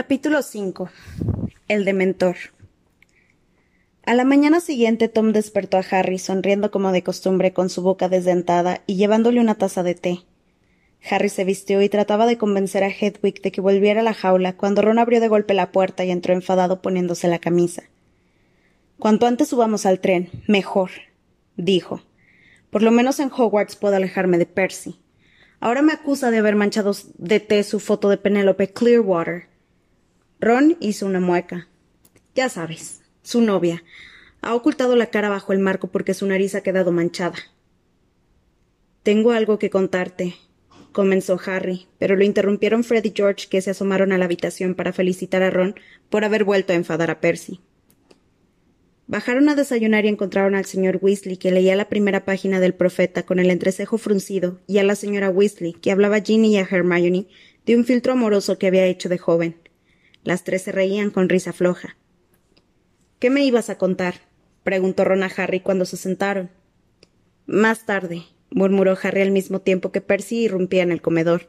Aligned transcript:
Capítulo 0.00 0.42
5. 0.42 0.90
El 1.66 1.84
dementor. 1.84 2.36
A 4.06 4.14
la 4.14 4.22
mañana 4.22 4.60
siguiente 4.60 5.08
Tom 5.08 5.32
despertó 5.32 5.76
a 5.76 5.84
Harry 5.90 6.20
sonriendo 6.20 6.70
como 6.70 6.92
de 6.92 7.02
costumbre 7.02 7.52
con 7.52 7.68
su 7.68 7.82
boca 7.82 8.08
desdentada 8.08 8.80
y 8.86 8.94
llevándole 8.94 9.40
una 9.40 9.56
taza 9.56 9.82
de 9.82 9.96
té. 9.96 10.20
Harry 11.10 11.28
se 11.28 11.42
vistió 11.42 11.82
y 11.82 11.88
trataba 11.88 12.26
de 12.26 12.38
convencer 12.38 12.84
a 12.84 12.90
Hedwig 12.90 13.42
de 13.42 13.50
que 13.50 13.60
volviera 13.60 14.02
a 14.02 14.04
la 14.04 14.14
jaula 14.14 14.52
cuando 14.52 14.82
Ron 14.82 15.00
abrió 15.00 15.20
de 15.20 15.26
golpe 15.26 15.52
la 15.52 15.72
puerta 15.72 16.04
y 16.04 16.12
entró 16.12 16.32
enfadado 16.32 16.80
poniéndose 16.80 17.26
la 17.26 17.40
camisa. 17.40 17.82
Cuanto 19.00 19.26
antes 19.26 19.48
subamos 19.48 19.84
al 19.84 19.98
tren, 19.98 20.30
mejor, 20.46 20.90
dijo. 21.56 22.02
Por 22.70 22.84
lo 22.84 22.92
menos 22.92 23.18
en 23.18 23.32
Hogwarts 23.36 23.74
puedo 23.74 23.96
alejarme 23.96 24.38
de 24.38 24.46
Percy. 24.46 25.00
Ahora 25.58 25.82
me 25.82 25.92
acusa 25.92 26.30
de 26.30 26.38
haber 26.38 26.54
manchado 26.54 26.92
de 27.16 27.40
té 27.40 27.64
su 27.64 27.80
foto 27.80 28.08
de 28.08 28.16
Penélope 28.16 28.68
Clearwater. 28.68 29.57
Ron 30.40 30.76
hizo 30.78 31.06
una 31.06 31.18
mueca. 31.18 31.68
Ya 32.34 32.48
sabes, 32.48 33.02
su 33.22 33.40
novia. 33.40 33.82
Ha 34.40 34.54
ocultado 34.54 34.94
la 34.94 35.06
cara 35.06 35.28
bajo 35.28 35.52
el 35.52 35.58
marco 35.58 35.88
porque 35.88 36.14
su 36.14 36.26
nariz 36.26 36.54
ha 36.54 36.62
quedado 36.62 36.92
manchada. 36.92 37.36
Tengo 39.02 39.32
algo 39.32 39.58
que 39.58 39.70
contarte, 39.70 40.36
comenzó 40.92 41.40
Harry, 41.44 41.88
pero 41.98 42.14
lo 42.14 42.24
interrumpieron 42.24 42.84
Fred 42.84 43.04
y 43.04 43.12
George, 43.14 43.48
que 43.48 43.60
se 43.60 43.70
asomaron 43.70 44.12
a 44.12 44.18
la 44.18 44.26
habitación 44.26 44.74
para 44.74 44.92
felicitar 44.92 45.42
a 45.42 45.50
Ron 45.50 45.74
por 46.08 46.24
haber 46.24 46.44
vuelto 46.44 46.72
a 46.72 46.76
enfadar 46.76 47.10
a 47.10 47.20
Percy. 47.20 47.60
Bajaron 49.08 49.48
a 49.48 49.56
desayunar 49.56 50.04
y 50.04 50.08
encontraron 50.08 50.54
al 50.54 50.66
señor 50.66 50.98
Weasley, 51.02 51.38
que 51.38 51.50
leía 51.50 51.74
la 51.74 51.88
primera 51.88 52.24
página 52.24 52.60
del 52.60 52.74
Profeta 52.74 53.24
con 53.24 53.38
el 53.38 53.50
entrecejo 53.50 53.98
fruncido, 53.98 54.60
y 54.68 54.78
a 54.78 54.84
la 54.84 54.94
señora 54.94 55.30
Weasley, 55.30 55.72
que 55.72 55.90
hablaba 55.90 56.16
a 56.16 56.20
Ginny 56.20 56.54
y 56.54 56.58
a 56.58 56.68
Hermione 56.70 57.26
de 57.64 57.76
un 57.76 57.84
filtro 57.84 58.12
amoroso 58.12 58.58
que 58.58 58.66
había 58.66 58.86
hecho 58.86 59.08
de 59.08 59.18
joven. 59.18 59.56
Las 60.28 60.44
tres 60.44 60.60
se 60.60 60.72
reían 60.72 61.08
con 61.08 61.30
risa 61.30 61.54
floja. 61.54 61.96
¿Qué 63.18 63.30
me 63.30 63.46
ibas 63.46 63.70
a 63.70 63.78
contar? 63.78 64.16
preguntó 64.62 65.04
Ron 65.04 65.22
a 65.22 65.30
Harry 65.34 65.60
cuando 65.60 65.86
se 65.86 65.96
sentaron. 65.96 66.50
Más 67.46 67.86
tarde, 67.86 68.24
murmuró 68.50 68.94
Harry 69.02 69.22
al 69.22 69.30
mismo 69.30 69.62
tiempo 69.62 69.90
que 69.90 70.02
Percy 70.02 70.40
irrumpía 70.40 70.82
en 70.82 70.92
el 70.92 71.00
comedor. 71.00 71.48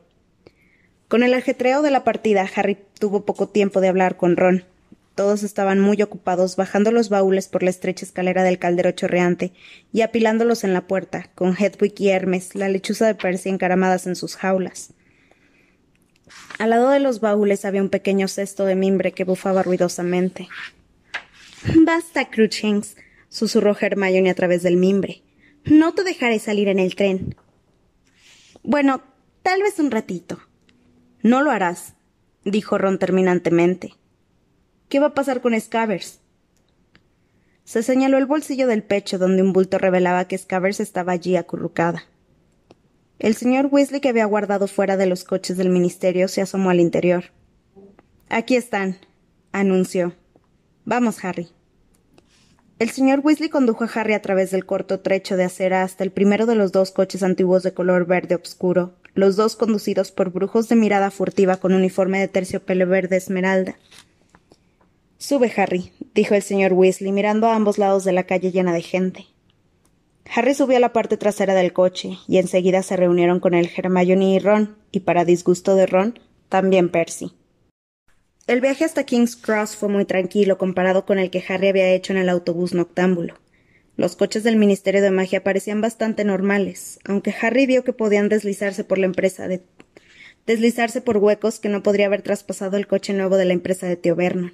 Con 1.10 1.24
el 1.24 1.34
ajetreo 1.34 1.82
de 1.82 1.92
la 1.92 2.06
partida, 2.06 2.50
Harry 2.56 2.78
tuvo 2.98 3.26
poco 3.26 3.50
tiempo 3.50 3.82
de 3.82 3.90
hablar 3.90 4.16
con 4.16 4.38
Ron. 4.38 4.64
Todos 5.14 5.44
estaban 5.44 5.82
muy 5.82 6.02
ocupados 6.02 6.56
bajando 6.56 6.94
los 6.94 7.10
baúles 7.10 7.50
por 7.50 7.64
la 7.64 7.72
estrecha 7.72 8.06
escalera 8.06 8.44
del 8.44 8.60
caldero 8.60 8.92
chorreante 8.92 9.52
y 9.92 10.04
apilándolos 10.04 10.64
en 10.64 10.72
la 10.72 10.88
puerta, 10.88 11.30
con 11.36 11.54
Hedwig 11.54 11.96
y 12.00 12.08
Hermes, 12.12 12.56
la 12.56 12.70
lechuza 12.70 13.08
de 13.08 13.16
Percy, 13.16 13.50
encaramadas 13.50 14.08
en 14.08 14.16
sus 14.16 14.38
jaulas. 14.38 14.94
Al 16.58 16.72
lado 16.72 16.90
de 16.90 17.00
los 17.00 17.20
baúles 17.20 17.66
había 17.66 17.82
un 17.82 17.90
pequeño 17.90 18.28
cesto 18.28 18.66
de 18.66 18.76
mimbre 18.76 19.12
que 19.12 19.24
bufaba 19.24 19.64
ruidosamente. 19.64 20.48
Basta, 21.86 22.30
Cruchings, 22.30 22.96
susurró 23.30 23.76
Hermione 23.80 24.30
a 24.30 24.36
través 24.36 24.64
del 24.64 24.78
mimbre. 24.78 25.24
No 25.66 25.94
te 25.94 26.04
dejaré 26.04 26.40
salir 26.40 26.68
en 26.68 26.80
el 26.80 26.96
tren. 26.96 27.36
Bueno, 28.64 29.02
tal 29.44 29.62
vez 29.62 29.80
un 29.80 29.92
ratito. 29.92 30.40
No 31.22 31.42
lo 31.42 31.52
harás, 31.52 31.96
dijo 32.46 32.78
Ron 32.78 33.00
terminantemente. 33.00 33.94
¿Qué 34.88 35.00
va 35.00 35.08
a 35.08 35.14
pasar 35.14 35.42
con 35.42 35.60
Scavers? 35.60 36.20
Se 37.64 37.84
señaló 37.84 38.18
el 38.18 38.26
bolsillo 38.26 38.68
del 38.68 38.84
pecho 38.84 39.20
donde 39.20 39.44
un 39.44 39.54
bulto 39.54 39.78
revelaba 39.78 40.28
que 40.28 40.38
Scavers 40.38 40.80
estaba 40.80 41.12
allí 41.12 41.36
acurrucada. 41.36 42.06
El 43.20 43.36
señor 43.36 43.68
Weasley, 43.70 44.00
que 44.00 44.08
había 44.08 44.26
guardado 44.26 44.68
fuera 44.68 44.96
de 44.96 45.06
los 45.06 45.26
coches 45.26 45.58
del 45.58 45.70
ministerio, 45.70 46.30
se 46.30 46.42
asomó 46.42 46.70
al 46.70 46.80
interior. 46.80 47.26
Aquí 48.30 48.56
están, 48.56 48.98
anunció. 49.52 50.14
Vamos, 50.86 51.24
Harry. 51.26 51.50
El 52.80 52.92
señor 52.92 53.20
Weasley 53.22 53.50
condujo 53.50 53.84
a 53.84 53.90
Harry 53.94 54.14
a 54.14 54.22
través 54.22 54.52
del 54.52 54.66
corto 54.66 55.02
trecho 55.02 55.36
de 55.36 55.44
acera 55.44 55.84
hasta 55.84 56.06
el 56.06 56.12
primero 56.12 56.46
de 56.46 56.56
los 56.56 56.72
dos 56.72 56.92
coches 56.92 57.22
antiguos 57.22 57.62
de 57.62 57.74
color 57.74 58.06
verde 58.06 58.36
oscuro, 58.36 58.94
los 59.16 59.36
dos 59.36 59.58
conducidos 59.58 60.14
por 60.14 60.32
brujos 60.32 60.70
de 60.70 60.78
mirada 60.78 61.12
furtiva 61.12 61.58
con 61.58 61.74
uniforme 61.74 62.22
de 62.22 62.30
terciopelo 62.30 62.88
verde 62.88 63.18
esmeralda. 63.18 63.76
Sube, 65.18 65.52
Harry, 65.58 65.92
dijo 66.16 66.36
el 66.36 66.42
señor 66.42 66.72
Weasley, 66.72 67.12
mirando 67.12 67.48
a 67.48 67.56
ambos 67.56 67.78
lados 67.78 68.06
de 68.06 68.14
la 68.14 68.24
calle 68.24 68.54
llena 68.54 68.72
de 68.72 68.82
gente. 68.82 69.28
Harry 70.34 70.54
subió 70.54 70.78
a 70.78 70.80
la 70.80 70.94
parte 70.94 71.18
trasera 71.18 71.56
del 71.56 71.74
coche, 71.74 72.18
y 72.28 72.38
enseguida 72.38 72.84
se 72.84 72.96
reunieron 72.96 73.40
con 73.40 73.56
el 73.56 73.70
Hermione 73.76 74.36
y 74.36 74.40
Ron, 74.40 74.78
y 74.92 75.02
para 75.02 75.26
disgusto 75.26 75.76
de 75.76 75.88
Ron, 75.88 76.20
también 76.50 76.90
Percy. 76.90 77.34
El 78.46 78.62
viaje 78.62 78.84
hasta 78.84 79.04
King's 79.04 79.36
Cross 79.36 79.76
fue 79.76 79.90
muy 79.90 80.06
tranquilo 80.06 80.58
comparado 80.58 81.06
con 81.06 81.20
el 81.20 81.30
que 81.30 81.44
Harry 81.48 81.70
había 81.70 81.90
hecho 81.90 82.14
en 82.14 82.20
el 82.20 82.30
autobús 82.30 82.74
noctámbulo. 82.74 83.36
Los 83.96 84.16
coches 84.16 84.44
del 84.44 84.56
Ministerio 84.56 85.02
de 85.02 85.12
Magia 85.12 85.44
parecían 85.44 85.82
bastante 85.82 86.24
normales, 86.24 87.00
aunque 87.04 87.36
Harry 87.42 87.66
vio 87.66 87.84
que 87.84 87.94
podían 87.94 88.30
deslizarse 88.30 88.84
por 88.84 88.98
la 88.98 89.08
empresa 89.08 89.48
de 89.48 89.62
deslizarse 90.46 91.02
por 91.02 91.18
huecos 91.18 91.60
que 91.60 91.70
no 91.70 91.84
podría 91.84 92.08
haber 92.08 92.24
traspasado 92.24 92.78
el 92.78 92.88
coche 92.88 93.14
nuevo 93.14 93.38
de 93.38 93.46
la 93.46 93.54
empresa 93.54 93.88
de 93.88 93.98
Tío 93.98 94.16
Vernon. 94.16 94.54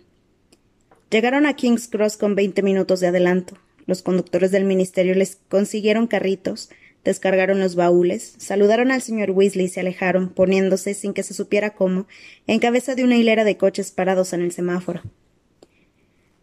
Llegaron 1.10 1.46
a 1.46 1.56
King's 1.56 1.88
Cross 1.88 2.18
con 2.18 2.36
veinte 2.36 2.64
minutos 2.64 3.00
de 3.00 3.08
adelanto. 3.08 3.58
Los 3.88 4.02
conductores 4.02 4.52
del 4.52 4.66
ministerio 4.66 5.14
les 5.16 5.38
consiguieron 5.50 6.08
carritos, 6.08 6.70
descargaron 7.04 7.60
los 7.60 7.76
baúles, 7.76 8.34
saludaron 8.38 8.92
al 8.92 9.02
señor 9.02 9.32
Weasley 9.32 9.66
y 9.66 9.70
se 9.70 9.80
alejaron, 9.80 10.30
poniéndose, 10.30 10.94
sin 10.94 11.14
que 11.14 11.24
se 11.24 11.34
supiera 11.34 11.76
cómo, 11.76 12.08
en 12.48 12.60
cabeza 12.60 12.96
de 12.96 13.04
una 13.04 13.16
hilera 13.16 13.44
de 13.44 13.58
coches 13.58 13.92
parados 13.92 14.34
en 14.34 14.42
el 14.42 14.52
semáforo. 14.52 15.02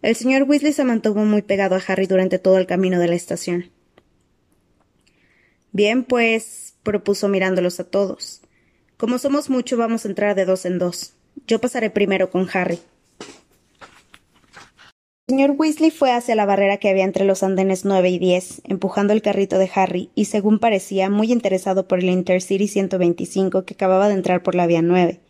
El 0.03 0.17
señor 0.17 0.45
Weasley 0.45 0.73
se 0.73 0.85
mantuvo 0.85 1.25
muy 1.25 1.43
pegado 1.43 1.75
a 1.75 1.83
Harry 1.87 2.07
durante 2.07 2.39
todo 2.39 2.59
el 2.59 2.67
camino 2.67 2.99
de 2.99 3.09
la 3.09 3.15
estación. 3.15 3.71
Bien, 5.73 6.05
pues, 6.05 6.75
propuso 6.83 7.29
mirándolos 7.29 7.81
a 7.81 7.85
todos. 7.85 8.43
Como 8.97 9.19
somos 9.19 9.51
mucho, 9.51 9.77
vamos 9.77 10.05
a 10.05 10.09
entrar 10.09 10.37
de 10.37 10.45
dos 10.45 10.65
en 10.65 10.79
dos. 10.79 11.15
Yo 11.47 11.61
pasaré 11.61 11.91
primero 11.91 12.31
con 12.31 12.49
Harry. 12.53 12.79
Señor 15.33 15.55
Weasley 15.57 15.91
fue 15.91 16.13
hacia 16.13 16.35
la 16.35 16.45
barrera 16.45 16.77
que 16.77 16.91
había 16.91 17.05
entre 17.05 17.25
los 17.25 17.43
andenes 17.43 17.87
nueve 17.87 18.11
y 18.11 18.19
diez, 18.19 18.61
empujando 18.65 19.15
el 19.15 19.23
carrito 19.23 19.57
de 19.57 19.71
Harry, 19.75 20.11
y 20.15 20.27
según 20.27 20.59
parecía, 20.59 21.09
muy 21.09 21.33
interesado 21.33 21.89
por 21.89 22.01
el 22.01 22.11
Intercity 22.11 22.69
125 22.69 23.65
que 23.65 23.73
acababa 23.73 24.09
de 24.09 24.15
entrar 24.15 24.43
por 24.43 24.55
la 24.55 24.67
vía 24.67 24.83
nueve. 24.83 25.21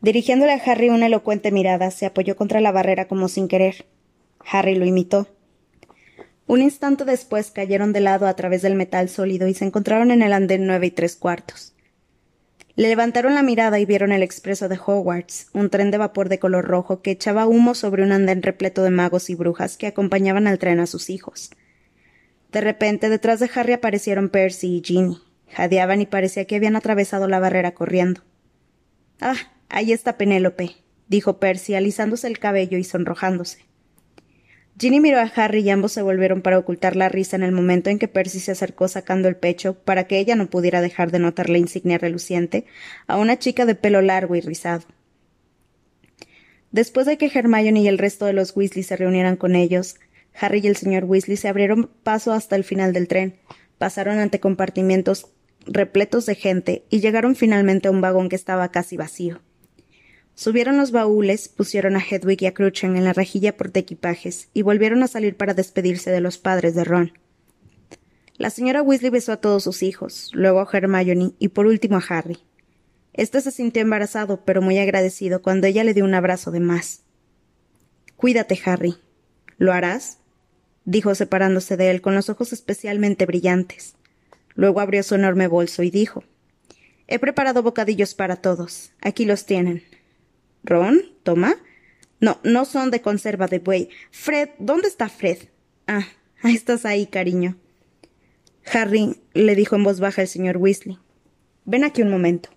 Dirigiéndole 0.00 0.50
a 0.50 0.56
Harry 0.56 0.88
una 0.88 1.06
elocuente 1.06 1.52
mirada, 1.52 1.92
se 1.92 2.06
apoyó 2.06 2.34
contra 2.34 2.60
la 2.60 2.72
barrera 2.72 3.06
como 3.06 3.28
sin 3.28 3.46
querer. 3.46 3.86
Harry 4.50 4.74
lo 4.74 4.84
imitó. 4.84 5.28
Un 6.48 6.62
instante 6.62 7.04
después 7.04 7.52
cayeron 7.52 7.92
de 7.92 8.00
lado 8.00 8.26
a 8.26 8.34
través 8.34 8.62
del 8.62 8.74
metal 8.74 9.08
sólido 9.08 9.46
y 9.46 9.54
se 9.54 9.64
encontraron 9.64 10.10
en 10.10 10.22
el 10.22 10.32
andén 10.32 10.66
nueve 10.66 10.86
y 10.86 10.90
tres 10.90 11.14
cuartos. 11.14 11.73
Le 12.76 12.88
levantaron 12.88 13.34
la 13.34 13.42
mirada 13.42 13.78
y 13.78 13.86
vieron 13.86 14.10
el 14.10 14.22
expreso 14.22 14.68
de 14.68 14.78
Hogwarts, 14.84 15.48
un 15.52 15.70
tren 15.70 15.92
de 15.92 15.98
vapor 15.98 16.28
de 16.28 16.40
color 16.40 16.64
rojo 16.64 17.02
que 17.02 17.12
echaba 17.12 17.46
humo 17.46 17.74
sobre 17.74 18.02
un 18.02 18.10
andén 18.10 18.42
repleto 18.42 18.82
de 18.82 18.90
magos 18.90 19.30
y 19.30 19.36
brujas 19.36 19.76
que 19.76 19.86
acompañaban 19.86 20.48
al 20.48 20.58
tren 20.58 20.80
a 20.80 20.86
sus 20.86 21.08
hijos. 21.08 21.50
De 22.50 22.60
repente, 22.60 23.08
detrás 23.08 23.38
de 23.38 23.50
Harry 23.54 23.74
aparecieron 23.74 24.28
Percy 24.28 24.78
y 24.78 24.82
Ginny. 24.84 25.22
Jadeaban 25.50 26.00
y 26.00 26.06
parecía 26.06 26.46
que 26.46 26.56
habían 26.56 26.74
atravesado 26.74 27.28
la 27.28 27.38
barrera 27.38 27.74
corriendo. 27.74 28.22
Ah, 29.20 29.36
ahí 29.68 29.92
está 29.92 30.18
Penélope, 30.18 30.76
dijo 31.06 31.38
Percy, 31.38 31.76
alisándose 31.76 32.26
el 32.26 32.40
cabello 32.40 32.76
y 32.76 32.82
sonrojándose. 32.82 33.64
Ginny 34.76 35.00
miró 35.00 35.20
a 35.20 35.30
Harry 35.36 35.60
y 35.60 35.70
ambos 35.70 35.92
se 35.92 36.02
volvieron 36.02 36.42
para 36.42 36.58
ocultar 36.58 36.96
la 36.96 37.08
risa 37.08 37.36
en 37.36 37.44
el 37.44 37.52
momento 37.52 37.90
en 37.90 37.98
que 38.00 38.08
Percy 38.08 38.40
se 38.40 38.52
acercó 38.52 38.88
sacando 38.88 39.28
el 39.28 39.36
pecho 39.36 39.74
para 39.74 40.08
que 40.08 40.18
ella 40.18 40.34
no 40.34 40.50
pudiera 40.50 40.80
dejar 40.80 41.12
de 41.12 41.20
notar 41.20 41.48
la 41.48 41.58
insignia 41.58 41.96
reluciente 41.96 42.66
a 43.06 43.16
una 43.16 43.38
chica 43.38 43.66
de 43.66 43.76
pelo 43.76 44.02
largo 44.02 44.34
y 44.34 44.40
rizado. 44.40 44.84
Después 46.72 47.06
de 47.06 47.18
que 47.18 47.30
Hermione 47.32 47.82
y 47.82 47.88
el 47.88 47.98
resto 47.98 48.26
de 48.26 48.32
los 48.32 48.56
Weasley 48.56 48.82
se 48.82 48.96
reunieran 48.96 49.36
con 49.36 49.54
ellos, 49.54 49.94
Harry 50.40 50.60
y 50.64 50.66
el 50.66 50.76
señor 50.76 51.04
Weasley 51.04 51.36
se 51.36 51.46
abrieron 51.46 51.88
paso 52.02 52.32
hasta 52.32 52.56
el 52.56 52.64
final 52.64 52.92
del 52.92 53.06
tren, 53.06 53.36
pasaron 53.78 54.18
ante 54.18 54.40
compartimientos 54.40 55.28
repletos 55.66 56.26
de 56.26 56.34
gente 56.34 56.84
y 56.90 56.98
llegaron 56.98 57.36
finalmente 57.36 57.86
a 57.86 57.92
un 57.92 58.00
vagón 58.00 58.28
que 58.28 58.36
estaba 58.36 58.72
casi 58.72 58.96
vacío. 58.96 59.40
Subieron 60.34 60.76
los 60.76 60.90
baúles, 60.90 61.48
pusieron 61.48 61.96
a 61.96 62.00
Hedwig 62.00 62.42
y 62.42 62.46
a 62.46 62.54
Cruchen 62.54 62.96
en 62.96 63.04
la 63.04 63.12
rejilla 63.12 63.56
por 63.56 63.70
equipajes 63.72 64.48
y 64.52 64.62
volvieron 64.62 65.02
a 65.02 65.08
salir 65.08 65.36
para 65.36 65.54
despedirse 65.54 66.10
de 66.10 66.20
los 66.20 66.38
padres 66.38 66.74
de 66.74 66.84
Ron. 66.84 67.12
La 68.36 68.50
señora 68.50 68.82
Weasley 68.82 69.10
besó 69.10 69.32
a 69.32 69.36
todos 69.36 69.62
sus 69.62 69.84
hijos, 69.84 70.30
luego 70.32 70.60
a 70.60 70.68
Hermione 70.72 71.34
y 71.38 71.48
por 71.48 71.66
último 71.66 71.98
a 71.98 72.04
Harry. 72.08 72.38
Este 73.12 73.40
se 73.40 73.52
sintió 73.52 73.80
embarazado, 73.80 74.44
pero 74.44 74.60
muy 74.60 74.76
agradecido 74.78 75.40
cuando 75.40 75.68
ella 75.68 75.84
le 75.84 75.94
dio 75.94 76.04
un 76.04 76.14
abrazo 76.14 76.50
de 76.50 76.58
más. 76.58 77.02
Cuídate, 78.16 78.58
Harry. 78.64 78.96
¿Lo 79.56 79.72
harás? 79.72 80.18
dijo 80.84 81.14
separándose 81.14 81.76
de 81.76 81.90
él 81.92 82.00
con 82.00 82.16
los 82.16 82.28
ojos 82.28 82.52
especialmente 82.52 83.24
brillantes. 83.24 83.94
Luego 84.56 84.80
abrió 84.80 85.04
su 85.04 85.14
enorme 85.14 85.46
bolso 85.46 85.84
y 85.84 85.90
dijo 85.90 86.24
He 87.06 87.20
preparado 87.20 87.62
bocadillos 87.62 88.14
para 88.14 88.36
todos. 88.36 88.90
Aquí 89.00 89.26
los 89.26 89.46
tienen. 89.46 89.84
¿Ron? 90.64 91.02
¿Toma? 91.22 91.56
No, 92.20 92.40
no 92.42 92.64
son 92.64 92.90
de 92.90 93.00
conserva 93.00 93.46
de 93.46 93.58
buey. 93.58 93.90
Fred, 94.10 94.48
¿dónde 94.58 94.88
está 94.88 95.08
Fred? 95.08 95.38
Ah, 95.86 96.06
estás 96.42 96.84
ahí, 96.86 97.06
cariño. 97.06 97.56
Harry, 98.72 99.20
le 99.34 99.54
dijo 99.54 99.76
en 99.76 99.84
voz 99.84 100.00
baja 100.00 100.22
el 100.22 100.28
señor 100.28 100.56
Weasley. 100.56 100.98
Ven 101.66 101.84
aquí 101.84 102.02
un 102.02 102.10
momento. 102.10 102.48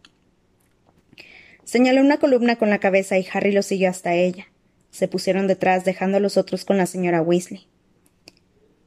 Señaló 1.65 2.00
una 2.00 2.18
columna 2.18 2.56
con 2.56 2.69
la 2.69 2.80
cabeza 2.80 3.18
y 3.18 3.27
Harry 3.31 3.51
lo 3.51 3.62
siguió 3.62 3.89
hasta 3.89 4.15
ella. 4.15 4.48
Se 4.89 5.10
pusieron 5.10 5.48
detrás, 5.48 5.83
dejando 5.83 6.18
a 6.18 6.21
los 6.21 6.38
otros 6.38 6.63
con 6.63 6.77
la 6.77 6.86
señora 6.86 7.21
Weasley. 7.21 7.68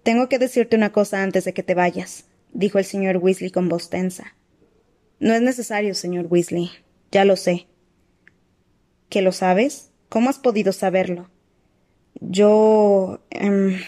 Tengo 0.02 0.30
que 0.30 0.38
decirte 0.38 0.76
una 0.76 0.92
cosa 0.92 1.22
antes 1.22 1.44
de 1.44 1.52
que 1.52 1.62
te 1.62 1.74
vayas, 1.74 2.24
dijo 2.54 2.78
el 2.78 2.86
señor 2.86 3.18
Weasley 3.18 3.50
con 3.50 3.68
voz 3.68 3.90
tensa. 3.90 4.34
No 5.18 5.34
es 5.34 5.42
necesario, 5.42 5.94
señor 5.94 6.26
Weasley. 6.30 6.70
Ya 7.12 7.26
lo 7.26 7.36
sé. 7.36 7.66
¿Que 9.10 9.20
lo 9.20 9.32
sabes? 9.32 9.90
¿Cómo 10.08 10.30
has 10.30 10.38
podido 10.38 10.72
saberlo? 10.72 11.28
Yo. 12.20 13.22
Eh, 13.30 13.78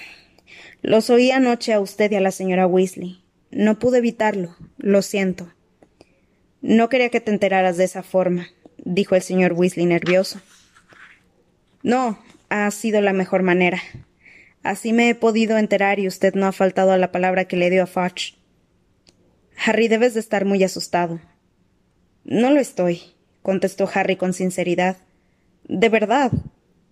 los 0.82 1.08
oí 1.08 1.30
anoche 1.30 1.72
a 1.72 1.80
usted 1.80 2.12
y 2.12 2.16
a 2.16 2.20
la 2.20 2.30
señora 2.30 2.66
Weasley. 2.66 3.24
No 3.50 3.78
pude 3.78 3.98
evitarlo. 3.98 4.54
Lo 4.76 5.00
siento. 5.00 5.50
No 6.60 6.90
quería 6.90 7.08
que 7.08 7.20
te 7.20 7.30
enteraras 7.30 7.78
de 7.78 7.84
esa 7.84 8.02
forma 8.02 8.48
dijo 8.84 9.14
el 9.14 9.22
señor 9.22 9.52
Weasley 9.52 9.86
nervioso. 9.86 10.40
No, 11.82 12.18
ha 12.48 12.70
sido 12.70 13.00
la 13.00 13.12
mejor 13.12 13.42
manera. 13.42 13.80
Así 14.62 14.92
me 14.92 15.08
he 15.08 15.14
podido 15.14 15.58
enterar 15.58 15.98
y 15.98 16.06
usted 16.06 16.34
no 16.34 16.46
ha 16.46 16.52
faltado 16.52 16.92
a 16.92 16.98
la 16.98 17.12
palabra 17.12 17.46
que 17.46 17.56
le 17.56 17.70
dio 17.70 17.82
a 17.82 17.86
Fudge. 17.86 18.36
Harry, 19.64 19.88
debes 19.88 20.14
de 20.14 20.20
estar 20.20 20.44
muy 20.44 20.62
asustado. 20.62 21.20
No 22.24 22.50
lo 22.50 22.60
estoy, 22.60 23.02
contestó 23.42 23.90
Harry 23.92 24.16
con 24.16 24.32
sinceridad. 24.32 24.98
De 25.64 25.88
verdad, 25.88 26.32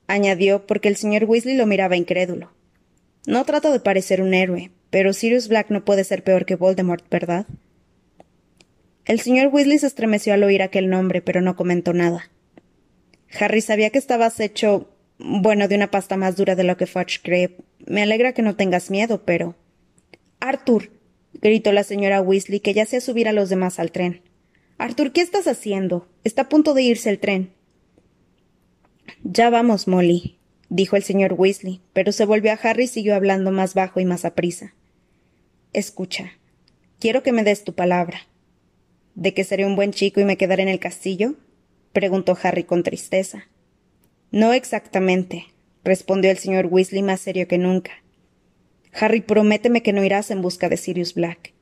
añadió, 0.07 0.67
porque 0.67 0.89
el 0.89 0.97
señor 0.97 1.25
Weasley 1.25 1.57
lo 1.57 1.67
miraba 1.67 1.97
incrédulo. 1.97 2.53
No 3.27 3.45
trato 3.45 3.73
de 3.73 3.81
parecer 3.81 4.23
un 4.23 4.35
héroe, 4.35 4.71
pero 4.91 5.13
Sirius 5.13 5.49
Black 5.49 5.71
no 5.71 5.85
puede 5.85 6.05
ser 6.05 6.25
peor 6.25 6.47
que 6.47 6.57
Voldemort, 6.57 7.09
¿verdad? 7.11 7.47
El 9.05 9.21
señor 9.21 9.49
Weasley 9.53 9.79
se 9.79 9.87
estremeció 9.87 10.35
al 10.35 10.43
oír 10.43 10.63
aquel 10.63 10.89
nombre, 10.89 11.21
pero 11.21 11.41
no 11.41 11.57
comentó 11.57 11.93
nada. 11.93 12.31
Harry 13.39 13.61
sabía 13.61 13.91
que 13.91 13.99
estabas 13.99 14.41
hecho, 14.41 14.89
bueno, 15.19 15.69
de 15.69 15.77
una 15.77 15.91
pasta 15.91 16.17
más 16.17 16.37
dura 16.37 16.57
de 16.57 16.65
lo 16.65 16.77
que 16.77 16.87
Fudge 16.87 17.21
cree. 17.23 17.57
Me 17.87 18.03
alegra 18.03 18.33
que 18.33 18.43
no 18.43 18.57
tengas 18.57 18.91
miedo, 18.91 19.23
pero. 19.25 19.57
Arthur, 20.41 20.91
gritó 21.35 21.73
la 21.73 21.85
señora 21.85 22.21
Weasley, 22.21 22.61
que 22.61 22.75
ya 22.75 22.85
hacía 22.85 23.01
subir 23.01 23.29
a 23.29 23.33
los 23.33 23.49
demás 23.49 23.79
al 23.79 23.93
tren. 23.93 24.23
Arthur, 24.79 25.13
¿qué 25.13 25.21
estás 25.21 25.47
haciendo? 25.47 26.09
Está 26.25 26.43
a 26.43 26.49
punto 26.49 26.75
de 26.75 26.83
irse 26.83 27.11
el 27.11 27.19
tren. 27.19 27.53
Ya 29.23 29.51
vamos, 29.51 29.87
Molly, 29.87 30.39
dijo 30.71 30.97
el 30.97 31.03
señor 31.03 31.35
Weasley, 31.35 31.81
pero 31.93 32.11
se 32.13 32.25
volvió 32.25 32.53
a 32.53 32.55
Harry 32.55 32.85
y 32.85 32.89
siguió 32.89 33.15
hablando 33.15 33.51
más 33.51 33.75
bajo 33.75 34.01
y 34.01 34.05
más 34.05 34.25
aprisa. 34.25 34.75
Escucha, 35.73 36.33
quiero 36.99 37.23
que 37.23 37.33
me 37.33 37.45
des 37.45 37.65
tu 37.65 37.75
palabra 37.75 38.23
de 39.15 39.35
que 39.35 39.45
seré 39.45 39.67
un 39.67 39.77
buen 39.77 39.93
chico 39.93 40.21
y 40.21 40.25
me 40.25 40.37
quedaré 40.37 40.63
en 40.63 40.69
el 40.69 40.81
castillo? 40.81 41.35
preguntó 41.93 42.39
Harry 42.43 42.65
con 42.65 42.83
tristeza. 42.83 43.49
No 44.31 44.53
exactamente, 44.53 45.47
respondió 45.85 46.31
el 46.31 46.39
señor 46.39 46.67
Weasley 46.67 47.03
más 47.03 47.21
serio 47.21 47.47
que 47.47 47.59
nunca. 47.59 47.93
Harry, 48.93 49.21
prométeme 49.21 49.83
que 49.83 49.93
no 49.93 50.03
irás 50.03 50.31
en 50.31 50.41
busca 50.41 50.69
de 50.69 50.77
Sirius 50.77 51.15
Black. 51.15 51.53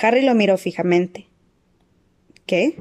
Harry 0.00 0.22
lo 0.22 0.34
miró 0.34 0.58
fijamente. 0.58 1.26
¿Qué? 2.46 2.76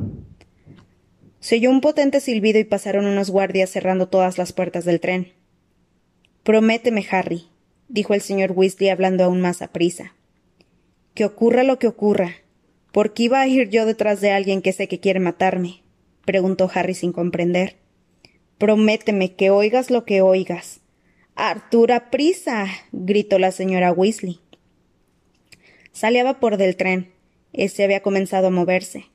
Se 1.45 1.57
oyó 1.57 1.69
un 1.69 1.79
potente 1.79 2.21
silbido 2.21 2.57
y 2.57 2.63
pasaron 2.63 3.05
unos 3.05 3.29
guardias 3.29 3.69
cerrando 3.69 4.07
todas 4.07 4.39
las 4.39 4.51
puertas 4.51 4.83
del 4.83 4.99
tren. 4.99 5.33
Prométeme, 6.41 7.05
Harry, 7.11 7.43
dijo 7.87 8.15
el 8.15 8.21
señor 8.21 8.53
Weasley 8.53 8.89
hablando 8.89 9.23
aún 9.23 9.41
más 9.41 9.61
aprisa. 9.61 10.15
Que 11.13 11.23
ocurra 11.23 11.61
lo 11.61 11.77
que 11.77 11.85
ocurra, 11.85 12.37
¿Por 12.91 13.13
qué 13.13 13.23
iba 13.23 13.41
a 13.41 13.47
ir 13.47 13.69
yo 13.69 13.85
detrás 13.85 14.21
de 14.21 14.31
alguien 14.31 14.63
que 14.63 14.73
sé 14.73 14.87
que 14.87 14.99
quiere 14.99 15.19
matarme? 15.19 15.83
preguntó 16.25 16.67
Harry 16.73 16.95
sin 16.95 17.11
comprender. 17.11 17.75
Prométeme 18.57 19.35
que 19.35 19.51
oigas 19.51 19.91
lo 19.91 20.03
que 20.03 20.23
oigas. 20.23 20.79
Artura, 21.35 22.09
prisa. 22.09 22.65
gritó 22.91 23.37
la 23.37 23.51
señora 23.51 23.91
Weasley. 23.91 24.39
Salía 25.91 26.23
vapor 26.23 26.57
del 26.57 26.75
tren. 26.75 27.11
Ese 27.53 27.83
había 27.83 28.01
comenzado 28.01 28.47
a 28.47 28.49
moverse. 28.49 29.05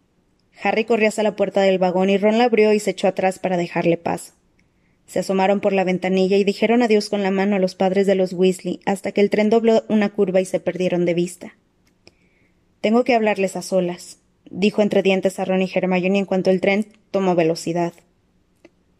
Harry 0.63 0.85
corrió 0.85 1.09
hacia 1.09 1.23
la 1.23 1.37
puerta 1.37 1.63
del 1.63 1.79
vagón 1.79 2.11
y 2.11 2.19
Ron 2.19 2.39
la 2.39 2.45
abrió 2.45 2.73
y 2.73 2.81
se 2.81 2.91
echó 2.91 3.09
atrás 3.09 3.39
para 3.39 3.57
dejarle 3.57 3.97
paso. 3.97 4.33
Se 5.07 5.19
asomaron 5.19 5.61
por 5.61 5.73
la 5.73 5.85
ventanilla 5.85 6.37
y 6.37 6.45
dijeron 6.45 6.83
adiós 6.83 7.09
con 7.09 7.23
la 7.23 7.31
mano 7.31 7.57
a 7.57 7.59
los 7.59 7.75
padres 7.75 8.07
de 8.07 8.15
los 8.15 8.33
Weasley 8.33 8.81
hasta 8.87 9.13
que 9.13 9.21
el 9.21 9.31
tren 9.31 9.51
dobló 9.51 9.85
una 9.89 10.11
curva 10.11 10.41
y 10.41 10.45
se 10.45 10.61
perdieron 10.61 11.05
de 11.05 11.15
vista. 11.15 11.57
Tengo 12.81 13.05
que 13.05 13.15
hablarles 13.15 13.57
a 13.57 13.63
solas, 13.63 14.19
dijo 14.51 14.83
entre 14.83 15.03
dientes 15.03 15.39
a 15.39 15.45
Ron 15.45 15.63
y 15.63 15.71
Hermione 15.73 16.19
en 16.19 16.27
cuanto 16.27 16.51
el 16.51 16.61
tren 16.61 16.87
tomó 17.11 17.35
velocidad. 17.35 17.93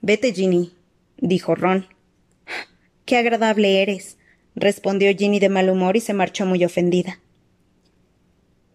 Vete, 0.01 0.33
Ginny, 0.33 0.73
dijo 1.19 1.55
Ron. 1.55 1.87
Qué 3.05 3.17
agradable 3.17 3.83
eres, 3.83 4.17
respondió 4.55 5.15
Ginny 5.17 5.39
de 5.39 5.49
mal 5.49 5.71
humor 5.71 5.97
y 5.97 6.01
se 6.01 6.15
marchó 6.15 6.47
muy 6.47 6.65
ofendida. 6.65 7.21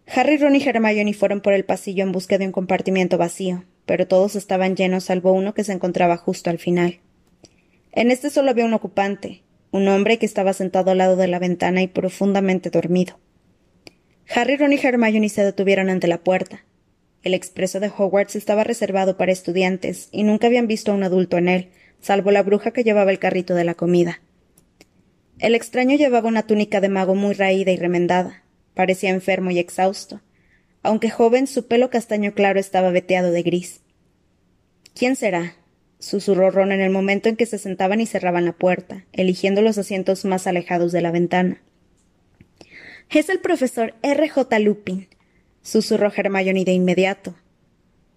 Harry, 0.06 0.36
Ron 0.36 0.54
y 0.54 0.62
Hermione 0.62 1.12
fueron 1.14 1.40
por 1.40 1.52
el 1.52 1.64
pasillo 1.64 2.04
en 2.04 2.12
busca 2.12 2.38
de 2.38 2.46
un 2.46 2.52
compartimiento 2.52 3.18
vacío, 3.18 3.64
pero 3.86 4.06
todos 4.06 4.36
estaban 4.36 4.76
llenos 4.76 5.04
salvo 5.04 5.32
uno 5.32 5.52
que 5.52 5.64
se 5.64 5.72
encontraba 5.72 6.16
justo 6.16 6.48
al 6.48 6.58
final. 6.58 7.00
En 7.92 8.10
este 8.10 8.30
solo 8.30 8.50
había 8.50 8.66
un 8.66 8.74
ocupante, 8.74 9.42
un 9.72 9.88
hombre 9.88 10.18
que 10.18 10.26
estaba 10.26 10.52
sentado 10.52 10.92
al 10.92 10.98
lado 10.98 11.16
de 11.16 11.26
la 11.26 11.38
ventana 11.38 11.82
y 11.82 11.88
profundamente 11.88 12.70
dormido. 12.70 13.18
Harry, 14.34 14.56
Ron 14.56 14.72
y 14.72 14.78
Hermione 14.80 15.28
se 15.28 15.44
detuvieron 15.44 15.90
ante 15.90 16.06
la 16.06 16.18
puerta. 16.18 16.64
El 17.22 17.34
expreso 17.34 17.80
de 17.80 17.88
Hogwarts 17.88 18.36
estaba 18.36 18.64
reservado 18.64 19.16
para 19.16 19.32
estudiantes, 19.32 20.08
y 20.12 20.22
nunca 20.22 20.46
habían 20.46 20.68
visto 20.68 20.92
a 20.92 20.94
un 20.94 21.02
adulto 21.02 21.38
en 21.38 21.48
él, 21.48 21.70
salvo 22.00 22.30
la 22.30 22.42
bruja 22.42 22.70
que 22.70 22.84
llevaba 22.84 23.10
el 23.10 23.18
carrito 23.18 23.54
de 23.54 23.64
la 23.64 23.74
comida. 23.74 24.20
El 25.38 25.54
extraño 25.54 25.96
llevaba 25.96 26.28
una 26.28 26.46
túnica 26.46 26.80
de 26.80 26.88
mago 26.88 27.14
muy 27.14 27.34
raída 27.34 27.72
y 27.72 27.76
remendada. 27.76 28.44
Parecía 28.76 29.08
enfermo 29.08 29.50
y 29.50 29.58
exhausto. 29.58 30.20
Aunque 30.82 31.08
joven, 31.08 31.46
su 31.46 31.66
pelo 31.66 31.88
castaño 31.88 32.34
claro 32.34 32.60
estaba 32.60 32.90
veteado 32.90 33.32
de 33.32 33.42
gris. 33.42 33.80
¿Quién 34.94 35.16
será? 35.16 35.54
susurró 35.98 36.50
Ron 36.50 36.72
en 36.72 36.82
el 36.82 36.90
momento 36.90 37.30
en 37.30 37.36
que 37.36 37.46
se 37.46 37.56
sentaban 37.56 38.02
y 38.02 38.06
cerraban 38.06 38.44
la 38.44 38.52
puerta, 38.52 39.06
eligiendo 39.14 39.62
los 39.62 39.78
asientos 39.78 40.26
más 40.26 40.46
alejados 40.46 40.92
de 40.92 41.00
la 41.00 41.10
ventana. 41.10 41.62
Es 43.08 43.30
el 43.30 43.40
profesor 43.40 43.94
R. 44.02 44.28
J. 44.28 44.58
Lupin, 44.58 45.08
susurró 45.62 46.12
Hermione 46.14 46.66
de 46.66 46.72
inmediato. 46.72 47.34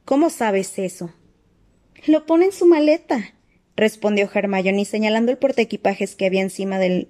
¿Cómo 0.04 0.30
sabes 0.30 0.78
eso? 0.78 1.16
Lo 2.06 2.26
pone 2.26 2.48
en 2.48 2.52
su 2.52 2.66
maleta, 2.66 3.34
respondió 3.78 4.30
Hermione 4.32 4.84
señalando 4.84 5.32
el 5.32 5.38
portaequipajes 5.38 6.18
que 6.18 6.26
había 6.26 6.42
encima 6.42 6.80
del, 6.80 7.08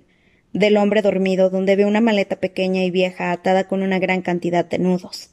del 0.54 0.78
hombre 0.78 1.02
dormido, 1.02 1.50
donde 1.50 1.76
ve 1.76 1.86
una 1.86 2.02
maleta 2.02 2.38
pequeña 2.38 2.84
y 2.84 2.92
vieja 2.92 3.32
atada 3.32 3.68
con 3.68 3.82
una 3.82 4.00
gran 4.00 4.22
cantidad 4.22 4.66
de 4.66 4.80
nudos. 4.80 5.30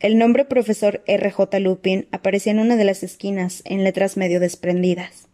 El 0.00 0.18
nombre 0.18 0.44
profesor 0.44 1.02
R. 1.06 1.30
J. 1.30 1.60
Lupin 1.60 2.08
aparecía 2.10 2.52
en 2.52 2.58
una 2.58 2.76
de 2.76 2.84
las 2.84 3.02
esquinas, 3.02 3.62
en 3.64 3.84
letras 3.84 4.16
medio 4.16 4.40
desprendidas. 4.40 5.28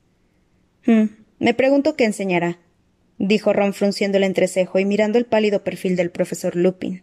Hmm, 0.87 1.07
me 1.39 1.55
pregunto 1.55 1.97
qué 1.97 2.05
enseñará, 2.05 2.59
dijo 3.19 3.53
Ron 3.53 3.75
frunciendo 3.75 4.19
el 4.19 4.25
entrecejo 4.25 4.79
y 4.79 4.85
mirando 4.85 5.19
el 5.19 5.27
pálido 5.27 5.65
perfil 5.65 5.97
del 5.97 6.11
profesor 6.11 6.55
Lupin. 6.55 7.03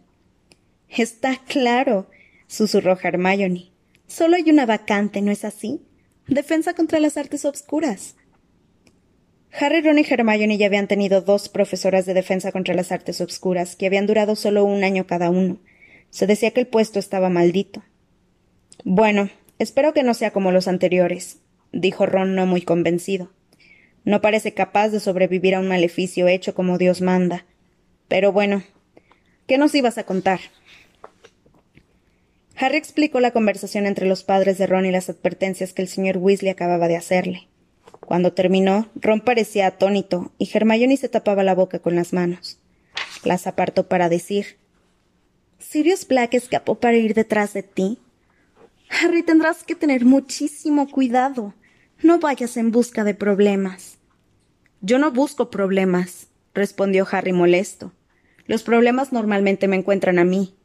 Está 0.88 1.36
claro, 1.46 2.08
susurró 2.46 2.98
Hermione. 3.00 3.70
Solo 4.06 4.36
hay 4.36 4.50
una 4.50 4.64
vacante, 4.64 5.20
¿no 5.20 5.30
es 5.30 5.44
así? 5.44 5.82
Defensa 6.26 6.74
contra 6.74 7.00
las 7.00 7.16
artes 7.16 7.44
obscuras. 7.44 8.16
Harry, 9.52 9.80
Ron 9.80 9.98
y 9.98 10.06
Hermione 10.08 10.58
ya 10.58 10.66
habían 10.66 10.88
tenido 10.88 11.20
dos 11.20 11.48
profesoras 11.48 12.06
de 12.06 12.14
defensa 12.14 12.52
contra 12.52 12.74
las 12.74 12.92
artes 12.92 13.20
obscuras, 13.20 13.76
que 13.76 13.86
habían 13.86 14.06
durado 14.06 14.36
solo 14.36 14.64
un 14.64 14.84
año 14.84 15.06
cada 15.06 15.30
uno. 15.30 15.58
Se 16.10 16.26
decía 16.26 16.50
que 16.52 16.60
el 16.60 16.66
puesto 16.66 16.98
estaba 16.98 17.28
maldito. 17.28 17.82
Bueno, 18.84 19.30
espero 19.58 19.92
que 19.92 20.02
no 20.02 20.14
sea 20.14 20.32
como 20.32 20.52
los 20.52 20.68
anteriores, 20.68 21.38
dijo 21.72 22.06
Ron 22.06 22.34
no 22.34 22.46
muy 22.46 22.62
convencido. 22.62 23.32
No 24.04 24.20
parece 24.20 24.54
capaz 24.54 24.88
de 24.90 25.00
sobrevivir 25.00 25.54
a 25.54 25.60
un 25.60 25.68
maleficio 25.68 26.28
hecho 26.28 26.54
como 26.54 26.78
Dios 26.78 27.00
manda. 27.00 27.44
Pero 28.06 28.32
bueno, 28.32 28.62
¿qué 29.46 29.58
nos 29.58 29.74
ibas 29.74 29.98
a 29.98 30.04
contar? 30.04 30.40
Harry 32.56 32.76
explicó 32.76 33.20
la 33.20 33.32
conversación 33.32 33.86
entre 33.86 34.06
los 34.06 34.24
padres 34.24 34.58
de 34.58 34.66
Ron 34.66 34.86
y 34.86 34.90
las 34.90 35.08
advertencias 35.10 35.72
que 35.72 35.82
el 35.82 35.88
señor 35.88 36.16
Weasley 36.18 36.50
acababa 36.50 36.88
de 36.88 36.96
hacerle. 36.96 37.48
Cuando 38.08 38.32
terminó, 38.32 38.88
Ron 38.94 39.20
parecía 39.20 39.66
atónito 39.66 40.32
y 40.38 40.48
Hermione 40.50 40.96
se 40.96 41.10
tapaba 41.10 41.44
la 41.44 41.54
boca 41.54 41.80
con 41.80 41.94
las 41.94 42.14
manos. 42.14 42.58
Las 43.22 43.46
apartó 43.46 43.86
para 43.86 44.08
decir: 44.08 44.56
¿Sirius 45.58 46.08
Black 46.08 46.32
escapó 46.32 46.76
para 46.76 46.96
ir 46.96 47.12
detrás 47.12 47.52
de 47.52 47.62
ti? 47.62 47.98
Harry, 48.88 49.22
tendrás 49.22 49.62
que 49.62 49.74
tener 49.74 50.06
muchísimo 50.06 50.88
cuidado. 50.88 51.52
No 52.02 52.18
vayas 52.18 52.56
en 52.56 52.70
busca 52.70 53.04
de 53.04 53.12
problemas. 53.12 53.98
Yo 54.80 54.98
no 54.98 55.12
busco 55.12 55.50
problemas, 55.50 56.28
respondió 56.54 57.06
Harry 57.12 57.34
molesto. 57.34 57.92
Los 58.46 58.62
problemas 58.62 59.12
normalmente 59.12 59.68
me 59.68 59.76
encuentran 59.76 60.18
a 60.18 60.24
mí. 60.24 60.56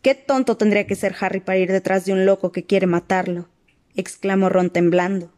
Qué 0.00 0.14
tonto 0.14 0.56
tendría 0.56 0.86
que 0.86 0.94
ser 0.94 1.12
Harry 1.18 1.40
para 1.40 1.58
ir 1.58 1.72
detrás 1.72 2.04
de 2.04 2.12
un 2.12 2.24
loco 2.24 2.52
que 2.52 2.66
quiere 2.66 2.86
matarlo, 2.86 3.48
exclamó 3.96 4.48
Ron 4.48 4.70
temblando. 4.70 5.32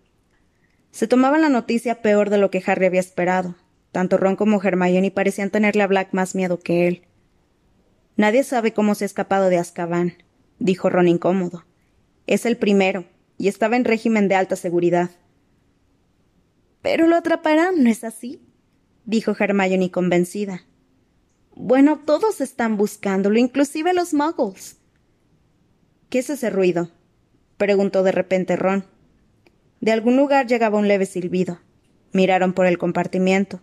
Se 0.92 1.08
tomaban 1.08 1.40
la 1.40 1.48
noticia 1.48 2.02
peor 2.02 2.30
de 2.30 2.36
lo 2.36 2.50
que 2.50 2.62
Harry 2.64 2.86
había 2.86 3.00
esperado. 3.00 3.56
Tanto 3.92 4.18
Ron 4.18 4.36
como 4.36 4.62
Hermione 4.62 5.10
parecían 5.10 5.50
tenerle 5.50 5.82
a 5.82 5.86
Black 5.86 6.12
más 6.12 6.34
miedo 6.34 6.60
que 6.60 6.86
él. 6.86 7.02
Nadie 8.16 8.44
sabe 8.44 8.72
cómo 8.72 8.94
se 8.94 9.04
ha 9.04 9.06
escapado 9.06 9.48
de 9.48 9.58
Azkaban, 9.58 10.14
dijo 10.58 10.90
Ron 10.90 11.08
incómodo. 11.08 11.64
Es 12.26 12.44
el 12.44 12.58
primero, 12.58 13.06
y 13.38 13.48
estaba 13.48 13.76
en 13.76 13.84
régimen 13.84 14.28
de 14.28 14.34
alta 14.34 14.54
seguridad. 14.54 15.10
Pero 16.82 17.06
lo 17.06 17.16
atraparán, 17.16 17.82
¿no 17.82 17.88
es 17.88 18.04
así? 18.04 18.42
dijo 19.06 19.34
Hermione 19.38 19.90
convencida. 19.90 20.62
Bueno, 21.54 22.02
todos 22.04 22.40
están 22.42 22.76
buscándolo, 22.76 23.38
inclusive 23.38 23.94
los 23.94 24.12
muggles. 24.12 24.76
¿Qué 26.10 26.18
es 26.18 26.28
ese 26.28 26.50
ruido? 26.50 26.90
preguntó 27.56 28.02
de 28.02 28.12
repente 28.12 28.56
Ron. 28.56 28.84
De 29.82 29.90
algún 29.90 30.16
lugar 30.16 30.46
llegaba 30.46 30.78
un 30.78 30.86
leve 30.86 31.06
silbido. 31.06 31.58
Miraron 32.12 32.52
por 32.52 32.66
el 32.66 32.78
compartimiento. 32.78 33.60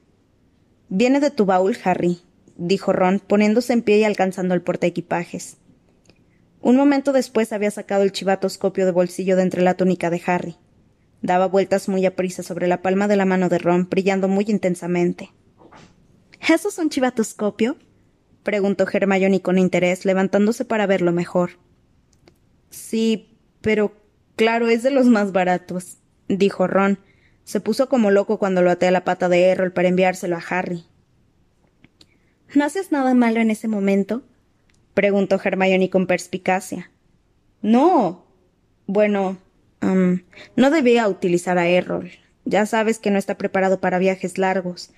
Viene 0.90 1.22
de 1.22 1.32
tu 1.32 1.46
baúl, 1.46 1.78
Harry, 1.86 2.20
dijo 2.58 2.92
Ron, 2.92 3.20
poniéndose 3.20 3.72
en 3.72 3.84
pie 3.84 4.00
y 4.00 4.04
alcanzando 4.04 4.54
el 4.54 4.62
portaequipajes. 4.62 5.56
Un 6.60 6.76
momento 6.76 7.14
después 7.14 7.54
había 7.54 7.72
sacado 7.72 8.04
el 8.04 8.12
chivatoscopio 8.12 8.86
de 8.86 8.92
bolsillo 8.92 9.38
de 9.38 9.44
entre 9.44 9.62
la 9.62 9.76
túnica 9.76 10.10
de 10.10 10.22
Harry. 10.26 10.58
Daba 11.22 11.48
vueltas 11.48 11.88
muy 11.88 12.06
aprisa 12.06 12.44
sobre 12.44 12.68
la 12.68 12.82
palma 12.82 13.08
de 13.08 13.16
la 13.16 13.24
mano 13.24 13.48
de 13.48 13.60
Ron, 13.60 13.88
brillando 13.90 14.28
muy 14.28 14.44
intensamente. 14.50 15.32
¿Eso 16.50 16.68
es 16.68 16.78
un 16.80 16.90
chivatoscopio? 16.90 17.78
preguntó 18.44 18.86
Hermione 18.92 19.42
con 19.42 19.58
interés, 19.58 20.04
levantándose 20.04 20.66
para 20.66 20.86
verlo 20.86 21.14
mejor. 21.14 21.52
Sí, 22.72 23.38
pero 23.62 23.94
claro, 24.36 24.68
es 24.68 24.84
de 24.84 24.92
los 24.92 25.06
más 25.06 25.32
baratos, 25.32 25.99
dijo 26.30 26.68
Ron. 26.68 27.00
Se 27.44 27.60
puso 27.60 27.90
como 27.90 28.12
loco 28.12 28.38
cuando 28.40 28.62
lo 28.62 28.72
até 28.72 28.88
a 28.88 28.92
la 28.92 29.04
pata 29.04 29.28
de 29.28 29.46
Errol 29.46 29.74
para 29.74 29.90
enviárselo 29.90 30.38
a 30.38 30.44
Harry. 30.50 30.86
¿No 32.56 32.64
haces 32.64 32.92
nada 32.92 33.14
malo 33.14 33.42
en 33.42 33.52
ese 33.52 33.68
momento? 33.68 34.24
preguntó 34.94 35.40
Hermione 35.44 35.90
con 35.90 36.08
perspicacia. 36.08 36.92
No. 37.62 38.26
Bueno, 38.86 39.38
no 40.56 40.72
debía 40.72 41.08
utilizar 41.08 41.58
a 41.58 41.68
Errol. 41.68 42.12
Ya 42.46 42.66
sabes 42.66 43.00
que 43.00 43.12
no 43.12 43.20
está 43.20 43.38
preparado 43.38 43.80
para 43.80 44.00
viajes 44.00 44.38
largos. 44.38 44.92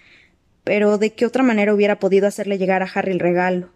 Pero 0.63 0.97
¿de 0.97 1.13
qué 1.13 1.25
otra 1.25 1.43
manera 1.43 1.73
hubiera 1.73 1.99
podido 1.99 2.27
hacerle 2.27 2.57
llegar 2.57 2.83
a 2.83 2.89
Harry 2.93 3.11
el 3.11 3.19
regalo? 3.19 3.69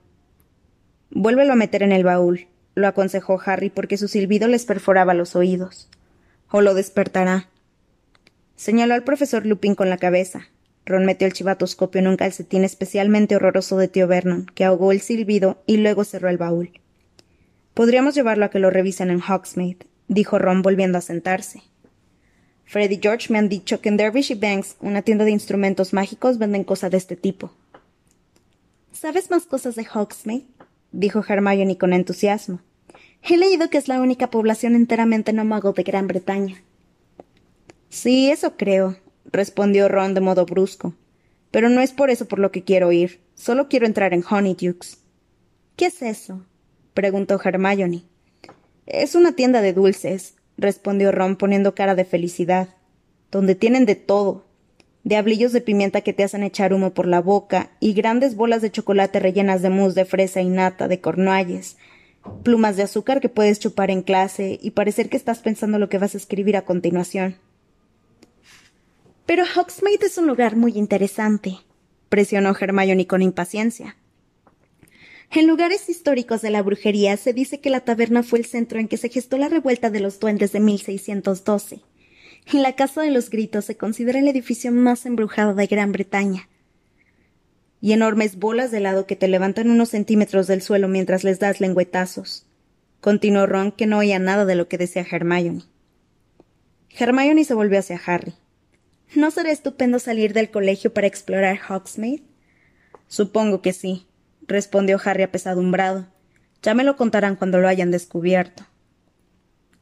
Vuélvelo 1.09 1.53
a 1.53 1.57
meter 1.57 1.83
en 1.83 1.91
el 1.91 2.03
baúl, 2.03 2.47
lo 2.75 2.87
aconsejó 2.87 3.41
Harry 3.45 3.69
porque 3.69 3.97
su 3.97 4.07
silbido 4.07 4.47
les 4.47 4.65
perforaba 4.65 5.13
los 5.13 5.35
oídos. 5.35 5.89
O 6.57 6.61
lo 6.61 6.73
despertará. 6.73 7.49
Señaló 8.55 8.93
al 8.93 9.03
profesor 9.03 9.45
Lupin 9.45 9.75
con 9.75 9.89
la 9.89 9.97
cabeza. 9.97 10.47
Ron 10.85 11.05
metió 11.05 11.27
el 11.27 11.33
chivatoscopio 11.33 11.99
en 11.99 12.07
un 12.07 12.15
calcetín 12.15 12.63
especialmente 12.63 13.35
horroroso 13.35 13.75
de 13.75 13.89
tío 13.89 14.07
Vernon, 14.07 14.45
que 14.55 14.63
ahogó 14.63 14.93
el 14.93 15.01
silbido 15.01 15.61
y 15.65 15.75
luego 15.75 16.05
cerró 16.05 16.29
el 16.29 16.37
baúl. 16.37 16.71
Podríamos 17.73 18.15
llevarlo 18.15 18.45
a 18.45 18.51
que 18.51 18.59
lo 18.59 18.69
revisen 18.69 19.09
en 19.09 19.19
Hogsmeade, 19.19 19.85
dijo 20.07 20.39
Ron 20.39 20.61
volviendo 20.61 20.97
a 20.97 21.01
sentarse. 21.01 21.61
Fred 22.63 22.89
y 22.89 22.99
George 23.01 23.33
me 23.33 23.39
han 23.39 23.49
dicho 23.49 23.81
que 23.81 23.89
en 23.89 23.97
Dervish 23.97 24.31
y 24.31 24.35
Banks, 24.35 24.77
una 24.79 25.01
tienda 25.01 25.25
de 25.25 25.31
instrumentos 25.31 25.91
mágicos, 25.91 26.37
venden 26.37 26.63
cosas 26.63 26.89
de 26.89 26.95
este 26.95 27.17
tipo. 27.17 27.51
¿Sabes 28.93 29.29
más 29.29 29.43
cosas 29.43 29.75
de 29.75 29.85
Hogsmeade? 29.93 30.45
dijo 30.93 31.21
Hermione 31.27 31.77
con 31.77 31.91
entusiasmo. 31.91 32.61
He 33.27 33.37
leído 33.37 33.71
que 33.71 33.79
es 33.79 33.87
la 33.87 34.01
única 34.01 34.29
población 34.29 34.75
enteramente 34.75 35.33
no 35.33 35.45
mago 35.45 35.73
de 35.73 35.81
Gran 35.81 36.05
Bretaña. 36.05 36.61
Sí, 37.89 38.29
eso 38.29 38.55
creo, 38.55 38.97
respondió 39.25 39.87
Ron 39.87 40.13
de 40.13 40.21
modo 40.21 40.45
brusco. 40.45 40.93
Pero 41.49 41.69
no 41.69 41.81
es 41.81 41.91
por 41.91 42.11
eso 42.11 42.27
por 42.27 42.37
lo 42.37 42.51
que 42.51 42.63
quiero 42.63 42.91
ir. 42.91 43.21
Solo 43.33 43.67
quiero 43.67 43.87
entrar 43.87 44.13
en 44.13 44.23
Honeydukes. 44.29 44.99
¿Qué 45.75 45.87
es 45.87 46.03
eso? 46.03 46.45
preguntó 46.93 47.41
Hermione. 47.43 48.03
Es 48.85 49.15
una 49.15 49.31
tienda 49.31 49.61
de 49.61 49.73
dulces, 49.73 50.35
respondió 50.57 51.11
Ron 51.11 51.35
poniendo 51.35 51.73
cara 51.73 51.95
de 51.95 52.05
felicidad, 52.05 52.69
donde 53.31 53.55
tienen 53.55 53.87
de 53.87 53.95
todo. 53.95 54.45
Diablillos 55.03 55.51
de 55.51 55.61
pimienta 55.61 56.01
que 56.01 56.13
te 56.13 56.23
hacen 56.23 56.43
echar 56.43 56.73
humo 56.73 56.93
por 56.93 57.07
la 57.07 57.21
boca 57.21 57.71
y 57.79 57.93
grandes 57.93 58.35
bolas 58.35 58.61
de 58.61 58.71
chocolate 58.71 59.19
rellenas 59.19 59.63
de 59.63 59.71
mousse 59.71 59.95
de 59.95 60.05
fresa 60.05 60.41
y 60.41 60.49
nata 60.49 60.87
de 60.87 61.01
cornualles, 61.01 61.77
plumas 62.43 62.77
de 62.77 62.83
azúcar 62.83 63.21
que 63.21 63.29
puedes 63.29 63.59
chupar 63.59 63.91
en 63.91 64.01
clase 64.01 64.59
y 64.61 64.71
parecer 64.71 65.09
que 65.09 65.17
estás 65.17 65.39
pensando 65.39 65.79
lo 65.79 65.89
que 65.89 65.97
vas 65.97 66.13
a 66.15 66.17
escribir 66.17 66.57
a 66.57 66.65
continuación. 66.65 67.37
Pero 69.25 69.43
Hogsmeade 69.43 70.05
es 70.05 70.17
un 70.17 70.27
lugar 70.27 70.55
muy 70.55 70.77
interesante, 70.77 71.57
presionó 72.09 72.55
Hermione 72.59 73.07
con 73.07 73.21
impaciencia. 73.21 73.97
En 75.31 75.47
lugares 75.47 75.89
históricos 75.89 76.41
de 76.41 76.51
la 76.51 76.61
brujería 76.61 77.17
se 77.17 77.33
dice 77.33 77.59
que 77.59 77.69
la 77.69 77.81
taberna 77.81 78.23
fue 78.23 78.39
el 78.39 78.45
centro 78.45 78.79
en 78.79 78.87
que 78.87 78.97
se 78.97 79.09
gestó 79.09 79.37
la 79.37 79.49
revuelta 79.49 79.89
de 79.89 79.99
los 79.99 80.19
duendes 80.19 80.51
de 80.51 80.59
1612. 80.59 81.81
Y 82.53 82.57
la 82.59 82.73
Casa 82.73 83.01
de 83.01 83.09
los 83.09 83.31
Gritos 83.31 83.65
se 83.65 83.75
considera 83.75 84.19
el 84.19 84.27
edificio 84.27 84.71
más 84.71 85.05
embrujado 85.05 85.55
de 85.55 85.65
Gran 85.65 85.91
Bretaña. 85.91 86.47
Y 87.85 87.93
enormes 87.93 88.37
bolas 88.37 88.71
de 88.71 88.79
helado 88.79 89.05
que 89.05 89.15
te 89.15 89.27
levantan 89.27 89.69
unos 89.69 89.89
centímetros 89.89 90.47
del 90.47 90.63
suelo 90.63 90.87
mientras 90.87 91.23
les 91.23 91.37
das 91.37 91.61
lengüetazos. 91.61 92.47
Continuó 92.99 93.45
Ron, 93.45 93.71
que 93.71 93.85
no 93.85 93.99
oía 93.99 94.17
nada 94.17 94.43
de 94.45 94.55
lo 94.55 94.67
que 94.67 94.79
decía 94.79 95.05
Hermione. 95.07 95.61
Hermione 96.89 97.45
se 97.45 97.53
volvió 97.53 97.77
hacia 97.77 98.01
Harry. 98.03 98.33
¿No 99.13 99.29
será 99.29 99.51
estupendo 99.51 99.99
salir 99.99 100.33
del 100.33 100.49
colegio 100.49 100.95
para 100.95 101.05
explorar 101.05 101.59
Hogsmeade? 101.69 102.23
Supongo 103.07 103.61
que 103.61 103.71
sí, 103.71 104.07
respondió 104.47 104.99
Harry 105.05 105.21
apesadumbrado. 105.21 106.07
Ya 106.63 106.73
me 106.73 106.85
lo 106.85 106.95
contarán 106.95 107.35
cuando 107.35 107.59
lo 107.59 107.67
hayan 107.67 107.91
descubierto. 107.91 108.65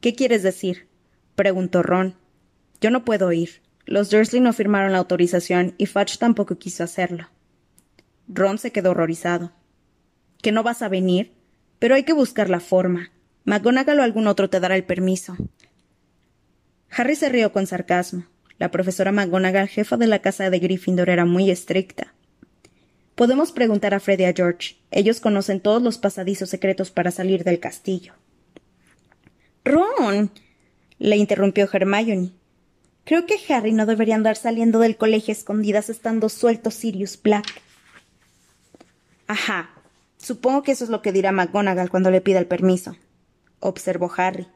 ¿Qué 0.02 0.14
quieres 0.14 0.42
decir? 0.42 0.88
preguntó 1.36 1.82
Ron. 1.82 2.16
Yo 2.82 2.90
no 2.90 3.02
puedo 3.02 3.32
ir. 3.32 3.62
Los 3.86 4.10
Dursley 4.10 4.42
no 4.42 4.52
firmaron 4.52 4.92
la 4.92 4.98
autorización 4.98 5.74
y 5.78 5.86
Fudge 5.86 6.18
tampoco 6.18 6.58
quiso 6.58 6.84
hacerlo. 6.84 7.28
Ron 8.28 8.58
se 8.58 8.72
quedó 8.72 8.90
horrorizado. 8.90 9.52
¿Que 10.42 10.52
no 10.52 10.62
vas 10.62 10.82
a 10.82 10.88
venir? 10.88 11.32
Pero 11.78 11.94
hay 11.94 12.04
que 12.04 12.12
buscar 12.12 12.50
la 12.50 12.60
forma. 12.60 13.10
McGonagall 13.44 14.00
o 14.00 14.02
algún 14.02 14.26
otro 14.26 14.48
te 14.48 14.60
dará 14.60 14.76
el 14.76 14.84
permiso. 14.84 15.36
Harry 16.90 17.16
se 17.16 17.28
rió 17.28 17.52
con 17.52 17.66
sarcasmo. 17.66 18.24
La 18.58 18.70
profesora 18.70 19.12
McGonagall, 19.12 19.68
jefa 19.68 19.96
de 19.96 20.06
la 20.06 20.20
casa 20.20 20.48
de 20.48 20.58
Gryffindor, 20.58 21.10
era 21.10 21.24
muy 21.24 21.50
estricta. 21.50 22.14
Podemos 23.14 23.52
preguntar 23.52 23.94
a 23.94 24.00
Fred 24.00 24.20
y 24.20 24.24
a 24.24 24.32
George. 24.32 24.76
Ellos 24.90 25.20
conocen 25.20 25.60
todos 25.60 25.82
los 25.82 25.98
pasadizos 25.98 26.50
secretos 26.50 26.90
para 26.90 27.10
salir 27.10 27.44
del 27.44 27.60
castillo. 27.60 28.14
Ron. 29.64 30.30
le 30.98 31.16
interrumpió 31.16 31.68
Hermione. 31.72 32.32
Creo 33.04 33.26
que 33.26 33.38
Harry 33.52 33.72
no 33.72 33.86
debería 33.86 34.14
andar 34.14 34.36
saliendo 34.36 34.78
del 34.78 34.96
colegio 34.96 35.32
escondidas 35.32 35.90
estando 35.90 36.28
suelto 36.28 36.70
Sirius 36.70 37.20
Black. 37.22 37.62
Ajá. 39.26 39.70
Supongo 40.16 40.62
que 40.62 40.72
eso 40.72 40.84
es 40.84 40.90
lo 40.90 41.02
que 41.02 41.12
dirá 41.12 41.32
McGonagall 41.32 41.90
cuando 41.90 42.10
le 42.10 42.20
pida 42.20 42.38
el 42.38 42.46
permiso, 42.46 42.96
observó 43.60 44.10
Harry. 44.16 44.46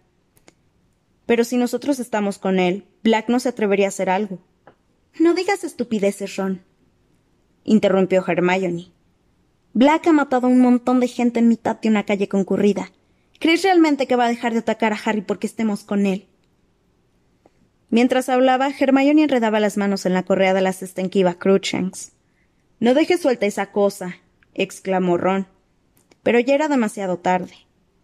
Pero 1.26 1.44
si 1.44 1.56
nosotros 1.58 1.98
estamos 1.98 2.38
con 2.38 2.58
él, 2.58 2.86
Black 3.02 3.28
no 3.28 3.38
se 3.38 3.50
atrevería 3.50 3.86
a 3.86 3.88
hacer 3.88 4.08
algo. 4.08 4.38
No 5.18 5.34
digas 5.34 5.64
estupideces, 5.64 6.36
Ron 6.36 6.62
interrumpió 7.68 8.24
Hermione. 8.26 8.90
Black 9.74 10.06
ha 10.06 10.12
matado 10.12 10.46
a 10.46 10.50
un 10.50 10.60
montón 10.60 11.00
de 11.00 11.08
gente 11.08 11.38
en 11.38 11.48
mitad 11.48 11.76
de 11.76 11.88
una 11.88 12.04
calle 12.04 12.28
concurrida. 12.28 12.90
¿Crees 13.38 13.62
realmente 13.62 14.06
que 14.06 14.16
va 14.16 14.24
a 14.24 14.30
dejar 14.30 14.52
de 14.52 14.60
atacar 14.60 14.92
a 14.92 14.98
Harry 15.04 15.20
porque 15.20 15.46
estemos 15.46 15.84
con 15.84 16.06
él? 16.06 16.26
Mientras 17.90 18.28
hablaba, 18.28 18.70
Hermione 18.70 19.22
enredaba 19.22 19.60
las 19.60 19.76
manos 19.76 20.06
en 20.06 20.14
la 20.14 20.24
correa 20.24 20.54
de 20.54 20.62
la 20.62 20.72
cesta 20.72 21.00
en 21.00 21.10
que 21.10 21.20
iba. 21.20 21.36
No 22.80 22.94
dejes 22.94 23.20
suelta 23.20 23.46
esa 23.46 23.70
cosa, 23.70 24.16
exclamó 24.58 25.16
Ron. 25.16 25.46
Pero 26.22 26.38
ya 26.40 26.54
era 26.54 26.68
demasiado 26.68 27.18
tarde. 27.18 27.54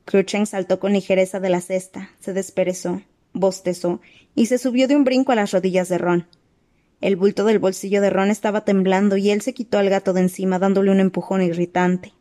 Cruikshanks 0.06 0.50
saltó 0.50 0.80
con 0.80 0.92
ligereza 0.92 1.40
de 1.40 1.50
la 1.50 1.60
cesta, 1.60 2.10
se 2.20 2.32
desperezó, 2.32 3.02
bostezó 3.32 4.00
y 4.34 4.46
se 4.46 4.58
subió 4.58 4.88
de 4.88 4.96
un 4.96 5.04
brinco 5.04 5.32
a 5.32 5.34
las 5.34 5.50
rodillas 5.50 5.88
de 5.88 5.98
Ron. 5.98 6.26
El 7.00 7.16
bulto 7.16 7.44
del 7.44 7.58
bolsillo 7.58 8.00
de 8.00 8.10
Ron 8.10 8.30
estaba 8.30 8.64
temblando 8.64 9.16
y 9.16 9.30
él 9.30 9.42
se 9.42 9.52
quitó 9.52 9.78
al 9.78 9.90
gato 9.90 10.12
de 10.12 10.22
encima 10.22 10.58
dándole 10.58 10.90
un 10.90 11.00
empujón 11.00 11.42
irritante. 11.42 12.14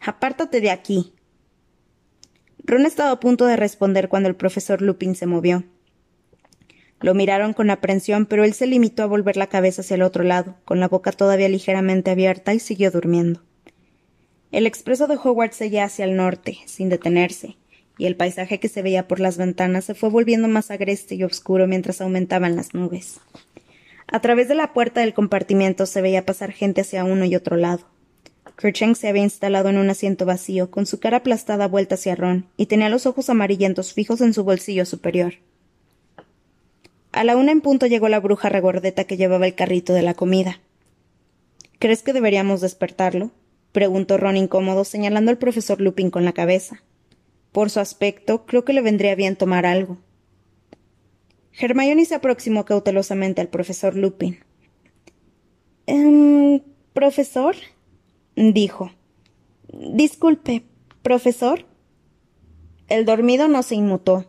Apártate 0.00 0.60
de 0.60 0.70
aquí. 0.70 1.14
Ron 2.64 2.84
estaba 2.84 3.12
a 3.12 3.20
punto 3.20 3.46
de 3.46 3.56
responder 3.56 4.08
cuando 4.08 4.28
el 4.28 4.36
profesor 4.36 4.82
Lupin 4.82 5.14
se 5.14 5.26
movió. 5.26 5.64
Lo 7.00 7.14
miraron 7.14 7.52
con 7.52 7.70
aprensión, 7.70 8.26
pero 8.26 8.44
él 8.44 8.54
se 8.54 8.66
limitó 8.66 9.02
a 9.02 9.06
volver 9.06 9.36
la 9.36 9.46
cabeza 9.46 9.82
hacia 9.82 9.94
el 9.94 10.02
otro 10.02 10.24
lado, 10.24 10.56
con 10.64 10.80
la 10.80 10.88
boca 10.88 11.12
todavía 11.12 11.48
ligeramente 11.48 12.10
abierta, 12.10 12.54
y 12.54 12.58
siguió 12.58 12.90
durmiendo. 12.90 13.42
El 14.50 14.66
expreso 14.66 15.06
de 15.06 15.16
Howard 15.22 15.52
seguía 15.52 15.84
hacia 15.84 16.04
el 16.04 16.16
norte, 16.16 16.58
sin 16.66 16.88
detenerse, 16.88 17.56
y 17.98 18.06
el 18.06 18.16
paisaje 18.16 18.58
que 18.58 18.68
se 18.68 18.82
veía 18.82 19.06
por 19.06 19.20
las 19.20 19.36
ventanas 19.36 19.84
se 19.84 19.94
fue 19.94 20.08
volviendo 20.08 20.48
más 20.48 20.70
agreste 20.70 21.14
y 21.14 21.22
oscuro 21.22 21.66
mientras 21.66 22.00
aumentaban 22.00 22.56
las 22.56 22.74
nubes. 22.74 23.20
A 24.06 24.20
través 24.20 24.48
de 24.48 24.54
la 24.54 24.72
puerta 24.72 25.02
del 25.02 25.12
compartimiento 25.12 25.84
se 25.84 26.00
veía 26.00 26.24
pasar 26.24 26.52
gente 26.52 26.80
hacia 26.80 27.04
uno 27.04 27.26
y 27.26 27.36
otro 27.36 27.56
lado. 27.56 27.86
Cruikshank 28.56 28.96
se 28.96 29.06
había 29.06 29.22
instalado 29.22 29.68
en 29.68 29.76
un 29.76 29.90
asiento 29.90 30.24
vacío, 30.26 30.70
con 30.70 30.86
su 30.86 30.98
cara 30.98 31.18
aplastada 31.18 31.68
vuelta 31.68 31.94
hacia 31.94 32.16
Ron, 32.16 32.46
y 32.56 32.66
tenía 32.66 32.88
los 32.88 33.06
ojos 33.06 33.30
amarillentos 33.30 33.92
fijos 33.92 34.20
en 34.20 34.32
su 34.32 34.42
bolsillo 34.42 34.84
superior. 34.84 35.34
A 37.12 37.24
la 37.24 37.36
una 37.36 37.52
en 37.52 37.60
punto 37.60 37.86
llegó 37.86 38.08
la 38.08 38.20
bruja 38.20 38.48
regordeta 38.48 39.04
que 39.04 39.16
llevaba 39.16 39.46
el 39.46 39.54
carrito 39.54 39.92
de 39.92 40.02
la 40.02 40.14
comida. 40.14 40.60
¿Crees 41.78 42.02
que 42.02 42.12
deberíamos 42.12 42.60
despertarlo? 42.60 43.30
preguntó 43.72 44.16
Ron 44.16 44.36
incómodo, 44.36 44.84
señalando 44.84 45.30
al 45.30 45.38
profesor 45.38 45.80
Lupin 45.80 46.10
con 46.10 46.24
la 46.24 46.32
cabeza. 46.32 46.82
Por 47.52 47.70
su 47.70 47.80
aspecto, 47.80 48.44
creo 48.46 48.64
que 48.64 48.72
le 48.72 48.82
vendría 48.82 49.14
bien 49.14 49.36
tomar 49.36 49.66
algo. 49.66 49.98
Hermione 51.58 52.04
se 52.04 52.14
aproximó 52.14 52.64
cautelosamente 52.64 53.40
al 53.40 53.48
profesor 53.48 53.96
Lupin. 53.96 54.38
¿Eh, 55.86 56.62
¿Profesor? 56.92 57.56
dijo. 58.36 58.92
Disculpe, 59.72 60.64
profesor. 61.02 61.64
El 62.88 63.04
dormido 63.04 63.48
no 63.48 63.62
se 63.62 63.74
inmutó. 63.74 64.26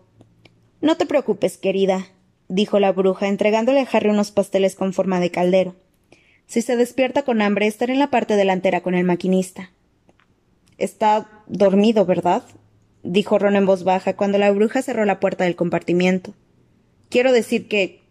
No 0.81 0.97
te 0.97 1.05
preocupes, 1.05 1.57
querida, 1.57 2.07
dijo 2.49 2.79
la 2.79 2.91
bruja, 2.91 3.27
entregándole 3.27 3.79
a 3.79 3.87
Harry 3.91 4.09
unos 4.09 4.31
pasteles 4.31 4.75
con 4.75 4.91
forma 4.91 5.21
de 5.21 5.31
caldero. 5.31 5.75
Si 6.47 6.61
se 6.61 6.75
despierta 6.75 7.21
con 7.21 7.41
hambre, 7.41 7.67
estaré 7.67 7.93
en 7.93 7.99
la 7.99 8.09
parte 8.09 8.35
delantera 8.35 8.81
con 8.81 8.95
el 8.95 9.05
maquinista. 9.05 9.71
Está 10.77 11.29
dormido, 11.47 12.05
¿verdad? 12.05 12.43
dijo 13.03 13.39
Ron 13.39 13.55
en 13.55 13.65
voz 13.65 13.83
baja 13.83 14.15
cuando 14.15 14.37
la 14.37 14.51
bruja 14.51 14.81
cerró 14.81 15.05
la 15.05 15.19
puerta 15.19 15.45
del 15.45 15.55
compartimiento. 15.55 16.33
Quiero 17.09 17.31
decir 17.31 17.67
que 17.67 18.01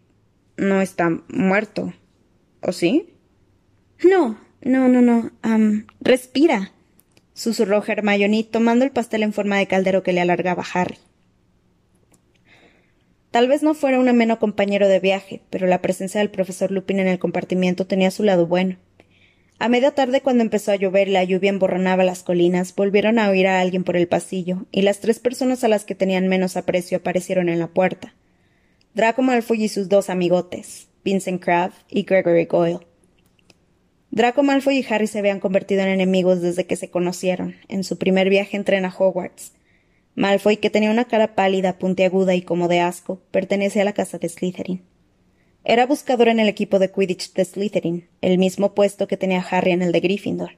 no 0.56 0.80
está 0.80 1.10
muerto. 1.28 1.92
¿O 2.62 2.72
sí? 2.72 3.14
No, 4.02 4.38
no, 4.62 4.88
no, 4.88 5.02
no. 5.02 5.30
respira. 6.00 6.72
susurró 7.34 7.84
Hermione, 7.84 8.44
tomando 8.44 8.84
el 8.84 8.90
pastel 8.90 9.22
en 9.22 9.32
forma 9.32 9.58
de 9.58 9.66
caldero 9.66 10.02
que 10.02 10.12
le 10.12 10.20
alargaba 10.20 10.64
Harry. 10.74 10.98
Tal 13.38 13.46
vez 13.46 13.62
no 13.62 13.74
fuera 13.74 14.00
un 14.00 14.08
ameno 14.08 14.40
compañero 14.40 14.88
de 14.88 14.98
viaje, 14.98 15.42
pero 15.48 15.68
la 15.68 15.80
presencia 15.80 16.18
del 16.18 16.28
profesor 16.28 16.72
Lupin 16.72 16.98
en 16.98 17.06
el 17.06 17.20
compartimiento 17.20 17.86
tenía 17.86 18.10
su 18.10 18.24
lado 18.24 18.48
bueno. 18.48 18.78
A 19.60 19.68
media 19.68 19.92
tarde, 19.92 20.22
cuando 20.22 20.42
empezó 20.42 20.72
a 20.72 20.74
llover 20.74 21.06
y 21.06 21.12
la 21.12 21.22
lluvia 21.22 21.50
emborronaba 21.50 22.02
las 22.02 22.24
colinas, 22.24 22.74
volvieron 22.74 23.20
a 23.20 23.30
oír 23.30 23.46
a 23.46 23.60
alguien 23.60 23.84
por 23.84 23.96
el 23.96 24.08
pasillo, 24.08 24.66
y 24.72 24.82
las 24.82 24.98
tres 24.98 25.20
personas 25.20 25.62
a 25.62 25.68
las 25.68 25.84
que 25.84 25.94
tenían 25.94 26.26
menos 26.26 26.56
aprecio 26.56 26.98
aparecieron 26.98 27.48
en 27.48 27.60
la 27.60 27.68
puerta. 27.68 28.12
Draco 28.94 29.22
Malfoy 29.22 29.62
y 29.62 29.68
sus 29.68 29.88
dos 29.88 30.10
amigotes, 30.10 30.88
Vincent 31.04 31.40
Crabbe 31.40 31.74
y 31.88 32.02
Gregory 32.02 32.46
Goyle. 32.46 32.80
Draco 34.10 34.42
Malfoy 34.42 34.78
y 34.78 34.86
Harry 34.92 35.06
se 35.06 35.20
habían 35.20 35.38
convertido 35.38 35.82
en 35.82 35.90
enemigos 35.90 36.42
desde 36.42 36.66
que 36.66 36.74
se 36.74 36.90
conocieron, 36.90 37.54
en 37.68 37.84
su 37.84 37.98
primer 37.98 38.30
viaje 38.30 38.56
en 38.56 38.64
tren 38.64 38.84
a 38.84 38.92
Hogwarts, 38.92 39.52
Malfoy, 40.18 40.56
que 40.56 40.68
tenía 40.68 40.90
una 40.90 41.04
cara 41.04 41.36
pálida, 41.36 41.78
puntiaguda 41.78 42.34
y 42.34 42.42
como 42.42 42.66
de 42.66 42.80
asco, 42.80 43.22
pertenecía 43.30 43.82
a 43.82 43.84
la 43.84 43.92
casa 43.92 44.18
de 44.18 44.28
Slytherin. 44.28 44.82
Era 45.62 45.86
buscador 45.86 46.26
en 46.26 46.40
el 46.40 46.48
equipo 46.48 46.80
de 46.80 46.90
Quidditch 46.90 47.34
de 47.34 47.44
Slytherin, 47.44 48.08
el 48.20 48.36
mismo 48.36 48.74
puesto 48.74 49.06
que 49.06 49.16
tenía 49.16 49.46
Harry 49.48 49.70
en 49.70 49.80
el 49.80 49.92
de 49.92 50.00
Gryffindor. 50.00 50.56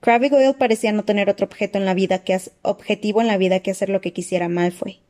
Crabbe 0.00 0.30
Goyle 0.30 0.54
parecía 0.54 0.92
no 0.92 1.04
tener 1.04 1.28
otro 1.28 1.44
objeto 1.44 1.76
en 1.76 1.84
la 1.84 1.92
vida 1.92 2.22
objetivo 2.62 3.20
en 3.20 3.26
la 3.26 3.36
vida 3.36 3.60
que 3.60 3.70
hacer 3.70 3.90
lo 3.90 4.00
que 4.00 4.14
quisiera 4.14 4.48
Malfoy. 4.48 5.02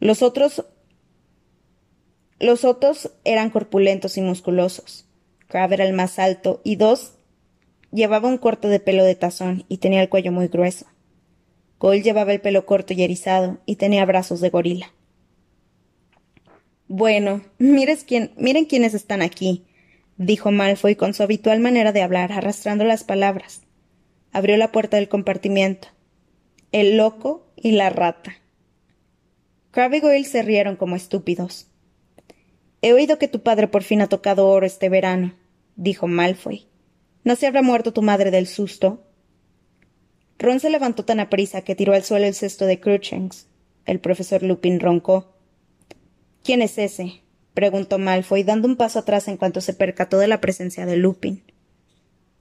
Los 0.00 0.22
otros 0.22 0.64
los 2.40 2.64
otros 2.64 3.12
eran 3.24 3.50
corpulentos 3.50 4.16
y 4.16 4.22
musculosos. 4.22 5.06
Crabbe 5.46 5.74
era 5.74 5.84
el 5.84 5.92
más 5.92 6.18
alto 6.18 6.62
y 6.64 6.76
dos 6.76 7.18
llevaba 7.90 8.30
un 8.30 8.38
corte 8.38 8.68
de 8.68 8.80
pelo 8.80 9.04
de 9.04 9.14
tazón 9.14 9.66
y 9.68 9.76
tenía 9.76 10.00
el 10.00 10.08
cuello 10.08 10.32
muy 10.32 10.48
grueso. 10.48 10.86
Cole 11.82 12.00
llevaba 12.00 12.32
el 12.32 12.40
pelo 12.40 12.64
corto 12.64 12.92
y 12.92 13.02
erizado 13.02 13.58
y 13.66 13.74
tenía 13.74 14.04
brazos 14.04 14.40
de 14.40 14.50
gorila. 14.50 14.92
Bueno, 16.86 17.42
quién, 18.06 18.30
miren 18.36 18.66
quiénes 18.66 18.94
están 18.94 19.20
aquí, 19.20 19.64
dijo 20.16 20.52
Malfoy 20.52 20.94
con 20.94 21.12
su 21.12 21.24
habitual 21.24 21.58
manera 21.58 21.90
de 21.90 22.02
hablar, 22.02 22.30
arrastrando 22.30 22.84
las 22.84 23.02
palabras. 23.02 23.62
Abrió 24.30 24.56
la 24.58 24.70
puerta 24.70 24.98
del 24.98 25.08
compartimiento. 25.08 25.88
El 26.70 26.96
loco 26.96 27.52
y 27.56 27.72
la 27.72 27.90
rata. 27.90 28.36
Crabbe 29.72 29.96
y 29.96 30.00
Goyle 30.02 30.24
se 30.24 30.42
rieron 30.42 30.76
como 30.76 30.94
estúpidos. 30.94 31.66
He 32.80 32.92
oído 32.92 33.18
que 33.18 33.26
tu 33.26 33.42
padre 33.42 33.66
por 33.66 33.82
fin 33.82 34.02
ha 34.02 34.08
tocado 34.08 34.46
oro 34.46 34.66
este 34.66 34.88
verano, 34.88 35.34
dijo 35.74 36.06
Malfoy. 36.06 36.68
¿No 37.24 37.34
se 37.34 37.48
habrá 37.48 37.60
muerto 37.60 37.92
tu 37.92 38.02
madre 38.02 38.30
del 38.30 38.46
susto? 38.46 39.02
Ron 40.42 40.58
se 40.58 40.70
levantó 40.70 41.04
tan 41.04 41.20
aprisa 41.20 41.62
que 41.62 41.76
tiró 41.76 41.94
al 41.94 42.02
suelo 42.02 42.26
el 42.26 42.34
cesto 42.34 42.66
de 42.66 42.80
Cruikshanks. 42.80 43.46
El 43.86 44.00
profesor 44.00 44.42
Lupin 44.42 44.80
roncó. 44.80 45.36
¿Quién 46.42 46.62
es 46.62 46.78
ese? 46.78 47.22
preguntó 47.54 47.98
Malfoy, 47.98 48.42
dando 48.42 48.66
un 48.66 48.76
paso 48.76 48.98
atrás 48.98 49.28
en 49.28 49.36
cuanto 49.36 49.60
se 49.60 49.72
percató 49.72 50.18
de 50.18 50.26
la 50.26 50.40
presencia 50.40 50.84
de 50.84 50.96
Lupin. 50.96 51.44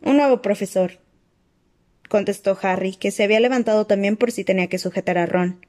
Un 0.01 0.17
nuevo 0.17 0.41
profesor, 0.41 0.99
contestó 2.09 2.57
Harry, 2.63 2.95
que 2.95 3.11
se 3.11 3.23
había 3.23 3.39
levantado 3.39 3.85
también 3.85 4.17
por 4.17 4.31
si 4.31 4.43
tenía 4.43 4.67
que 4.67 4.79
sujetar 4.79 5.19
a 5.19 5.27
Ron. 5.27 5.63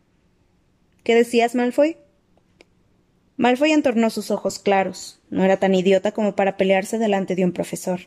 ¿Qué 1.05 1.15
decías, 1.15 1.55
Malfoy? 1.55 1.99
Malfoy 3.37 3.73
entornó 3.73 4.09
sus 4.09 4.31
ojos 4.31 4.59
claros. 4.59 5.21
No 5.29 5.45
era 5.45 5.59
tan 5.59 5.75
idiota 5.75 6.13
como 6.13 6.35
para 6.35 6.57
pelearse 6.57 6.99
delante 6.99 7.35
de 7.35 7.45
un 7.45 7.53
profesor. 7.53 8.01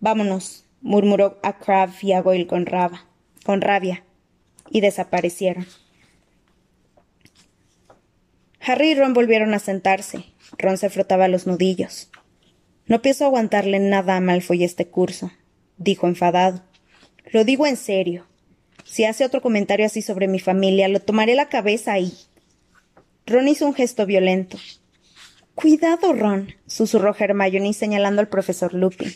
Vámonos, 0.00 0.67
murmuró 0.80 1.38
a 1.42 1.58
Crab 1.58 1.90
y 2.02 2.12
a 2.12 2.20
Goyle 2.20 2.46
con, 2.46 2.66
con 3.44 3.60
rabia, 3.60 4.04
y 4.70 4.80
desaparecieron. 4.80 5.66
Harry 8.60 8.90
y 8.90 8.94
Ron 8.94 9.14
volvieron 9.14 9.54
a 9.54 9.58
sentarse. 9.58 10.24
Ron 10.58 10.76
se 10.76 10.90
frotaba 10.90 11.28
los 11.28 11.46
nudillos. 11.46 12.10
No 12.86 13.00
pienso 13.02 13.24
aguantarle 13.24 13.78
nada 13.78 14.16
a 14.16 14.20
Malfoy 14.20 14.64
este 14.64 14.88
curso, 14.88 15.30
dijo 15.76 16.06
enfadado. 16.06 16.62
Lo 17.32 17.44
digo 17.44 17.66
en 17.66 17.76
serio. 17.76 18.26
Si 18.84 19.04
hace 19.04 19.24
otro 19.24 19.42
comentario 19.42 19.86
así 19.86 20.02
sobre 20.02 20.28
mi 20.28 20.38
familia, 20.38 20.88
lo 20.88 21.00
tomaré 21.00 21.34
la 21.34 21.48
cabeza 21.48 21.98
y. 21.98 22.12
Ron 23.26 23.48
hizo 23.48 23.66
un 23.66 23.74
gesto 23.74 24.06
violento. 24.06 24.58
Cuidado, 25.54 26.12
Ron, 26.12 26.54
susurró 26.66 27.14
Hermione 27.18 27.72
señalando 27.72 28.20
al 28.20 28.28
profesor 28.28 28.72
Lupin. 28.72 29.12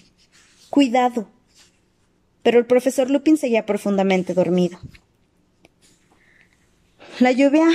Cuidado 0.69 1.29
pero 2.43 2.59
el 2.59 2.67
profesor 2.67 3.11
Lupin 3.11 3.37
seguía 3.37 3.67
profundamente 3.67 4.35
dormido. 4.35 4.79
La 7.21 7.31
lluvia 7.31 7.69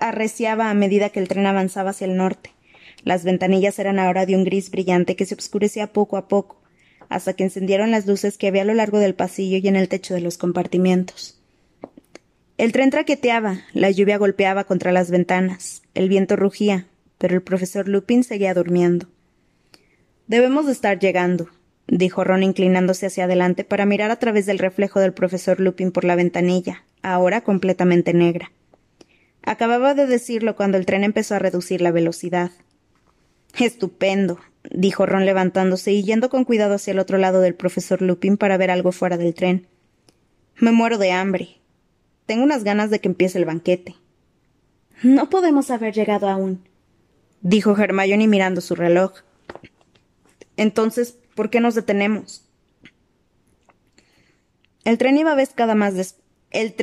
arreciaba 0.00 0.70
a 0.70 0.74
medida 0.74 1.10
que 1.10 1.20
el 1.20 1.28
tren 1.28 1.46
avanzaba 1.46 1.90
hacia 1.90 2.06
el 2.06 2.16
norte. 2.16 2.50
Las 3.04 3.24
ventanillas 3.24 3.78
eran 3.78 3.98
ahora 3.98 4.26
de 4.26 4.34
un 4.34 4.44
gris 4.44 4.70
brillante 4.70 5.14
que 5.16 5.24
se 5.24 5.34
oscurecía 5.34 5.92
poco 5.92 6.16
a 6.16 6.26
poco, 6.28 6.60
hasta 7.08 7.34
que 7.34 7.44
encendieron 7.44 7.92
las 7.92 8.06
luces 8.06 8.36
que 8.36 8.48
había 8.48 8.62
a 8.62 8.64
lo 8.66 8.74
largo 8.74 8.98
del 8.98 9.14
pasillo 9.14 9.58
y 9.58 9.68
en 9.68 9.76
el 9.76 9.88
techo 9.88 10.14
de 10.14 10.20
los 10.20 10.36
compartimientos. 10.36 11.40
El 12.58 12.72
tren 12.72 12.90
traqueteaba, 12.90 13.60
la 13.72 13.90
lluvia 13.90 14.18
golpeaba 14.18 14.64
contra 14.64 14.90
las 14.90 15.10
ventanas, 15.10 15.82
el 15.94 16.08
viento 16.08 16.36
rugía, 16.36 16.86
pero 17.18 17.34
el 17.34 17.42
profesor 17.42 17.86
Lupin 17.86 18.24
seguía 18.24 18.54
durmiendo. 18.54 19.06
Debemos 20.26 20.66
de 20.66 20.72
estar 20.72 20.98
llegando, 20.98 21.48
dijo 21.88 22.24
Ron 22.24 22.42
inclinándose 22.42 23.06
hacia 23.06 23.24
adelante 23.24 23.64
para 23.64 23.86
mirar 23.86 24.10
a 24.10 24.18
través 24.18 24.46
del 24.46 24.58
reflejo 24.58 25.00
del 25.00 25.12
profesor 25.12 25.60
Lupin 25.60 25.92
por 25.92 26.04
la 26.04 26.16
ventanilla, 26.16 26.84
ahora 27.02 27.42
completamente 27.42 28.12
negra. 28.12 28.50
Acababa 29.42 29.94
de 29.94 30.06
decirlo 30.06 30.56
cuando 30.56 30.76
el 30.76 30.86
tren 30.86 31.04
empezó 31.04 31.36
a 31.36 31.38
reducir 31.38 31.80
la 31.80 31.92
velocidad. 31.92 32.50
Estupendo, 33.58 34.40
dijo 34.70 35.06
Ron 35.06 35.24
levantándose 35.24 35.92
y 35.92 36.02
yendo 36.02 36.30
con 36.30 36.44
cuidado 36.44 36.74
hacia 36.74 36.90
el 36.90 36.98
otro 36.98 37.18
lado 37.18 37.40
del 37.40 37.54
profesor 37.54 38.02
Lupin 38.02 38.36
para 38.36 38.56
ver 38.56 38.70
algo 38.70 38.92
fuera 38.92 39.16
del 39.16 39.34
tren. 39.34 39.68
Me 40.56 40.72
muero 40.72 40.98
de 40.98 41.12
hambre. 41.12 41.60
Tengo 42.26 42.42
unas 42.42 42.64
ganas 42.64 42.90
de 42.90 43.00
que 43.00 43.08
empiece 43.08 43.38
el 43.38 43.44
banquete. 43.44 43.94
No 45.02 45.30
podemos 45.30 45.70
haber 45.70 45.94
llegado 45.94 46.28
aún, 46.28 46.66
dijo 47.42 47.76
Hermione 47.76 48.26
mirando 48.26 48.60
su 48.60 48.74
reloj. 48.74 49.12
Entonces, 50.56 51.18
¿Por 51.36 51.50
qué 51.50 51.60
nos 51.60 51.74
detenemos? 51.74 52.48
El 54.84 54.96
tren 54.96 55.18
iba 55.18 55.34
vez 55.34 55.50
cada 55.54 55.74
más 55.74 55.94
el, 56.50 56.74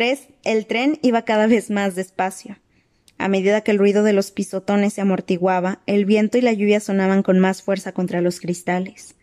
el 0.44 0.66
tren 0.68 1.00
iba 1.02 1.24
cada 1.24 1.48
vez 1.48 1.72
más 1.72 1.96
despacio. 1.96 2.60
A 3.18 3.28
medida 3.28 3.62
que 3.62 3.72
el 3.72 3.80
ruido 3.80 4.04
de 4.04 4.14
los 4.14 4.30
pisotones 4.30 4.94
se 4.94 5.02
amortiguaba, 5.02 5.82
el 5.88 6.06
viento 6.06 6.38
y 6.38 6.42
la 6.42 6.54
lluvia 6.54 6.80
sonaban 6.80 7.24
con 7.24 7.40
más 7.40 7.64
fuerza 7.64 7.94
contra 7.94 8.22
los 8.22 8.40
cristales. 8.40 9.16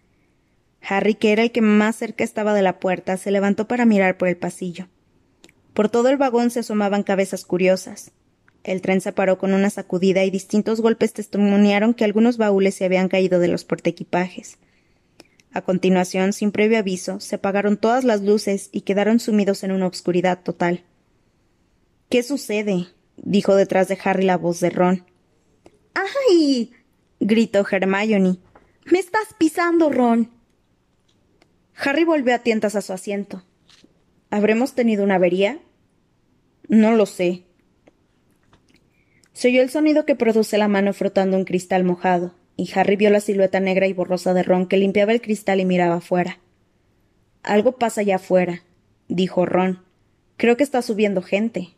Harry, 0.83 1.15
que 1.15 1.31
era 1.31 1.43
el 1.43 1.53
que 1.53 1.61
más 1.61 1.95
cerca 1.95 2.25
estaba 2.25 2.53
de 2.53 2.63
la 2.63 2.81
puerta, 2.81 3.17
se 3.17 3.31
levantó 3.31 3.69
para 3.69 3.85
mirar 3.85 4.19
por 4.19 4.27
el 4.27 4.37
pasillo. 4.37 4.89
Por 5.75 5.91
todo 5.91 6.09
el 6.09 6.17
vagón 6.17 6.51
se 6.51 6.61
asomaban 6.61 7.05
cabezas 7.05 7.45
curiosas. 7.45 8.11
El 8.65 8.83
tren 8.83 9.01
se 9.01 9.13
paró 9.13 9.39
con 9.39 9.55
una 9.55 9.71
sacudida 9.71 10.25
y 10.25 10.31
distintos 10.31 10.81
golpes 10.81 11.13
testimoniaron 11.13 11.95
que 11.95 12.05
algunos 12.05 12.37
baúles 12.37 12.75
se 12.75 12.85
habían 12.85 13.09
caído 13.09 13.39
de 13.39 13.49
los 13.49 13.65
portequipajes. 13.65 14.59
A 15.53 15.63
continuación, 15.63 16.33
sin 16.33 16.53
previo 16.53 16.79
aviso, 16.79 17.19
se 17.21 17.37
apagaron 17.37 17.77
todas 17.77 18.05
las 18.05 18.23
luces 18.23 18.69
y 18.73 18.83
quedaron 18.83 19.19
sumidos 19.19 19.65
en 19.65 19.73
una 19.73 19.87
obscuridad 19.87 20.43
total. 20.43 20.85
¿Qué 22.09 22.23
sucede? 22.23 22.87
dijo 23.17 23.55
detrás 23.55 23.89
de 23.89 23.99
Harry 24.03 24.25
la 24.25 24.37
voz 24.37 24.61
de 24.61 24.71
Ron. 24.71 25.05
¡Ay! 25.95 26.73
gritó 27.19 27.67
Hermione. 27.69 28.39
Me 28.87 28.99
estás 28.99 29.35
pisando, 29.39 29.91
Ron. 29.91 30.31
Harry 31.75 32.05
volvió 32.05 32.35
a 32.35 32.41
tientas 32.41 32.77
a 32.77 32.83
su 32.83 32.93
asiento. 32.93 33.43
¿Habremos 34.31 34.75
tenido 34.75 35.03
una 35.03 35.17
avería? 35.17 35.61
No 36.69 36.93
lo 36.93 37.07
sé. 37.07 37.45
Se 39.33 39.49
oyó 39.49 39.63
el 39.63 39.71
sonido 39.71 40.05
que 40.05 40.15
produce 40.15 40.59
la 40.59 40.69
mano 40.69 40.93
frotando 40.93 41.37
un 41.37 41.45
cristal 41.45 41.83
mojado, 41.83 42.35
y 42.57 42.71
Harry 42.75 42.97
vio 42.97 43.11
la 43.11 43.21
silueta 43.21 43.61
negra 43.61 43.87
y 43.87 43.93
borrosa 43.93 44.35
de 44.35 44.43
Ron 44.43 44.67
que 44.67 44.77
limpiaba 44.77 45.13
el 45.13 45.21
cristal 45.21 45.61
y 45.61 45.65
miraba 45.65 45.97
afuera. 45.97 46.39
Algo 47.43 47.79
pasa 47.79 48.03
allá 48.03 48.17
afuera, 48.17 48.63
dijo 49.09 49.47
Ron. 49.47 49.83
Creo 50.37 50.57
que 50.57 50.65
está 50.65 50.83
subiendo 50.83 51.23
gente. 51.23 51.71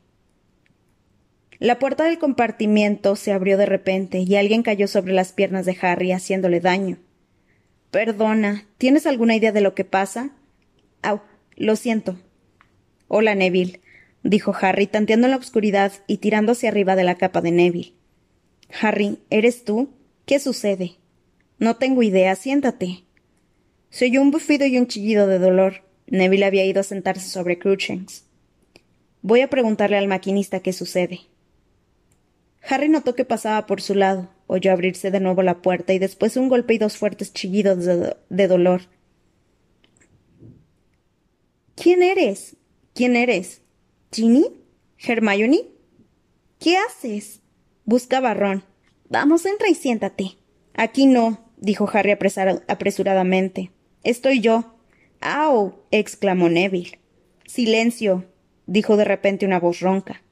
La 1.59 1.79
puerta 1.79 2.05
del 2.05 2.19
compartimiento 2.19 3.15
se 3.15 3.33
abrió 3.33 3.57
de 3.57 3.67
repente 3.67 4.19
y 4.19 4.35
alguien 4.35 4.65
cayó 4.65 4.89
sobre 4.89 5.13
las 5.13 5.33
piernas 5.33 5.65
de 5.65 5.79
Harry 5.81 6.11
haciéndole 6.11 6.59
daño. 6.59 6.99
Perdona, 7.93 8.67
¿tienes 8.79 9.07
alguna 9.07 9.37
idea 9.37 9.53
de 9.53 9.61
lo 9.61 9.75
que 9.75 9.85
pasa? 9.85 10.31
Au, 11.03 11.21
lo 11.57 11.77
siento. 11.77 12.19
Hola, 13.07 13.35
Neville, 13.35 13.81
dijo 14.23 14.55
Harry, 14.61 14.87
tanteando 14.87 15.27
en 15.27 15.33
la 15.33 15.37
oscuridad 15.37 15.93
y 16.07 16.17
tirando 16.17 16.53
hacia 16.53 16.71
arriba 16.71 16.97
de 16.97 17.05
la 17.05 17.17
capa 17.17 17.41
de 17.41 17.53
Neville. 17.53 17.93
Harry, 18.81 19.19
¿eres 19.31 19.65
tú? 19.65 19.91
¿Qué 20.27 20.39
sucede? 20.39 20.97
No 21.59 21.77
tengo 21.77 22.03
idea, 22.03 22.35
siéntate. 22.37 23.05
Se 23.91 24.07
oyó 24.07 24.23
un 24.23 24.31
bufido 24.31 24.67
y 24.67 24.79
un 24.79 24.87
chillido 24.87 25.27
de 25.27 25.39
dolor. 25.39 25.83
Neville 26.07 26.45
había 26.45 26.65
ido 26.65 26.81
a 26.81 26.85
sentarse 26.85 27.29
sobre 27.29 27.59
Cruchens. 27.59 28.25
Voy 29.21 29.41
a 29.41 29.49
preguntarle 29.49 29.97
al 29.97 30.09
maquinista 30.09 30.61
qué 30.61 30.73
sucede. 30.73 31.21
Harry 32.69 32.89
notó 32.89 33.15
que 33.15 33.25
pasaba 33.25 33.67
por 33.67 33.81
su 33.81 33.95
lado, 33.95 34.31
oyó 34.47 34.73
abrirse 34.73 35.11
de 35.11 35.21
nuevo 35.21 35.43
la 35.43 35.63
puerta 35.63 35.93
y 35.93 35.99
después 35.99 36.37
un 36.37 36.49
golpe 36.49 36.75
y 36.75 36.79
dos 36.79 36.97
fuertes 36.97 37.33
chillidos 37.33 37.85
de, 37.85 38.49
dolor. 38.49 38.83
¿Quién 41.75 42.03
eres? 42.03 42.57
¿Quién 42.95 43.17
eres? 43.17 43.63
¿Ginny? 44.13 44.47
¿Hermione? 44.99 45.67
¿Qué 46.61 46.77
haces? 46.77 47.41
Buscaba 47.85 48.35
Ron. 48.35 48.65
Vamos, 49.13 49.45
entra 49.45 49.69
y 49.69 49.75
siéntate. 49.75 50.39
Aquí 50.73 51.05
no, 51.05 51.39
dijo 51.59 51.87
Harry 51.93 52.13
apresuradamente. 52.13 53.71
Estoy 54.05 54.41
yo. 54.41 54.75
¡Au! 55.21 55.75
exclamó 55.91 56.49
Neville. 56.49 56.99
Silencio, 57.45 58.25
dijo 58.65 58.97
de 58.97 59.05
repente 59.05 59.45
una 59.45 59.61
voz 59.61 59.81
ronca. 59.81 60.23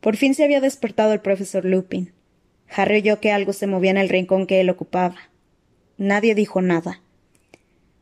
Por 0.00 0.16
fin 0.16 0.34
se 0.34 0.42
había 0.42 0.62
despertado 0.62 1.12
el 1.12 1.20
profesor 1.20 1.66
Lupin. 1.66 2.14
Harry 2.74 3.00
oyó 3.00 3.20
que 3.20 3.30
algo 3.30 3.52
se 3.52 3.66
movía 3.66 3.90
en 3.90 3.98
el 3.98 4.08
rincón 4.08 4.46
que 4.46 4.62
él 4.62 4.70
ocupaba. 4.70 5.16
Nadie 5.98 6.34
dijo 6.34 6.62
nada. 6.62 7.02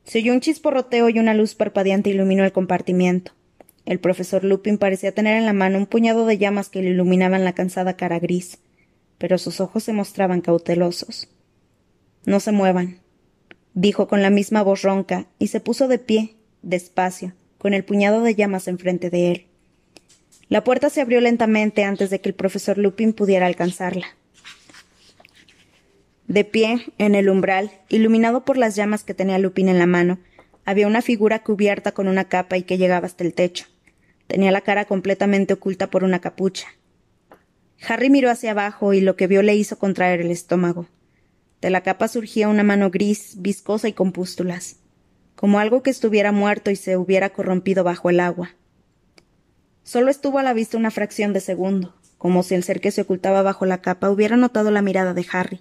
Se 0.05 0.19
oyó 0.19 0.33
un 0.33 0.41
chisporroteo 0.41 1.09
y 1.09 1.19
una 1.19 1.35
luz 1.35 1.57
parpadeante 1.57 2.11
iluminó 2.11 2.45
el 2.45 2.53
compartimiento. 2.53 3.33
El 3.87 3.99
profesor 3.99 4.45
Lupin 4.45 4.79
parecía 4.79 5.11
tener 5.11 5.37
en 5.37 5.47
la 5.47 5.53
mano 5.53 5.79
un 5.79 5.87
puñado 5.87 6.27
de 6.27 6.39
llamas 6.39 6.69
que 6.69 6.81
le 6.81 6.91
iluminaban 6.91 7.43
la 7.43 7.55
cansada 7.55 7.97
cara 7.97 8.21
gris, 8.21 8.61
pero 9.21 9.37
sus 9.37 9.61
ojos 9.61 9.85
se 9.85 9.93
mostraban 9.93 10.41
cautelosos. 10.41 11.29
No 12.25 12.41
se 12.41 12.53
muevan, 12.53 13.01
dijo 13.75 14.09
con 14.09 14.23
la 14.23 14.31
misma 14.31 14.63
voz 14.63 14.81
ronca, 14.81 15.27
y 15.39 15.49
se 15.49 15.61
puso 15.61 15.89
de 15.89 15.99
pie, 15.99 16.37
despacio, 16.63 17.35
con 17.59 17.75
el 17.75 17.85
puñado 17.85 18.23
de 18.23 18.35
llamas 18.35 18.67
enfrente 18.67 19.11
de 19.11 19.31
él. 19.31 19.47
La 20.49 20.65
puerta 20.65 20.89
se 20.89 21.03
abrió 21.03 21.21
lentamente 21.21 21.85
antes 21.85 22.09
de 22.09 22.23
que 22.23 22.31
el 22.31 22.35
profesor 22.35 22.79
Lupin 22.79 23.13
pudiera 23.13 23.45
alcanzarla. 23.45 24.07
De 26.27 26.45
pie, 26.45 26.87
en 26.97 27.15
el 27.15 27.29
umbral, 27.29 27.71
iluminado 27.91 28.47
por 28.47 28.57
las 28.57 28.75
llamas 28.75 29.05
que 29.05 29.13
tenía 29.13 29.39
Lupin 29.39 29.69
en 29.69 29.79
la 29.79 29.87
mano, 29.87 30.19
había 30.65 30.87
una 30.87 31.03
figura 31.03 31.43
cubierta 31.43 31.93
con 31.93 32.09
una 32.09 32.25
capa 32.25 32.57
y 32.57 32.63
que 32.63 32.79
llegaba 32.79 33.05
hasta 33.05 33.23
el 33.23 33.35
techo. 33.35 33.67
Tenía 34.29 34.51
la 34.51 34.63
cara 34.63 34.87
completamente 34.87 35.53
oculta 35.53 35.91
por 35.91 36.05
una 36.05 36.21
capucha. 36.21 36.69
Harry 37.87 38.11
miró 38.11 38.31
hacia 38.31 38.51
abajo 38.51 38.93
y 38.93 39.01
lo 39.01 39.17
que 39.17 39.27
vio 39.27 39.43
le 39.43 39.55
hizo 39.55 39.79
contraer 39.79 40.21
el 40.21 40.31
estómago. 40.31 40.87
De 41.61 41.71
la 41.71 41.83
capa 41.83 42.09
surgía 42.09 42.49
una 42.49 42.63
mano 42.63 42.91
gris, 42.91 43.35
viscosa 43.39 43.89
y 43.89 43.93
con 43.93 44.13
pústulas, 44.13 44.77
como 45.35 45.59
algo 45.59 45.83
que 45.83 45.91
estuviera 45.91 46.33
muerto 46.33 46.71
y 46.71 46.77
se 46.77 46.97
hubiera 46.97 47.31
corrompido 47.31 47.85
bajo 47.85 48.11
el 48.11 48.21
agua. 48.21 48.51
Solo 49.83 50.11
estuvo 50.11 50.39
a 50.39 50.43
la 50.43 50.53
vista 50.53 50.77
una 50.77 50.91
fracción 50.91 51.33
de 51.33 51.41
segundo, 51.41 51.95
como 52.19 52.43
si 52.43 52.55
el 52.55 52.65
ser 52.65 52.81
que 52.81 52.91
se 52.91 53.03
ocultaba 53.03 53.43
bajo 53.43 53.67
la 53.67 53.81
capa 53.81 54.11
hubiera 54.11 54.37
notado 54.37 54.71
la 54.71 54.83
mirada 54.83 55.15
de 55.15 55.27
Harry. 55.33 55.61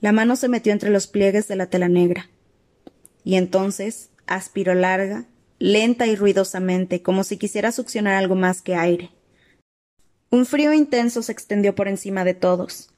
La 0.00 0.12
mano 0.12 0.36
se 0.36 0.48
metió 0.48 0.72
entre 0.72 0.90
los 0.90 1.06
pliegues 1.06 1.48
de 1.48 1.56
la 1.56 1.66
tela 1.66 1.88
negra. 1.88 2.28
Y 3.24 3.36
entonces 3.36 4.10
aspiró 4.26 4.74
larga, 4.74 5.24
lenta 5.58 6.06
y 6.06 6.16
ruidosamente, 6.16 7.02
como 7.02 7.24
si 7.24 7.36
quisiera 7.36 7.72
succionar 7.72 8.14
algo 8.14 8.36
más 8.36 8.62
que 8.62 8.74
aire. 8.74 9.10
Un 10.30 10.44
frío 10.44 10.74
intenso 10.74 11.22
se 11.22 11.32
extendió 11.32 11.74
por 11.74 11.88
encima 11.88 12.22
de 12.22 12.34
todos. 12.34 12.90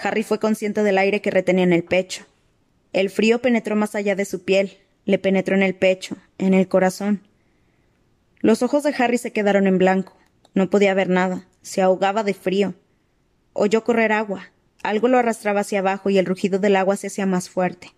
Harry 0.00 0.22
fue 0.22 0.38
consciente 0.38 0.84
del 0.84 0.98
aire 0.98 1.20
que 1.20 1.32
retenía 1.32 1.64
en 1.64 1.72
el 1.72 1.82
pecho. 1.82 2.26
El 2.92 3.10
frío 3.10 3.42
penetró 3.42 3.74
más 3.74 3.96
allá 3.96 4.14
de 4.14 4.24
su 4.24 4.44
piel, 4.44 4.78
le 5.04 5.18
penetró 5.18 5.56
en 5.56 5.64
el 5.64 5.74
pecho, 5.74 6.16
en 6.38 6.54
el 6.54 6.68
corazón. 6.68 7.22
Los 8.40 8.62
ojos 8.62 8.84
de 8.84 8.94
Harry 8.96 9.18
se 9.18 9.32
quedaron 9.32 9.66
en 9.66 9.78
blanco. 9.78 10.16
No 10.54 10.70
podía 10.70 10.94
ver 10.94 11.08
nada. 11.08 11.48
Se 11.60 11.82
ahogaba 11.82 12.22
de 12.22 12.34
frío. 12.34 12.74
Oyó 13.52 13.82
correr 13.82 14.12
agua. 14.12 14.52
Algo 14.84 15.08
lo 15.08 15.18
arrastraba 15.18 15.62
hacia 15.62 15.80
abajo 15.80 16.10
y 16.10 16.18
el 16.18 16.26
rugido 16.26 16.60
del 16.60 16.76
agua 16.76 16.96
se 16.96 17.08
hacía 17.08 17.26
más 17.26 17.50
fuerte. 17.50 17.92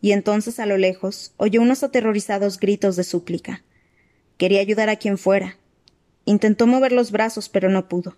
Y 0.00 0.10
entonces 0.10 0.58
a 0.58 0.66
lo 0.66 0.76
lejos 0.76 1.34
oyó 1.36 1.62
unos 1.62 1.84
aterrorizados 1.84 2.58
gritos 2.58 2.96
de 2.96 3.04
súplica. 3.04 3.62
Quería 4.38 4.60
ayudar 4.60 4.88
a 4.88 4.96
quien 4.96 5.18
fuera. 5.18 5.59
Intentó 6.30 6.68
mover 6.68 6.92
los 6.92 7.10
brazos, 7.10 7.48
pero 7.48 7.70
no 7.70 7.88
pudo. 7.88 8.16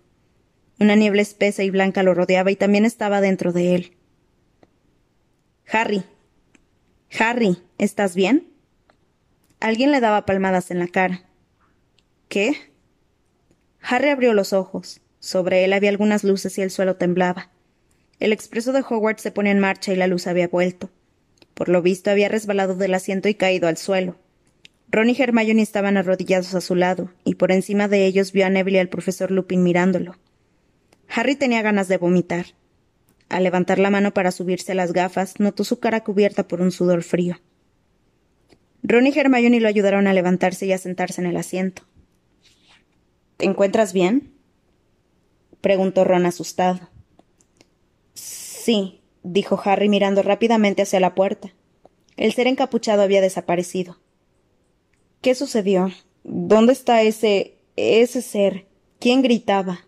Una 0.79 0.95
niebla 0.95 1.23
espesa 1.23 1.63
y 1.63 1.71
blanca 1.71 2.03
lo 2.03 2.13
rodeaba 2.13 2.51
y 2.51 2.55
también 2.55 2.85
estaba 2.85 3.21
dentro 3.21 3.51
de 3.53 3.73
él. 3.73 3.97
Harry. 5.67 6.03
Harry, 7.17 7.57
¿estás 7.79 8.13
bien? 8.13 8.53
Alguien 9.59 9.91
le 9.91 9.99
daba 9.99 10.27
palmadas 10.27 10.69
en 10.69 10.77
la 10.77 10.87
cara. 10.87 11.23
¿Qué? 12.27 12.55
Harry 13.81 14.09
abrió 14.09 14.35
los 14.35 14.53
ojos. 14.53 15.01
Sobre 15.19 15.65
él 15.65 15.73
había 15.73 15.89
algunas 15.89 16.23
luces 16.23 16.55
y 16.59 16.61
el 16.61 16.69
suelo 16.69 16.97
temblaba. 16.97 17.49
El 18.19 18.31
expreso 18.31 18.73
de 18.73 18.81
Hogwarts 18.87 19.23
se 19.23 19.31
ponía 19.31 19.53
en 19.53 19.59
marcha 19.59 19.91
y 19.91 19.95
la 19.95 20.05
luz 20.05 20.27
había 20.27 20.49
vuelto. 20.49 20.91
Por 21.55 21.67
lo 21.67 21.81
visto 21.81 22.11
había 22.11 22.29
resbalado 22.29 22.75
del 22.75 22.93
asiento 22.93 23.27
y 23.27 23.33
caído 23.33 23.67
al 23.67 23.77
suelo. 23.77 24.17
Ron 24.93 25.09
y 25.09 25.15
Hermione 25.19 25.63
estaban 25.63 25.97
arrodillados 25.97 26.53
a 26.53 26.61
su 26.61 26.75
lado, 26.75 27.09
y 27.23 27.33
por 27.33 27.51
encima 27.51 27.87
de 27.87 28.05
ellos 28.05 28.31
vio 28.31 28.45
a 28.45 28.51
Neville 28.51 28.77
y 28.77 28.79
al 28.79 28.89
profesor 28.89 29.31
Lupin 29.31 29.63
mirándolo. 29.63 30.17
Harry 31.09 31.35
tenía 31.35 31.63
ganas 31.63 31.87
de 31.87 31.97
vomitar. 31.97 32.45
Al 33.27 33.43
levantar 33.43 33.79
la 33.79 33.89
mano 33.89 34.13
para 34.13 34.31
subirse 34.31 34.75
las 34.75 34.93
gafas, 34.93 35.39
notó 35.39 35.63
su 35.63 35.79
cara 35.79 36.03
cubierta 36.03 36.47
por 36.47 36.61
un 36.61 36.71
sudor 36.71 37.01
frío. 37.01 37.37
Ron 38.83 39.07
y 39.07 39.17
Hermione 39.17 39.59
lo 39.59 39.67
ayudaron 39.67 40.05
a 40.05 40.13
levantarse 40.13 40.67
y 40.67 40.73
a 40.73 40.77
sentarse 40.77 41.21
en 41.21 41.25
el 41.25 41.37
asiento. 41.37 41.81
¿Te 43.37 43.47
encuentras 43.47 43.93
bien? 43.93 44.35
preguntó 45.59 46.03
Ron 46.03 46.27
asustado. 46.27 46.91
Sí, 48.13 49.01
dijo 49.23 49.59
Harry 49.65 49.89
mirando 49.89 50.21
rápidamente 50.21 50.83
hacia 50.83 50.99
la 50.99 51.15
puerta. 51.15 51.51
El 52.15 52.31
ser 52.33 52.45
encapuchado 52.45 53.01
había 53.01 53.21
desaparecido. 53.21 54.02
¿Qué 55.23 55.35
sucedió? 55.35 55.89
¿Dónde 56.25 56.73
está 56.73 57.01
ese. 57.01 57.53
ese 57.77 58.21
ser? 58.21 58.67
¿Quién 58.99 59.21
gritaba? 59.21 59.79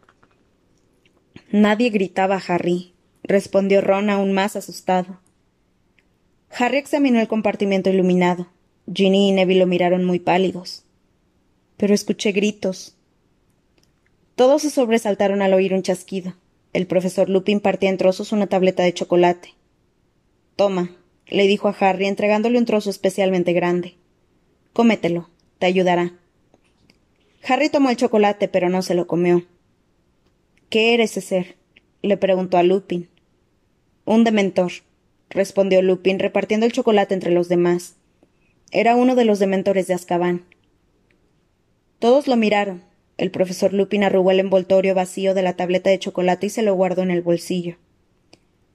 Nadie 1.52 1.90
gritaba, 1.90 2.42
Harry, 2.48 2.94
respondió 3.22 3.82
Ron 3.82 4.10
aún 4.10 4.32
más 4.32 4.56
asustado. 4.56 5.20
Harry 6.58 6.78
examinó 6.78 7.20
el 7.20 7.28
compartimento 7.28 7.90
iluminado. 7.90 8.48
Ginny 8.92 9.28
y 9.28 9.32
Neville 9.34 9.60
lo 9.60 9.68
miraron 9.68 10.06
muy 10.06 10.20
pálidos. 10.20 10.86
Pero 11.76 11.94
escuché 11.94 12.32
gritos, 12.32 12.96
Todos 14.36 14.62
se 14.62 14.70
sobresaltaron 14.70 15.42
al 15.42 15.54
oír 15.54 15.74
un 15.74 15.84
chasquido. 15.84 16.34
El 16.72 16.88
profesor 16.88 17.28
Lupin 17.30 17.60
partía 17.60 17.90
en 17.90 17.98
trozos 17.98 18.32
una 18.32 18.48
tableta 18.48 18.84
de 18.84 18.94
chocolate. 18.94 19.54
Toma, 20.56 20.96
le 21.28 21.46
dijo 21.46 21.68
a 21.68 21.76
Harry 21.78 22.06
entregándole 22.06 22.58
un 22.58 22.64
trozo 22.64 22.90
especialmente 22.90 23.52
grande. 23.52 23.98
Cómetelo, 24.76 25.30
te 25.58 25.68
ayudará. 25.68 26.12
Harry 27.48 27.70
tomó 27.70 27.92
el 27.92 27.96
chocolate, 27.96 28.50
pero 28.50 28.68
no 28.68 28.82
se 28.82 28.94
lo 28.94 29.08
comió. 29.08 29.46
¿Qué 30.68 30.94
eres 30.94 31.12
ese 31.12 31.22
ser? 31.22 31.56
le 32.02 32.18
preguntó 32.18 32.58
a 32.58 32.64
Lupin. 32.64 33.08
Un 34.04 34.26
dementor, 34.26 34.74
respondió 35.30 35.82
Lupin, 35.82 36.20
repartiendo 36.20 36.66
el 36.66 36.74
chocolate 36.74 37.14
entre 37.14 37.32
los 37.32 37.48
demás. 37.48 37.96
Era 38.70 38.98
uno 38.98 39.16
de 39.16 39.24
los 39.24 39.40
dementores 39.40 39.88
de 39.88 39.94
Azkaban. 39.94 40.44
Todos 42.00 42.28
lo 42.28 42.36
miraron, 42.36 42.84
el 43.16 43.32
profesor 43.32 43.72
Lupin 43.72 44.04
arrugó 44.04 44.32
el 44.32 44.42
envoltorio 44.42 44.94
vacío 44.94 45.34
de 45.34 45.42
la 45.42 45.54
tableta 45.54 45.90
de 45.90 46.00
chocolate 46.00 46.48
y 46.48 46.50
se 46.50 46.64
lo 46.64 46.76
guardó 46.76 47.02
en 47.02 47.12
el 47.12 47.22
bolsillo. 47.22 47.78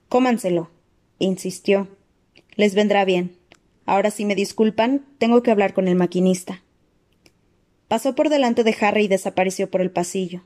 Cómanselo, 0.09 0.71
insistió. 1.19 1.89
Les 2.57 2.75
vendrá 2.75 3.05
bien. 3.05 3.39
Ahora, 3.90 4.12
si 4.12 4.24
me 4.24 4.37
disculpan, 4.37 5.05
tengo 5.18 5.42
que 5.42 5.50
hablar 5.50 5.74
con 5.74 5.88
el 5.88 5.96
maquinista. 5.96 6.62
Pasó 7.88 8.14
por 8.14 8.29
delante 8.29 8.62
de 8.62 8.76
Harry 8.81 9.07
y 9.07 9.09
desapareció 9.09 9.68
por 9.68 9.81
el 9.81 9.90
pasillo. 9.90 10.44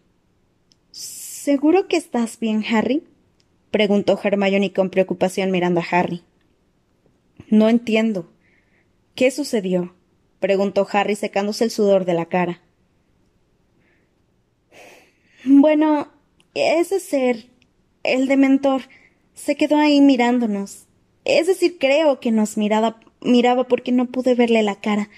¿Seguro 0.92 1.86
que 1.86 1.98
estás 1.98 2.40
bien, 2.40 2.64
Harry? 2.64 3.04
preguntó 3.70 4.18
Hermione 4.18 4.72
con 4.72 4.88
preocupación 4.88 5.50
mirando 5.50 5.80
a 5.80 5.84
Harry. 5.90 6.22
No 7.50 7.68
entiendo. 7.68 8.32
¿Qué 9.14 9.30
sucedió? 9.30 9.94
preguntó 10.40 10.88
Harry 10.90 11.14
secándose 11.14 11.64
el 11.64 11.70
sudor 11.70 12.06
de 12.06 12.14
la 12.14 12.24
cara. 12.24 12.62
Bueno, 15.44 16.08
ese 16.54 16.98
ser, 16.98 17.50
el 18.04 18.26
dementor, 18.26 18.84
se 19.34 19.54
quedó 19.54 19.76
ahí 19.76 20.00
mirándonos. 20.00 20.86
Es 21.26 21.46
decir, 21.46 21.78
creo 21.78 22.20
que 22.20 22.32
nos 22.32 22.56
miraba, 22.56 23.00
miraba 23.24 23.64
porque 23.64 23.92
no 23.92 24.06
pude 24.06 24.34
verle 24.34 24.62
la 24.62 24.76
cara. 24.76 25.10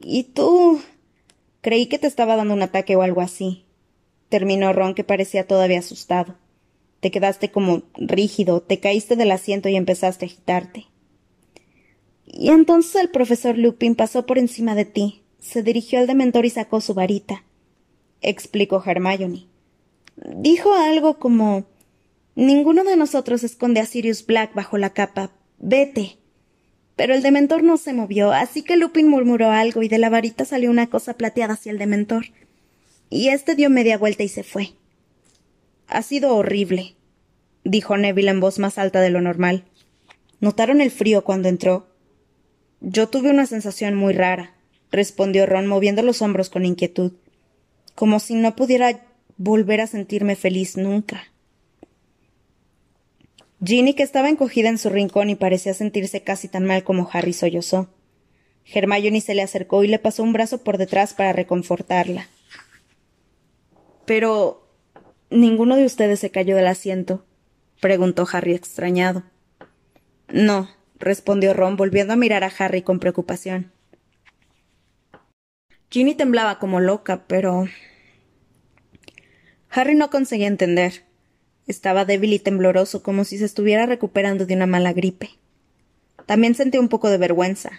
Y 0.00 0.24
tú. 0.24 0.80
Creí 1.60 1.86
que 1.86 1.98
te 1.98 2.06
estaba 2.06 2.36
dando 2.36 2.54
un 2.54 2.62
ataque 2.62 2.94
o 2.94 3.02
algo 3.02 3.22
así. 3.22 3.64
Terminó 4.28 4.72
Ron, 4.72 4.94
que 4.94 5.02
parecía 5.02 5.46
todavía 5.46 5.78
asustado. 5.78 6.34
Te 7.00 7.10
quedaste 7.10 7.50
como 7.50 7.82
rígido, 7.94 8.60
te 8.60 8.80
caíste 8.80 9.16
del 9.16 9.30
asiento 9.30 9.68
y 9.68 9.76
empezaste 9.76 10.24
a 10.24 10.28
agitarte. 10.28 10.86
Y 12.26 12.50
entonces 12.50 12.96
el 12.96 13.10
profesor 13.10 13.56
Lupin 13.56 13.94
pasó 13.94 14.26
por 14.26 14.38
encima 14.38 14.74
de 14.74 14.84
ti, 14.84 15.22
se 15.38 15.62
dirigió 15.62 15.98
al 15.98 16.06
dementor 16.06 16.46
y 16.46 16.50
sacó 16.50 16.80
su 16.80 16.94
varita, 16.94 17.44
explicó 18.22 18.82
Hermione. 18.84 19.46
Dijo 20.16 20.74
algo 20.74 21.18
como 21.18 21.64
Ninguno 22.36 22.82
de 22.82 22.96
nosotros 22.96 23.44
esconde 23.44 23.80
a 23.80 23.86
Sirius 23.86 24.26
Black 24.26 24.54
bajo 24.54 24.76
la 24.76 24.90
capa. 24.90 25.30
Vete. 25.58 26.18
Pero 26.96 27.14
el 27.14 27.22
dementor 27.22 27.62
no 27.62 27.76
se 27.76 27.92
movió, 27.92 28.32
así 28.32 28.62
que 28.62 28.76
Lupin 28.76 29.08
murmuró 29.08 29.50
algo 29.50 29.82
y 29.82 29.88
de 29.88 29.98
la 29.98 30.10
varita 30.10 30.44
salió 30.44 30.70
una 30.70 30.88
cosa 30.88 31.14
plateada 31.14 31.54
hacia 31.54 31.72
el 31.72 31.78
dementor. 31.78 32.26
Y 33.10 33.28
este 33.28 33.54
dio 33.54 33.68
media 33.68 33.98
vuelta 33.98 34.22
y 34.22 34.28
se 34.28 34.44
fue. 34.44 34.74
Ha 35.88 36.02
sido 36.02 36.34
horrible, 36.36 36.94
dijo 37.64 37.96
Neville 37.96 38.30
en 38.30 38.40
voz 38.40 38.58
más 38.58 38.78
alta 38.78 39.00
de 39.00 39.10
lo 39.10 39.20
normal. 39.20 39.64
¿Notaron 40.40 40.80
el 40.80 40.90
frío 40.90 41.24
cuando 41.24 41.48
entró? 41.48 41.88
Yo 42.80 43.08
tuve 43.08 43.30
una 43.30 43.46
sensación 43.46 43.94
muy 43.94 44.12
rara, 44.12 44.54
respondió 44.90 45.46
Ron 45.46 45.66
moviendo 45.66 46.02
los 46.02 46.22
hombros 46.22 46.50
con 46.50 46.64
inquietud, 46.64 47.12
como 47.94 48.20
si 48.20 48.34
no 48.34 48.54
pudiera 48.54 49.00
volver 49.36 49.80
a 49.80 49.86
sentirme 49.86 50.36
feliz 50.36 50.76
nunca. 50.76 51.24
Ginny, 53.64 53.94
que 53.94 54.02
estaba 54.02 54.28
encogida 54.28 54.68
en 54.68 54.78
su 54.78 54.90
rincón 54.90 55.30
y 55.30 55.36
parecía 55.36 55.72
sentirse 55.74 56.22
casi 56.22 56.48
tan 56.48 56.64
mal 56.64 56.84
como 56.84 57.08
Harry 57.12 57.32
sollozó. 57.32 57.88
Hermione 58.66 59.20
se 59.20 59.34
le 59.34 59.42
acercó 59.42 59.84
y 59.84 59.88
le 59.88 59.98
pasó 59.98 60.22
un 60.22 60.32
brazo 60.32 60.62
por 60.62 60.78
detrás 60.78 61.14
para 61.14 61.32
reconfortarla. 61.32 62.28
Pero. 64.06 64.60
¿Ninguno 65.30 65.76
de 65.76 65.84
ustedes 65.84 66.20
se 66.20 66.30
cayó 66.30 66.54
del 66.54 66.66
asiento? 66.66 67.24
preguntó 67.80 68.26
Harry 68.30 68.54
extrañado. 68.54 69.24
No, 70.28 70.70
respondió 70.98 71.54
Ron, 71.54 71.76
volviendo 71.76 72.12
a 72.12 72.16
mirar 72.16 72.44
a 72.44 72.52
Harry 72.58 72.82
con 72.82 73.00
preocupación. 73.00 73.72
Ginny 75.90 76.14
temblaba 76.14 76.58
como 76.58 76.80
loca, 76.80 77.24
pero 77.26 77.66
Harry 79.70 79.94
no 79.94 80.10
conseguía 80.10 80.46
entender. 80.46 81.04
Estaba 81.66 82.04
débil 82.04 82.32
y 82.32 82.38
tembloroso, 82.38 83.02
como 83.02 83.24
si 83.24 83.38
se 83.38 83.44
estuviera 83.44 83.86
recuperando 83.86 84.46
de 84.46 84.54
una 84.54 84.66
mala 84.66 84.92
gripe. 84.92 85.30
También 86.26 86.54
sentía 86.54 86.80
un 86.80 86.88
poco 86.88 87.10
de 87.10 87.18
vergüenza, 87.18 87.70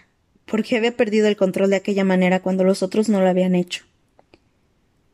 porque 0.45 0.77
había 0.77 0.95
perdido 0.95 1.27
el 1.27 1.35
control 1.35 1.69
de 1.69 1.77
aquella 1.77 2.03
manera 2.03 2.41
cuando 2.41 2.63
los 2.63 2.83
otros 2.83 3.09
no 3.09 3.21
lo 3.21 3.27
habían 3.27 3.55
hecho. 3.55 3.85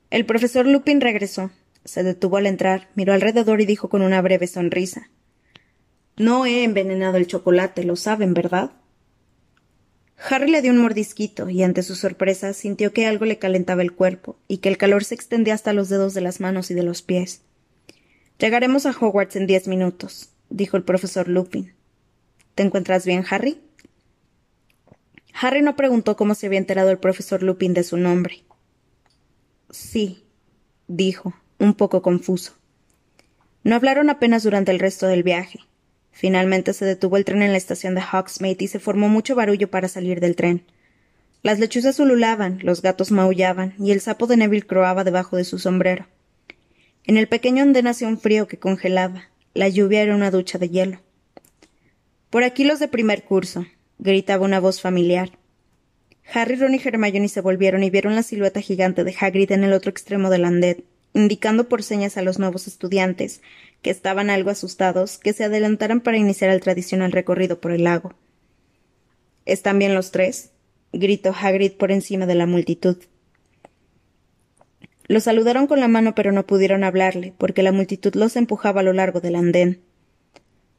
El 0.10 0.26
profesor 0.26 0.66
Lupin 0.66 1.02
regresó, 1.02 1.52
se 1.86 2.04
detuvo 2.04 2.38
al 2.38 2.46
entrar, 2.46 2.90
miró 2.96 3.14
alrededor 3.14 3.62
y 3.62 3.66
dijo 3.66 3.90
con 3.90 4.02
una 4.02 4.22
breve 4.22 4.48
sonrisa 4.48 5.10
No 6.18 6.46
he 6.46 6.64
envenenado 6.64 7.18
el 7.18 7.28
chocolate, 7.28 7.84
lo 7.84 7.96
saben, 7.96 8.34
¿verdad? 8.34 8.72
Harry 10.30 10.52
le 10.52 10.62
dio 10.62 10.72
un 10.72 10.78
mordisquito 10.78 11.50
y 11.50 11.64
ante 11.64 11.82
su 11.82 11.96
sorpresa 11.96 12.54
sintió 12.54 12.94
que 12.94 13.08
algo 13.08 13.26
le 13.26 13.40
calentaba 13.40 13.82
el 13.82 13.94
cuerpo 13.94 14.38
y 14.48 14.58
que 14.58 14.70
el 14.70 14.78
calor 14.78 15.04
se 15.04 15.16
extendía 15.16 15.56
hasta 15.56 15.74
los 15.74 15.90
dedos 15.90 16.14
de 16.14 16.22
las 16.22 16.40
manos 16.40 16.70
y 16.70 16.76
de 16.76 16.84
los 16.84 17.02
pies. 17.02 17.42
Llegaremos 18.42 18.88
a 18.88 18.90
Hogwarts 18.90 19.36
en 19.36 19.46
diez 19.46 19.68
minutos, 19.68 20.30
dijo 20.50 20.76
el 20.76 20.82
profesor 20.82 21.28
Lupin. 21.28 21.76
¿Te 22.56 22.64
encuentras 22.64 23.06
bien, 23.06 23.24
Harry? 23.30 23.62
Harry 25.40 25.62
no 25.62 25.76
preguntó 25.76 26.16
cómo 26.16 26.34
se 26.34 26.48
había 26.48 26.58
enterado 26.58 26.90
el 26.90 26.98
profesor 26.98 27.44
Lupin 27.44 27.76
de 27.76 27.84
su 27.84 27.98
nombre. 27.98 28.44
Sí, 29.70 30.26
dijo, 30.88 31.36
un 31.60 31.76
poco 31.76 32.02
confuso. 32.02 32.54
No 33.64 33.76
hablaron 33.76 34.10
apenas 34.10 34.42
durante 34.42 34.72
el 34.72 34.80
resto 34.80 35.06
del 35.06 35.22
viaje. 35.22 35.60
Finalmente 36.12 36.74
se 36.74 36.86
detuvo 36.86 37.18
el 37.18 37.26
tren 37.26 37.44
en 37.44 37.52
la 37.52 37.60
estación 37.60 37.94
de 37.94 38.02
Hogsmeade 38.02 38.66
y 38.66 38.68
se 38.70 38.80
formó 38.80 39.08
mucho 39.08 39.36
barullo 39.36 39.70
para 39.70 39.88
salir 39.88 40.20
del 40.20 40.36
tren. 40.36 40.66
Las 41.44 41.60
lechuzas 41.60 42.00
ululaban, 42.00 42.58
los 42.64 42.82
gatos 42.82 43.12
maullaban 43.12 43.76
y 43.78 43.92
el 43.92 44.02
sapo 44.02 44.26
de 44.26 44.38
Neville 44.38 44.66
croaba 44.66 45.04
debajo 45.04 45.38
de 45.38 45.44
su 45.44 45.60
sombrero. 45.60 46.08
En 47.06 47.18
el 47.18 47.28
pequeño 47.28 47.64
andén 47.64 47.88
hacía 47.88 48.08
un 48.08 48.20
frío 48.20 48.48
que 48.48 48.60
congelaba. 48.60 49.30
La 49.54 49.68
lluvia 49.68 50.02
era 50.02 50.16
una 50.16 50.32
ducha 50.32 50.58
de 50.58 50.70
hielo. 50.70 51.02
Por 52.30 52.44
aquí 52.44 52.64
los 52.64 52.80
de 52.80 52.88
primer 52.88 53.24
curso, 53.24 53.66
gritaba 54.00 54.46
una 54.46 54.60
voz 54.60 54.82
familiar. 54.82 55.32
Harry, 56.34 56.56
Ron 56.56 56.76
y 56.76 56.82
Hermione 56.84 57.28
se 57.28 57.42
volvieron 57.42 57.84
y 57.84 57.90
vieron 57.90 58.16
la 58.16 58.24
silueta 58.24 58.62
gigante 58.62 59.04
de 59.04 59.16
Hagrid 59.20 59.52
en 59.52 59.64
el 59.64 59.74
otro 59.74 59.92
extremo 59.92 60.30
del 60.30 60.46
andén, 60.46 60.86
indicando 61.14 61.68
por 61.68 61.84
señas 61.84 62.16
a 62.18 62.22
los 62.22 62.40
nuevos 62.40 62.68
estudiantes, 62.68 63.42
que 63.82 63.90
estaban 63.90 64.30
algo 64.30 64.50
asustados, 64.50 65.18
que 65.18 65.34
se 65.34 65.44
adelantaran 65.44 66.00
para 66.00 66.18
iniciar 66.18 66.52
el 66.52 66.62
tradicional 66.62 67.12
recorrido 67.12 67.60
por 67.60 67.72
el 67.72 67.84
lago. 67.84 68.14
¿Están 69.46 69.80
bien 69.80 69.96
los 69.96 70.12
tres? 70.12 70.52
gritó 70.94 71.34
Hagrid 71.34 71.74
por 71.74 71.92
encima 71.92 72.26
de 72.26 72.36
la 72.36 72.46
multitud. 72.46 72.98
Los 75.12 75.24
saludaron 75.24 75.68
con 75.68 75.82
la 75.82 75.90
mano 75.90 76.16
pero 76.16 76.32
no 76.32 76.48
pudieron 76.48 76.86
hablarle, 76.86 77.34
porque 77.38 77.64
la 77.64 77.74
multitud 77.74 78.16
los 78.16 78.38
empujaba 78.38 78.80
a 78.80 78.84
lo 78.84 78.94
largo 78.94 79.20
del 79.20 79.36
andén. 79.36 79.82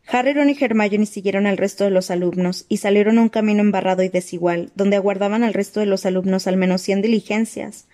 Harry, 0.07 0.33
Ron 0.33 0.49
y 0.49 0.57
Hermione 0.59 1.05
siguieron 1.05 1.47
al 1.47 1.59
resto 1.59 1.85
de 1.85 1.91
los 1.91 2.11
alumnos 2.11 2.65
y 2.71 2.79
salieron 2.79 3.19
a 3.19 3.21
un 3.21 3.29
camino 3.29 3.61
embarrado 3.61 4.03
y 4.03 4.09
desigual, 4.09 4.73
donde 4.75 4.97
aguardaban 4.97 5.45
al 5.45 5.53
resto 5.53 5.81
de 5.81 5.87
los 5.87 6.07
alumnos 6.07 6.47
al 6.47 6.57
menos 6.57 6.81
cien 6.81 7.03
diligencias, 7.03 7.89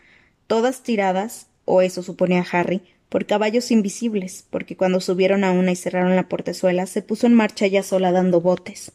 todas 0.46 0.84
tiradas, 0.84 1.48
o 1.64 1.82
eso 1.82 2.04
suponía 2.04 2.46
Harry, 2.52 2.82
por 3.08 3.26
caballos 3.26 3.72
invisibles, 3.72 4.46
porque 4.48 4.76
cuando 4.76 5.00
subieron 5.00 5.42
a 5.42 5.50
una 5.50 5.72
y 5.72 5.76
cerraron 5.76 6.14
la 6.14 6.28
portezuela, 6.28 6.86
se 6.86 7.02
puso 7.02 7.26
en 7.26 7.34
marcha 7.34 7.66
ya 7.66 7.82
sola 7.82 8.12
dando 8.12 8.40
botes. 8.40 8.92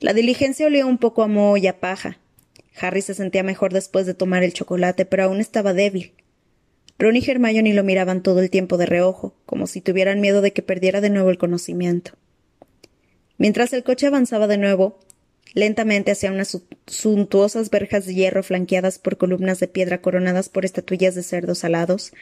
La 0.00 0.14
diligencia 0.14 0.66
olía 0.66 0.84
un 0.84 0.98
poco 0.98 1.22
a 1.22 1.28
moho 1.28 1.56
y 1.58 1.68
a 1.68 1.78
paja. 1.78 2.18
Harry 2.80 3.02
se 3.02 3.14
sentía 3.14 3.42
mejor 3.42 3.72
después 3.72 4.06
de 4.06 4.14
tomar 4.14 4.42
el 4.42 4.52
chocolate, 4.52 5.04
pero 5.04 5.24
aún 5.24 5.40
estaba 5.40 5.72
débil. 5.72 6.12
Ron 6.98 7.16
y 7.16 7.24
Hermione 7.24 7.74
lo 7.74 7.84
miraban 7.84 8.22
todo 8.22 8.40
el 8.40 8.50
tiempo 8.50 8.76
de 8.76 8.86
reojo, 8.86 9.34
como 9.46 9.66
si 9.66 9.80
tuvieran 9.80 10.20
miedo 10.20 10.40
de 10.40 10.52
que 10.52 10.62
perdiera 10.62 11.00
de 11.00 11.10
nuevo 11.10 11.30
el 11.30 11.38
conocimiento. 11.38 12.12
Mientras 13.36 13.72
el 13.72 13.84
coche 13.84 14.08
avanzaba 14.08 14.48
de 14.48 14.58
nuevo, 14.58 14.98
lentamente 15.54 16.10
hacia 16.10 16.32
unas 16.32 16.60
suntuosas 16.86 17.70
verjas 17.70 18.04
de 18.04 18.14
hierro 18.14 18.42
flanqueadas 18.42 18.98
por 18.98 19.16
columnas 19.16 19.60
de 19.60 19.68
piedra 19.68 20.02
coronadas 20.02 20.48
por 20.48 20.64
estatuillas 20.64 21.14
de 21.14 21.22
cerdos 21.22 21.62
alados, 21.62 22.12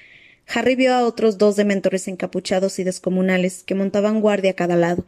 Harry 0.46 0.76
vio 0.76 0.94
a 0.94 1.04
otros 1.04 1.38
dos 1.38 1.56
dementores 1.56 2.06
encapuchados 2.06 2.78
y 2.78 2.84
descomunales 2.84 3.64
que 3.64 3.74
montaban 3.74 4.20
guardia 4.20 4.52
a 4.52 4.54
cada 4.54 4.76
lado. 4.76 5.04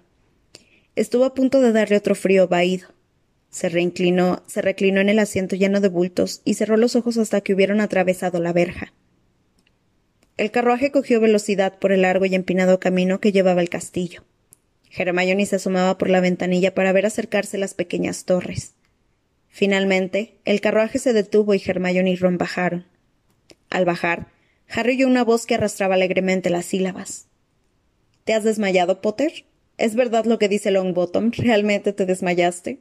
Estuvo 0.97 1.25
a 1.25 1.35
punto 1.35 1.61
de 1.61 1.73
darle 1.73 1.97
otro 1.97 2.15
frío 2.15 2.49
vaído. 2.49 2.89
Se 3.51 3.69
reinclinó, 3.69 4.43
se 4.47 4.63
reclinó 4.63 5.01
en 5.01 5.09
el 5.09 5.19
asiento 5.19 5.57
lleno 5.57 5.81
de 5.81 5.89
bultos 5.89 6.43
y 6.45 6.55
cerró 6.55 6.77
los 6.77 6.97
ojos 6.97 7.17
hasta 7.17 7.41
que 7.41 7.55
hubieron 7.55 7.81
atravesado 7.81 8.41
la 8.41 8.53
verja. 8.53 8.93
el 10.37 10.53
carruaje 10.53 10.93
cogió 10.93 11.21
velocidad 11.21 11.79
por 11.79 11.91
el 11.91 12.03
largo 12.03 12.25
y 12.25 12.35
empinado 12.35 12.79
camino 12.79 13.21
que 13.21 13.33
llevaba 13.33 13.61
al 13.61 13.69
castillo. 13.69 14.23
Hermione 14.97 15.47
se 15.47 15.57
asomaba 15.57 15.99
por 15.99 16.11
la 16.11 16.21
ventanilla 16.21 16.75
para 16.75 16.93
ver 16.93 17.07
acercarse 17.07 17.59
las 17.59 17.75
pequeñas 17.75 18.25
torres. 18.25 18.75
Finalmente, 19.49 20.39
el 20.45 20.61
carruaje 20.61 20.99
se 20.99 21.13
detuvo 21.13 21.55
y 21.55 21.63
Hermione 21.65 22.11
y 22.11 22.17
Ron 22.17 22.39
bajaron. 22.39 22.87
Al 23.71 23.85
bajar, 23.85 24.29
Harry 24.69 24.95
oyó 24.97 25.09
una 25.09 25.25
voz 25.25 25.47
que 25.47 25.55
arrastraba 25.55 25.95
alegremente 25.95 26.51
las 26.51 26.67
sílabas. 26.67 27.27
¿Te 28.25 28.35
has 28.35 28.45
desmayado, 28.45 29.01
Potter? 29.01 29.45
¿Es 29.79 29.95
verdad 29.95 30.25
lo 30.27 30.39
que 30.39 30.49
dice 30.49 30.71
Longbottom? 30.71 31.33
¿Realmente 31.33 31.93
te 31.93 32.07
desmayaste? 32.07 32.79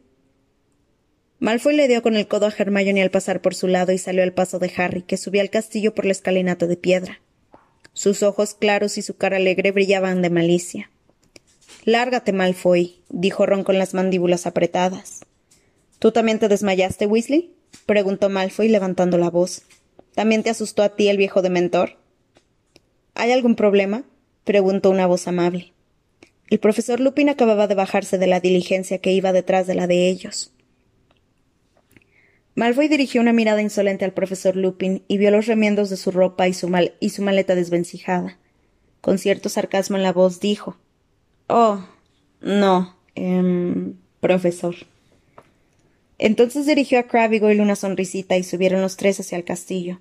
Malfoy 1.40 1.76
le 1.76 1.88
dio 1.88 2.02
con 2.02 2.16
el 2.16 2.28
codo 2.28 2.48
a 2.48 2.54
Hermione 2.58 3.04
al 3.04 3.12
pasar 3.12 3.42
por 3.42 3.54
su 3.54 3.68
lado 3.68 3.92
y 3.92 4.00
salió 4.00 4.24
al 4.24 4.34
paso 4.34 4.58
de 4.58 4.72
Harry, 4.76 5.04
que 5.04 5.18
subía 5.18 5.44
al 5.44 5.52
castillo 5.52 5.94
por 5.94 6.06
la 6.06 6.12
escalinata 6.12 6.66
de 6.66 6.78
piedra. 6.78 7.22
Sus 7.94 8.24
ojos 8.24 8.56
claros 8.56 8.98
y 8.98 9.04
su 9.04 9.18
cara 9.18 9.38
alegre 9.38 9.72
brillaban 9.72 10.24
de 10.24 10.32
malicia. 10.32 10.90
Lárgate, 11.86 12.34
Malfoy, 12.34 13.02
dijo 13.10 13.46
Ron 13.46 13.64
con 13.64 13.78
las 13.78 13.94
mandíbulas 13.94 14.48
apretadas. 14.48 15.26
¿Tú 16.00 16.12
también 16.12 16.40
te 16.40 16.48
desmayaste, 16.48 17.06
Weasley? 17.06 17.54
preguntó 17.86 18.30
Malfoy 18.30 18.68
levantando 18.68 19.20
la 19.20 19.30
voz. 19.30 19.62
¿También 20.16 20.42
te 20.42 20.50
asustó 20.50 20.82
a 20.82 20.96
ti 20.96 21.08
el 21.08 21.18
viejo 21.18 21.44
dementor? 21.44 21.98
¿Hay 23.14 23.32
algún 23.32 23.56
problema? 23.56 24.04
preguntó 24.44 24.90
una 24.90 25.06
voz 25.06 25.28
amable. 25.28 25.74
El 26.50 26.60
profesor 26.60 27.00
Lupin 27.00 27.30
acababa 27.30 27.68
de 27.68 27.76
bajarse 27.76 28.18
de 28.18 28.28
la 28.28 28.40
diligencia 28.40 28.98
que 28.98 29.12
iba 29.12 29.34
detrás 29.34 29.68
de 29.68 29.76
la 29.76 29.86
de 29.86 30.08
ellos. 30.08 30.52
Malfoy 32.58 32.88
dirigió 32.88 33.22
una 33.22 33.34
mirada 33.34 33.62
insolente 33.62 34.04
al 34.04 34.14
profesor 34.14 34.56
Lupin 34.56 35.04
y 35.08 35.20
vio 35.20 35.30
los 35.30 35.46
remiendos 35.46 35.92
de 35.92 35.96
su 35.96 36.10
ropa 36.10 36.48
y 36.48 36.56
su, 36.56 36.76
y 37.00 37.10
su 37.12 37.22
maleta 37.22 37.54
desvencijada. 37.54 38.40
Con 39.00 39.20
cierto 39.20 39.48
sarcasmo 39.48 39.96
en 39.96 40.02
la 40.02 40.12
voz 40.12 40.40
dijo 40.40 40.76
Oh, 41.46 41.86
no, 42.42 42.98
eh, 43.14 43.94
profesor. 44.20 44.74
Entonces 46.18 46.66
dirigió 46.66 46.98
a 46.98 47.04
Crabbe 47.04 47.36
y 47.36 47.40
Goyle 47.40 47.62
una 47.62 47.76
sonrisita 47.76 48.38
y 48.38 48.44
subieron 48.44 48.82
los 48.82 48.98
tres 48.98 49.20
hacia 49.20 49.38
el 49.38 49.44
castillo. 49.44 50.00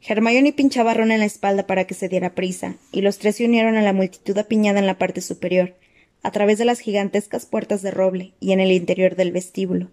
Hermione 0.00 0.52
pinchaba 0.52 0.90
a 0.90 0.94
Ron 0.94 1.12
en 1.12 1.20
la 1.20 1.26
espalda 1.26 1.68
para 1.68 1.86
que 1.86 1.94
se 1.94 2.08
diera 2.08 2.34
prisa, 2.34 2.74
y 2.90 3.02
los 3.02 3.18
tres 3.18 3.36
se 3.36 3.44
unieron 3.44 3.76
a 3.76 3.82
la 3.82 3.92
multitud 3.92 4.36
apiñada 4.36 4.80
en 4.80 4.86
la 4.86 4.98
parte 4.98 5.20
superior, 5.20 5.76
a 6.24 6.32
través 6.32 6.58
de 6.58 6.64
las 6.64 6.80
gigantescas 6.80 7.46
puertas 7.46 7.82
de 7.82 7.92
roble 7.92 8.32
y 8.40 8.50
en 8.50 8.58
el 8.58 8.72
interior 8.72 9.14
del 9.14 9.30
vestíbulo, 9.30 9.92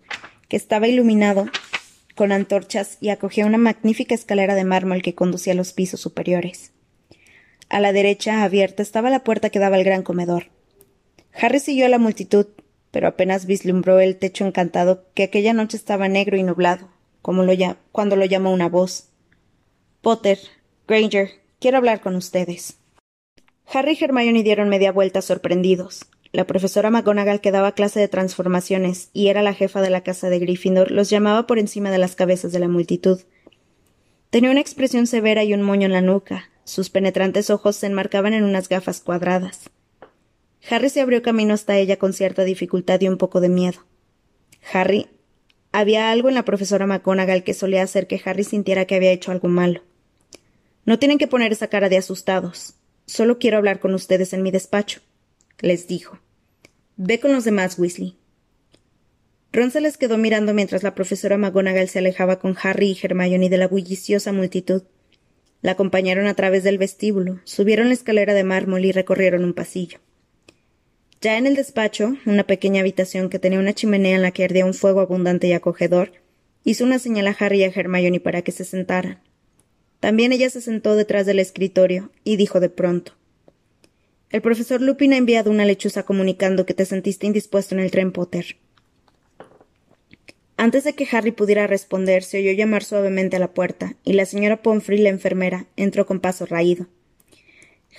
que 0.50 0.58
estaba 0.58 0.88
iluminado 0.88 1.46
con 2.16 2.32
antorchas 2.32 2.98
y 3.02 3.10
acogía 3.10 3.46
una 3.46 3.58
magnífica 3.58 4.16
escalera 4.16 4.56
de 4.56 4.64
mármol 4.64 5.02
que 5.02 5.16
conducía 5.16 5.54
a 5.54 5.56
los 5.56 5.74
pisos 5.74 6.00
superiores. 6.00 6.72
A 7.70 7.80
la 7.80 7.94
derecha, 7.94 8.44
abierta, 8.44 8.82
estaba 8.82 9.10
la 9.10 9.24
puerta 9.24 9.50
que 9.50 9.60
daba 9.60 9.76
al 9.76 9.84
gran 9.84 10.04
comedor. 10.04 10.46
Harry 11.34 11.60
siguió 11.60 11.86
a 11.86 11.90
la 11.90 12.00
multitud, 12.00 12.48
pero 12.92 13.08
apenas 13.08 13.46
vislumbró 13.46 14.00
el 14.00 14.16
techo 14.18 14.46
encantado 14.46 15.06
que 15.14 15.24
aquella 15.24 15.54
noche 15.54 15.76
estaba 15.76 16.08
negro 16.08 16.38
y 16.38 16.44
nublado, 16.44 16.90
como 17.22 17.44
lo 17.44 17.54
cuando 17.92 18.16
lo 18.16 18.26
llamó 18.26 18.54
una 18.54 18.70
voz. 18.70 19.10
Potter, 20.02 20.40
Granger, 20.88 21.30
quiero 21.60 21.78
hablar 21.78 22.00
con 22.00 22.16
ustedes. 22.16 22.78
Harry 23.66 23.98
y 24.00 24.04
Hermione 24.04 24.44
dieron 24.44 24.70
media 24.70 24.92
vuelta 24.92 25.22
sorprendidos. 25.22 26.06
La 26.36 26.46
profesora 26.46 26.90
McGonagall 26.90 27.40
que 27.40 27.54
daba 27.54 27.76
clase 27.76 28.02
de 28.02 28.10
transformaciones 28.10 29.10
y 29.14 29.30
era 29.30 29.42
la 29.42 29.54
jefa 29.54 29.82
de 29.82 29.90
la 29.90 30.04
casa 30.04 30.30
de 30.30 30.38
Gryffindor 30.38 30.92
los 30.92 31.10
llamaba 31.10 31.48
por 31.48 31.60
encima 31.60 31.92
de 31.92 31.98
las 31.98 32.18
cabezas 32.18 32.52
de 32.52 32.60
la 32.60 32.68
multitud. 32.68 33.22
Tenía 34.32 34.52
una 34.52 34.60
expresión 34.60 35.08
severa 35.08 35.46
y 35.46 35.54
un 35.54 35.62
moño 35.62 35.86
en 35.86 35.94
la 35.94 36.02
nuca. 36.02 36.50
Sus 36.66 36.90
penetrantes 36.90 37.50
ojos 37.50 37.78
se 37.78 37.88
enmarcaban 37.88 38.34
en 38.34 38.44
unas 38.44 38.68
gafas 38.68 39.00
cuadradas. 39.00 39.70
Harry 40.70 40.90
se 40.90 41.00
abrió 41.00 41.22
camino 41.22 41.54
hasta 41.54 41.78
ella 41.78 41.96
con 41.96 42.12
cierta 42.12 42.44
dificultad 42.44 43.00
y 43.00 43.08
un 43.08 43.16
poco 43.18 43.40
de 43.40 43.48
miedo. 43.48 43.86
Harry. 44.74 45.08
Había 45.72 46.12
algo 46.12 46.28
en 46.28 46.36
la 46.36 46.44
profesora 46.44 46.86
McGonagall 46.86 47.46
que 47.46 47.54
solía 47.54 47.82
hacer 47.82 48.08
que 48.08 48.22
Harry 48.26 48.44
sintiera 48.44 48.84
que 48.84 48.96
había 48.96 49.14
hecho 49.14 49.32
algo 49.32 49.48
malo. 49.48 49.84
No 50.84 51.00
tienen 51.00 51.18
que 51.18 51.28
poner 51.28 51.54
esa 51.54 51.68
cara 51.68 51.88
de 51.88 51.96
asustados. 51.96 52.74
Solo 53.06 53.40
quiero 53.40 53.56
hablar 53.56 53.80
con 53.80 53.94
ustedes 53.94 54.34
en 54.34 54.44
mi 54.44 54.52
despacho, 54.52 55.00
les 55.62 55.88
dijo. 55.88 56.20
Ve 56.98 57.20
con 57.20 57.34
los 57.34 57.44
demás, 57.44 57.78
Weasley. 57.78 58.16
Ron 59.52 59.70
se 59.70 59.82
les 59.82 59.98
quedó 59.98 60.18
mirando 60.18 60.54
mientras 60.54 60.82
la 60.82 60.96
profesora 60.96 61.38
McGonagall 61.38 61.90
se 61.90 62.00
alejaba 62.00 62.40
con 62.40 62.56
Harry 62.64 62.92
y 62.92 62.98
Hermione 63.02 63.50
de 63.50 63.58
la 63.58 63.68
bulliciosa 63.68 64.32
multitud. 64.32 64.84
La 65.62 65.72
acompañaron 65.72 66.28
a 66.28 66.36
través 66.36 66.64
del 66.64 66.78
vestíbulo, 66.78 67.42
subieron 67.44 67.90
la 67.90 67.96
escalera 67.96 68.34
de 68.34 68.46
mármol 68.46 68.86
y 68.86 68.94
recorrieron 68.94 69.44
un 69.44 69.54
pasillo. 69.54 70.00
Ya 71.20 71.38
en 71.38 71.48
el 71.48 71.56
despacho, 71.56 72.16
una 72.26 72.46
pequeña 72.46 72.80
habitación 72.80 73.30
que 73.30 73.40
tenía 73.40 73.60
una 73.60 73.74
chimenea 73.74 74.16
en 74.16 74.22
la 74.22 74.32
que 74.32 74.46
ardía 74.46 74.66
un 74.66 74.74
fuego 74.74 75.02
abundante 75.02 75.48
y 75.48 75.54
acogedor, 75.54 76.14
hizo 76.64 76.86
una 76.86 77.00
señal 77.00 77.28
a 77.28 77.36
Harry 77.38 77.60
y 77.60 77.64
a 77.64 77.68
Hermione 77.76 78.22
para 78.22 78.42
que 78.42 78.54
se 78.54 78.64
sentaran. 78.64 79.20
También 80.00 80.32
ella 80.32 80.50
se 80.50 80.62
sentó 80.62 80.96
detrás 80.96 81.26
del 81.26 81.40
escritorio 81.40 82.12
y 82.24 82.38
dijo 82.38 82.62
de 82.62 82.70
pronto 82.70 83.14
el 84.32 84.42
profesor 84.42 84.82
Lupin 84.82 85.14
ha 85.14 85.18
enviado 85.18 85.52
una 85.52 85.66
lechuza 85.66 86.04
comunicando 86.04 86.66
que 86.66 86.74
te 86.74 86.86
sentiste 86.86 87.28
indispuesto 87.28 87.76
en 87.76 87.82
el 87.82 87.92
tren 87.92 88.12
Potter. 88.12 88.58
Antes 90.58 90.84
de 90.84 90.94
que 90.94 91.08
Harry 91.12 91.32
pudiera 91.32 91.68
responder, 91.68 92.24
se 92.24 92.40
oyó 92.40 92.52
llamar 92.54 92.84
suavemente 92.84 93.36
a 93.36 93.40
la 93.40 93.54
puerta, 93.54 93.96
y 94.04 94.14
la 94.14 94.26
señora 94.26 94.62
Pomfrey, 94.62 95.00
la 95.00 95.10
enfermera, 95.10 95.68
entró 95.76 96.06
con 96.06 96.22
paso 96.22 96.46
raído. 96.46 96.88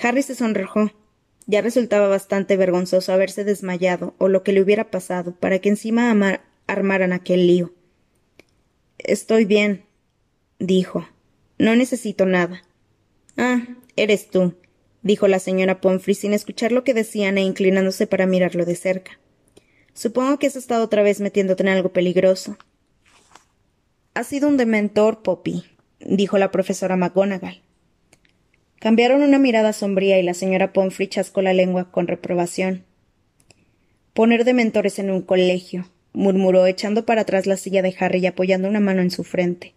Harry 0.01 0.23
se 0.23 0.35
sonrojó. 0.35 0.93
Ya 1.47 1.61
resultaba 1.61 2.09
bastante 2.09 2.57
vergonzoso 2.57 3.12
haberse 3.12 3.45
desmayado, 3.45 4.15
o 4.19 4.29
lo 4.29 4.43
que 4.43 4.53
le 4.53 4.62
hubiera 4.62 4.91
pasado, 4.91 5.33
para 5.37 5.59
que 5.61 5.69
encima 5.69 6.41
armaran 6.67 7.12
aquel 7.12 7.47
lío. 7.47 7.73
Estoy 8.99 9.45
bien, 9.45 9.85
dijo. 10.59 11.07
No 11.59 11.77
necesito 11.77 12.27
nada. 12.27 12.62
Ah, 13.37 13.62
eres 13.97 14.29
tú 14.29 14.55
dijo 15.07 15.29
la 15.29 15.38
señora 15.38 15.81
Pomfrey 15.81 16.16
sin 16.16 16.35
escuchar 16.35 16.73
lo 16.73 16.83
que 16.83 16.92
decían 16.92 17.38
e 17.38 17.42
inclinándose 17.42 18.09
para 18.09 18.27
mirarlo 18.27 18.64
de 18.64 18.75
cerca. 18.75 19.21
Supongo 19.95 20.38
que 20.38 20.49
has 20.49 20.57
estado 20.57 20.85
otra 20.85 21.03
vez 21.03 21.21
metiéndote 21.21 21.62
en 21.62 21.69
algo 21.69 21.90
peligroso. 21.90 22.59
Ha 24.14 24.25
sido 24.25 24.49
un 24.49 24.57
dementor, 24.57 25.23
Poppy, 25.23 25.64
dijo 26.01 26.38
la 26.38 26.51
profesora 26.51 26.97
McGonagall. 26.97 27.62
Cambiaron 28.81 29.23
una 29.23 29.38
mirada 29.38 29.73
sombría 29.73 30.19
y 30.19 30.25
la 30.25 30.35
señora 30.35 30.73
Pomfrey 30.73 31.07
chascó 31.07 31.40
la 31.40 31.55
lengua 31.55 31.90
con 31.92 32.09
reprobación. 32.09 32.85
Poner 34.12 34.45
dementores 34.45 34.99
en 34.99 35.11
un 35.11 35.23
colegio, 35.23 35.88
murmuró 36.12 36.66
echando 36.66 37.07
para 37.07 37.21
atrás 37.21 37.47
la 37.47 37.57
silla 37.57 37.83
de 37.83 37.95
Harry 38.01 38.19
y 38.19 38.27
apoyando 38.27 38.69
una 38.69 38.81
mano 38.81 39.03
en 39.03 39.11
su 39.12 39.23
frente. 39.23 39.75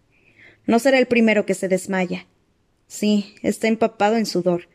No 0.65 0.79
será 0.79 0.97
el 0.97 1.05
primero 1.05 1.45
que 1.45 1.53
se 1.53 1.67
desmaya. 1.67 2.25
Sí, 2.87 3.35
está 3.43 3.67
empapado 3.67 4.17
en 4.17 4.25
sudor, 4.25 4.67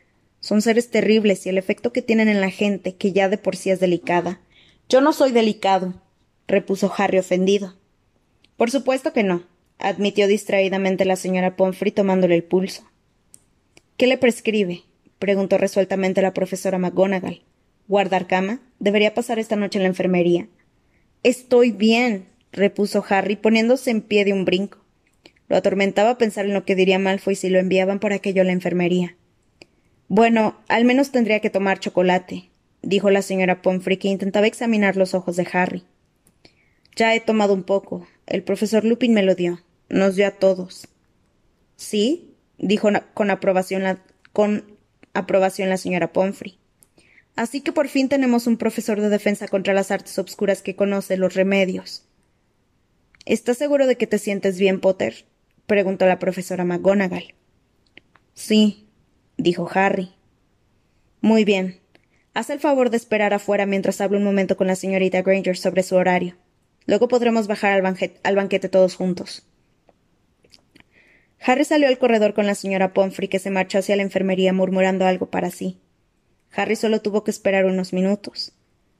son 0.45 0.61
seres 0.61 0.91
terribles 0.91 1.43
y 1.47 1.49
el 1.49 1.57
efecto 1.57 1.91
que 1.91 2.03
tienen 2.03 2.27
en 2.27 2.39
la 2.39 2.51
gente, 2.51 2.93
que 2.93 3.11
ya 3.11 3.29
de 3.29 3.39
por 3.39 3.55
sí 3.55 3.71
es 3.71 3.79
delicada. 3.79 4.41
Yo 4.87 5.01
no 5.01 5.11
soy 5.11 5.31
delicado, 5.31 5.95
repuso 6.47 6.93
Harry 6.95 7.17
ofendido. 7.17 7.73
Por 8.55 8.69
supuesto 8.69 9.11
que 9.11 9.23
no, 9.23 9.41
admitió 9.79 10.27
distraídamente 10.27 11.03
la 11.03 11.15
señora 11.15 11.55
Pomfrey 11.55 11.91
tomándole 11.91 12.35
el 12.35 12.43
pulso. 12.43 12.83
¿Qué 13.97 14.05
le 14.05 14.19
prescribe? 14.19 14.83
preguntó 15.17 15.57
resueltamente 15.57 16.21
la 16.21 16.35
profesora 16.35 16.77
McGonagall. 16.77 17.41
¿Guardar 17.87 18.27
cama? 18.27 18.59
Debería 18.77 19.15
pasar 19.15 19.39
esta 19.39 19.55
noche 19.55 19.79
en 19.79 19.83
la 19.83 19.89
enfermería. 19.89 20.47
Estoy 21.23 21.71
bien, 21.71 22.27
repuso 22.51 23.03
Harry, 23.09 23.35
poniéndose 23.35 23.89
en 23.89 24.01
pie 24.01 24.25
de 24.25 24.33
un 24.33 24.45
brinco. 24.45 24.77
Lo 25.47 25.57
atormentaba 25.57 26.19
pensar 26.19 26.45
en 26.45 26.53
lo 26.53 26.65
que 26.65 26.75
diría 26.75 26.99
Malfoy 26.99 27.33
si 27.33 27.49
lo 27.49 27.57
enviaban 27.57 27.99
por 27.99 28.13
aquello 28.13 28.43
a 28.43 28.45
la 28.45 28.51
enfermería. 28.51 29.15
Bueno, 30.07 30.61
al 30.67 30.85
menos 30.85 31.11
tendría 31.11 31.39
que 31.39 31.49
tomar 31.49 31.79
chocolate, 31.79 32.49
dijo 32.81 33.09
la 33.09 33.21
señora 33.21 33.61
Pomfrey, 33.61 33.97
que 33.97 34.07
intentaba 34.07 34.47
examinar 34.47 34.97
los 34.97 35.13
ojos 35.13 35.35
de 35.35 35.47
Harry. 35.51 35.83
Ya 36.95 37.15
he 37.15 37.19
tomado 37.19 37.53
un 37.53 37.63
poco. 37.63 38.07
El 38.27 38.43
profesor 38.43 38.85
Lupin 38.85 39.13
me 39.13 39.23
lo 39.23 39.35
dio. 39.35 39.61
Nos 39.89 40.15
dio 40.15 40.27
a 40.27 40.31
todos. 40.31 40.87
¿Sí? 41.75 42.31
dijo 42.57 42.89
con 43.13 43.31
aprobación 43.31 43.83
la, 43.83 43.99
con 44.31 44.77
aprobación 45.13 45.69
la 45.69 45.77
señora 45.77 46.13
Pomfrey. 46.13 46.57
Así 47.35 47.61
que 47.61 47.73
por 47.73 47.89
fin 47.89 48.07
tenemos 48.07 48.47
un 48.47 48.57
profesor 48.57 49.01
de 49.01 49.09
defensa 49.09 49.47
contra 49.47 49.73
las 49.73 49.91
artes 49.91 50.17
obscuras 50.19 50.61
que 50.61 50.75
conoce 50.75 51.17
los 51.17 51.33
remedios. 51.33 52.05
¿Estás 53.25 53.57
seguro 53.57 53.87
de 53.87 53.97
que 53.97 54.07
te 54.07 54.19
sientes 54.19 54.57
bien, 54.57 54.79
Potter? 54.79 55.25
preguntó 55.67 56.05
la 56.05 56.19
profesora 56.19 56.63
McGonagall. 56.63 57.33
Sí, 58.35 58.84
dijo 59.37 59.69
Harry. 59.73 60.13
Muy 61.21 61.45
bien. 61.45 61.79
Haz 62.33 62.49
el 62.49 62.59
favor 62.59 62.89
de 62.89 62.97
esperar 62.97 63.33
afuera 63.33 63.65
mientras 63.65 64.01
hablo 64.01 64.17
un 64.17 64.23
momento 64.23 64.57
con 64.57 64.67
la 64.67 64.75
señorita 64.75 65.21
Granger 65.21 65.57
sobre 65.57 65.83
su 65.83 65.95
horario. 65.95 66.35
Luego 66.85 67.07
podremos 67.07 67.47
bajar 67.47 67.71
al, 67.71 67.81
banquete, 68.35 68.69
todos 68.69 68.95
juntos. 68.95 69.47
Harry 71.39 71.65
salió 71.65 71.87
al 71.87 71.97
corredor 71.97 72.33
con 72.33 72.45
la 72.45 72.55
señora 72.55 72.93
Pomfrey, 72.93 73.27
que 73.27 73.39
se 73.39 73.51
marchó 73.51 73.79
hacia 73.79 73.95
la 73.95 74.03
enfermería 74.03 74.53
murmurando 74.53 75.05
algo 75.05 75.27
para 75.27 75.51
sí. 75.51 75.79
Harry 76.51 76.75
solo 76.75 77.01
tuvo 77.01 77.23
que 77.23 77.31
esperar 77.31 77.65
unos 77.65 77.93
minutos. 77.93 78.53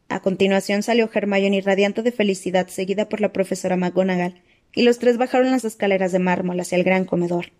A 0.09 0.21
continuación 0.21 0.83
salió 0.83 1.09
Hermione 1.13 1.61
radiante 1.61 2.03
de 2.03 2.11
felicidad, 2.11 2.67
seguida 2.67 3.09
por 3.09 3.21
la 3.21 3.33
profesora 3.33 3.77
McGonagall, 3.77 4.41
y 4.73 4.83
los 4.83 4.99
tres 4.99 5.17
bajaron 5.17 5.51
las 5.51 5.65
escaleras 5.65 6.11
de 6.11 6.19
mármol 6.19 6.59
hacia 6.59 6.77
el 6.77 6.83
gran 6.83 7.05
comedor. 7.05 7.51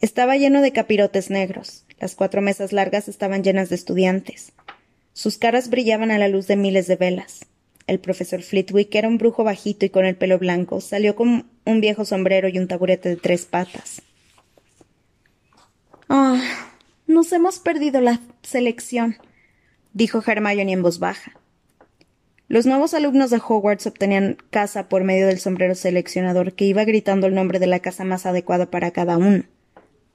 Estaba 0.00 0.36
lleno 0.36 0.62
de 0.62 0.72
capirotes 0.72 1.28
negros. 1.28 1.84
Las 1.98 2.14
cuatro 2.14 2.40
mesas 2.40 2.72
largas 2.72 3.08
estaban 3.08 3.42
llenas 3.42 3.68
de 3.68 3.74
estudiantes. 3.74 4.52
Sus 5.12 5.38
caras 5.38 5.70
brillaban 5.70 6.12
a 6.12 6.18
la 6.18 6.28
luz 6.28 6.46
de 6.46 6.56
miles 6.56 6.86
de 6.86 6.94
velas. 6.94 7.46
El 7.88 7.98
profesor 7.98 8.42
Flitwick, 8.42 8.94
era 8.94 9.08
un 9.08 9.18
brujo 9.18 9.42
bajito 9.42 9.86
y 9.86 9.90
con 9.90 10.04
el 10.04 10.14
pelo 10.14 10.38
blanco, 10.38 10.80
salió 10.80 11.16
con 11.16 11.46
un 11.64 11.80
viejo 11.80 12.04
sombrero 12.04 12.48
y 12.48 12.58
un 12.58 12.68
taburete 12.68 13.08
de 13.08 13.16
tres 13.16 13.46
patas. 13.46 14.02
Ah, 16.08 16.40
nos 17.06 17.32
hemos 17.32 17.58
perdido 17.58 18.00
la 18.00 18.20
selección, 18.42 19.16
dijo 19.94 20.22
Hermione 20.24 20.72
en 20.72 20.82
voz 20.82 20.98
baja. 20.98 21.32
Los 22.46 22.66
nuevos 22.66 22.94
alumnos 22.94 23.30
de 23.30 23.40
Hogwarts 23.46 23.86
obtenían 23.86 24.36
casa 24.50 24.88
por 24.88 25.02
medio 25.02 25.26
del 25.26 25.38
sombrero 25.38 25.74
seleccionador 25.74 26.52
que 26.52 26.66
iba 26.66 26.84
gritando 26.84 27.26
el 27.26 27.34
nombre 27.34 27.58
de 27.58 27.66
la 27.66 27.80
casa 27.80 28.04
más 28.04 28.26
adecuada 28.26 28.70
para 28.70 28.90
cada 28.90 29.18
uno. 29.18 29.44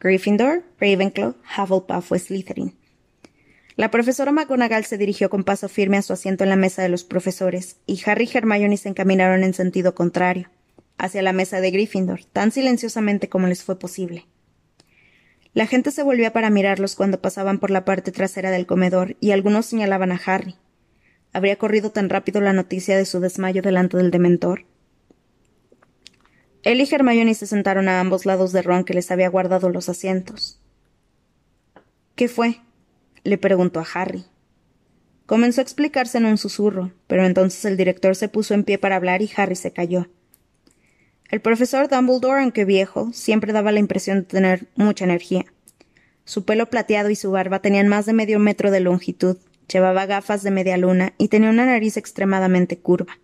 Gryffindor, 0.03 0.63
Ravenclaw, 0.79 1.35
Hufflepuff 1.57 2.11
o 2.11 2.19
Slytherin. 2.19 2.75
La 3.75 3.89
profesora 3.89 4.31
McGonagall 4.31 4.85
se 4.85 4.97
dirigió 4.97 5.29
con 5.29 5.43
paso 5.43 5.69
firme 5.69 5.97
a 5.97 6.01
su 6.01 6.13
asiento 6.13 6.43
en 6.43 6.49
la 6.49 6.55
mesa 6.55 6.83
de 6.83 6.89
los 6.89 7.03
profesores, 7.03 7.77
y 7.87 7.99
Harry 8.05 8.29
y 8.31 8.37
Hermione 8.37 8.77
se 8.77 8.89
encaminaron 8.89 9.43
en 9.43 9.53
sentido 9.53 9.95
contrario, 9.95 10.49
hacia 10.97 11.23
la 11.23 11.33
mesa 11.33 11.61
de 11.61 11.71
Gryffindor, 11.71 12.25
tan 12.25 12.51
silenciosamente 12.51 13.29
como 13.29 13.47
les 13.47 13.63
fue 13.63 13.79
posible. 13.79 14.27
La 15.53 15.65
gente 15.65 15.89
se 15.89 16.03
volvía 16.03 16.33
para 16.33 16.49
mirarlos 16.49 16.95
cuando 16.95 17.21
pasaban 17.21 17.59
por 17.59 17.71
la 17.71 17.85
parte 17.85 18.11
trasera 18.11 18.51
del 18.51 18.65
comedor, 18.67 19.15
y 19.19 19.31
algunos 19.31 19.65
señalaban 19.65 20.11
a 20.11 20.21
Harry, 20.25 20.57
¿Habría 21.33 21.55
corrido 21.55 21.89
tan 21.89 22.09
rápido 22.09 22.41
la 22.41 22.53
noticia 22.53 22.95
de 22.95 23.05
su 23.05 23.19
desmayo 23.19 23.63
delante 23.63 23.97
del 23.97 24.11
dementor? 24.11 24.65
Él 26.63 26.81
y 26.81 26.87
Hermione 26.89 27.33
se 27.35 27.45
sentaron 27.45 27.87
a 27.87 27.99
ambos 27.99 28.25
lados 28.25 28.51
de 28.51 28.61
Ron, 28.61 28.83
que 28.83 28.93
les 28.93 29.11
había 29.11 29.29
guardado 29.29 29.69
los 29.69 29.89
asientos. 29.89 30.59
¿Qué 32.15 32.27
fue? 32.27 32.61
le 33.23 33.37
preguntó 33.37 33.79
a 33.79 33.87
Harry. 33.93 34.25
Comenzó 35.25 35.61
a 35.61 35.63
explicarse 35.63 36.17
en 36.17 36.25
un 36.25 36.37
susurro, 36.37 36.91
pero 37.07 37.25
entonces 37.25 37.63
el 37.65 37.77
director 37.77 38.15
se 38.15 38.27
puso 38.27 38.53
en 38.53 38.63
pie 38.63 38.77
para 38.77 38.95
hablar 38.97 39.21
y 39.21 39.31
Harry 39.35 39.55
se 39.55 39.71
calló. 39.71 40.09
El 41.29 41.41
profesor 41.41 41.87
Dumbledore, 41.87 42.41
aunque 42.41 42.65
viejo, 42.65 43.11
siempre 43.13 43.53
daba 43.53 43.71
la 43.71 43.79
impresión 43.79 44.19
de 44.19 44.25
tener 44.25 44.67
mucha 44.75 45.05
energía. 45.05 45.45
Su 46.25 46.45
pelo 46.45 46.69
plateado 46.69 47.09
y 47.09 47.15
su 47.15 47.31
barba 47.31 47.59
tenían 47.59 47.87
más 47.87 48.05
de 48.05 48.13
medio 48.13 48.39
metro 48.39 48.71
de 48.71 48.81
longitud, 48.81 49.37
Llevaba 49.71 50.05
gafas 50.05 50.43
de 50.43 50.51
media 50.51 50.77
luna 50.77 51.13
y 51.17 51.29
tenía 51.29 51.49
una 51.49 51.65
nariz 51.65 51.97
extremadamente 51.97 52.77
curva. 52.77 53.17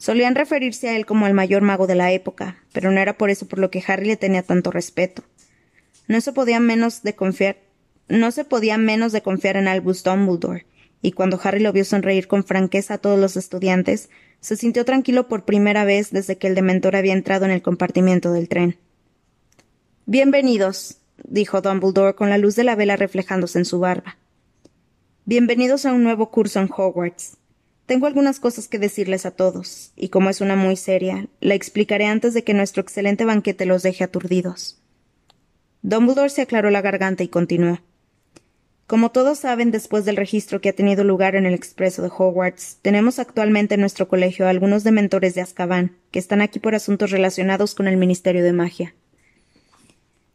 Solían 0.00 0.34
referirse 0.34 0.88
a 0.88 0.96
él 0.96 1.04
como 1.04 1.26
el 1.26 1.34
mayor 1.34 1.60
mago 1.60 1.86
de 1.86 1.94
la 1.94 2.10
época, 2.10 2.56
pero 2.72 2.90
no 2.90 2.98
era 3.00 3.18
por 3.18 3.28
eso 3.28 3.46
por 3.46 3.58
lo 3.58 3.70
que 3.70 3.84
Harry 3.86 4.06
le 4.06 4.16
tenía 4.16 4.42
tanto 4.42 4.70
respeto. 4.70 5.22
No 6.08 6.22
se 6.22 6.32
podía 6.32 6.58
menos 6.58 7.02
de 7.02 7.14
confiar, 7.14 7.58
no 8.08 8.30
se 8.30 8.46
podía 8.46 8.78
menos 8.78 9.12
de 9.12 9.20
confiar 9.20 9.58
en 9.58 9.68
Albus 9.68 10.02
Dumbledore, 10.02 10.64
y 11.02 11.12
cuando 11.12 11.38
Harry 11.44 11.60
lo 11.60 11.74
vio 11.74 11.84
sonreír 11.84 12.28
con 12.28 12.44
franqueza 12.44 12.94
a 12.94 12.98
todos 12.98 13.20
los 13.20 13.36
estudiantes, 13.36 14.08
se 14.40 14.56
sintió 14.56 14.86
tranquilo 14.86 15.28
por 15.28 15.44
primera 15.44 15.84
vez 15.84 16.10
desde 16.12 16.38
que 16.38 16.46
el 16.46 16.54
dementor 16.54 16.96
había 16.96 17.12
entrado 17.12 17.44
en 17.44 17.50
el 17.50 17.60
compartimiento 17.60 18.32
del 18.32 18.48
tren. 18.48 18.78
Bienvenidos, 20.06 20.96
dijo 21.24 21.60
Dumbledore 21.60 22.14
con 22.14 22.30
la 22.30 22.38
luz 22.38 22.56
de 22.56 22.64
la 22.64 22.74
vela 22.74 22.96
reflejándose 22.96 23.58
en 23.58 23.66
su 23.66 23.80
barba. 23.80 24.16
Bienvenidos 25.26 25.84
a 25.84 25.92
un 25.92 26.04
nuevo 26.04 26.30
curso 26.30 26.58
en 26.58 26.70
Hogwarts. 26.74 27.36
Tengo 27.90 28.06
algunas 28.06 28.38
cosas 28.38 28.68
que 28.68 28.78
decirles 28.78 29.26
a 29.26 29.32
todos, 29.32 29.90
y 29.96 30.10
como 30.10 30.30
es 30.30 30.40
una 30.40 30.54
muy 30.54 30.76
seria, 30.76 31.26
la 31.40 31.56
explicaré 31.56 32.06
antes 32.06 32.34
de 32.34 32.44
que 32.44 32.54
nuestro 32.54 32.82
excelente 32.82 33.24
banquete 33.24 33.66
los 33.66 33.82
deje 33.82 34.04
aturdidos. 34.04 34.80
Dumbledore 35.82 36.30
se 36.30 36.42
aclaró 36.42 36.70
la 36.70 36.82
garganta 36.82 37.24
y 37.24 37.28
continuó. 37.28 37.80
Como 38.86 39.10
todos 39.10 39.40
saben, 39.40 39.72
después 39.72 40.04
del 40.04 40.16
registro 40.16 40.60
que 40.60 40.68
ha 40.68 40.72
tenido 40.72 41.02
lugar 41.02 41.34
en 41.34 41.46
el 41.46 41.54
expreso 41.54 42.00
de 42.00 42.12
Hogwarts, 42.16 42.78
tenemos 42.80 43.18
actualmente 43.18 43.74
en 43.74 43.80
nuestro 43.80 44.06
colegio 44.06 44.46
a 44.46 44.50
algunos 44.50 44.84
dementores 44.84 45.34
de 45.34 45.40
Azkaban, 45.40 45.96
que 46.12 46.20
están 46.20 46.42
aquí 46.42 46.60
por 46.60 46.76
asuntos 46.76 47.10
relacionados 47.10 47.74
con 47.74 47.88
el 47.88 47.96
Ministerio 47.96 48.44
de 48.44 48.52
Magia. 48.52 48.94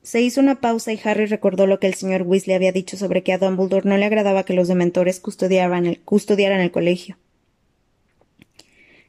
Se 0.04 0.20
hizo 0.20 0.42
una 0.42 0.60
pausa 0.60 0.92
y 0.92 1.00
Harry 1.06 1.26
recordó 1.26 1.68
lo 1.68 1.80
que 1.80 1.88
el 1.88 1.94
señor 1.94 2.24
Weasley 2.24 2.58
había 2.58 2.74
dicho 2.74 2.98
sobre 2.98 3.24
que 3.24 3.32
a 3.32 3.38
Dumbledore 3.38 3.88
no 3.88 3.96
le 3.96 4.04
agradaba 4.04 4.44
que 4.44 4.54
los 4.54 4.68
dementores 4.68 5.22
custodiaran 5.22 5.86
el, 5.86 6.02
custodiaran 6.02 6.60
el 6.60 6.72
colegio. 6.72 7.16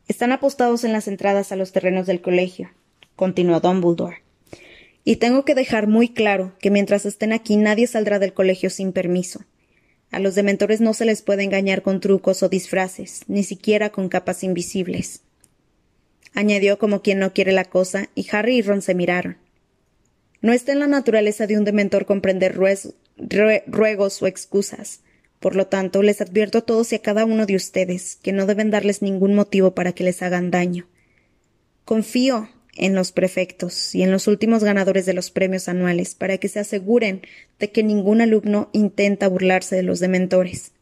Están 0.08 0.30
apostados 0.32 0.84
en 0.84 0.92
las 0.92 1.08
entradas 1.08 1.50
a 1.50 1.56
los 1.56 1.72
terrenos 1.72 2.06
del 2.06 2.20
colegio, 2.20 2.70
continuó 3.16 3.60
Dumbledore. 3.60 4.22
Y 5.02 5.16
tengo 5.16 5.44
que 5.44 5.54
dejar 5.54 5.86
muy 5.86 6.08
claro 6.08 6.54
que 6.60 6.70
mientras 6.70 7.06
estén 7.06 7.32
aquí 7.32 7.56
nadie 7.56 7.86
saldrá 7.86 8.18
del 8.18 8.32
colegio 8.32 8.70
sin 8.70 8.92
permiso. 8.92 9.44
A 10.10 10.20
los 10.20 10.34
dementores 10.34 10.80
no 10.80 10.94
se 10.94 11.04
les 11.04 11.22
puede 11.22 11.42
engañar 11.42 11.82
con 11.82 12.00
trucos 12.00 12.42
o 12.42 12.48
disfraces, 12.48 13.22
ni 13.26 13.42
siquiera 13.42 13.90
con 13.90 14.08
capas 14.08 14.44
invisibles. 14.44 15.22
Añadió 16.34 16.78
como 16.78 17.02
quien 17.02 17.18
no 17.18 17.32
quiere 17.32 17.52
la 17.52 17.64
cosa, 17.64 18.08
y 18.14 18.26
Harry 18.30 18.58
y 18.58 18.62
Ron 18.62 18.82
se 18.82 18.94
miraron. 18.94 19.38
No 20.40 20.52
está 20.52 20.72
en 20.72 20.78
la 20.80 20.86
naturaleza 20.86 21.46
de 21.46 21.58
un 21.58 21.64
dementor 21.64 22.06
comprender 22.06 22.54
ruegos 22.54 24.22
o 24.22 24.26
excusas. 24.26 25.00
Por 25.40 25.54
lo 25.54 25.66
tanto, 25.66 26.02
les 26.02 26.20
advierto 26.20 26.58
a 26.58 26.62
todos 26.62 26.92
y 26.92 26.96
a 26.96 27.02
cada 27.02 27.24
uno 27.24 27.46
de 27.46 27.56
ustedes 27.56 28.16
que 28.16 28.32
no 28.32 28.46
deben 28.46 28.70
darles 28.70 29.02
ningún 29.02 29.34
motivo 29.34 29.74
para 29.74 29.92
que 29.92 30.04
les 30.04 30.22
hagan 30.22 30.50
daño. 30.50 30.86
Confío 31.84 32.48
en 32.76 32.94
los 32.94 33.12
prefectos 33.12 33.94
y 33.94 34.02
en 34.02 34.10
los 34.10 34.26
últimos 34.26 34.62
ganadores 34.62 35.06
de 35.06 35.14
los 35.14 35.30
premios 35.30 35.68
anuales 35.68 36.14
para 36.14 36.38
que 36.38 36.48
se 36.48 36.60
aseguren 36.60 37.22
de 37.58 37.70
que 37.70 37.82
ningún 37.82 38.20
alumno 38.20 38.70
intenta 38.72 39.28
burlarse 39.28 39.76
de 39.76 39.82
los 39.82 40.00
dementores. 40.00 40.72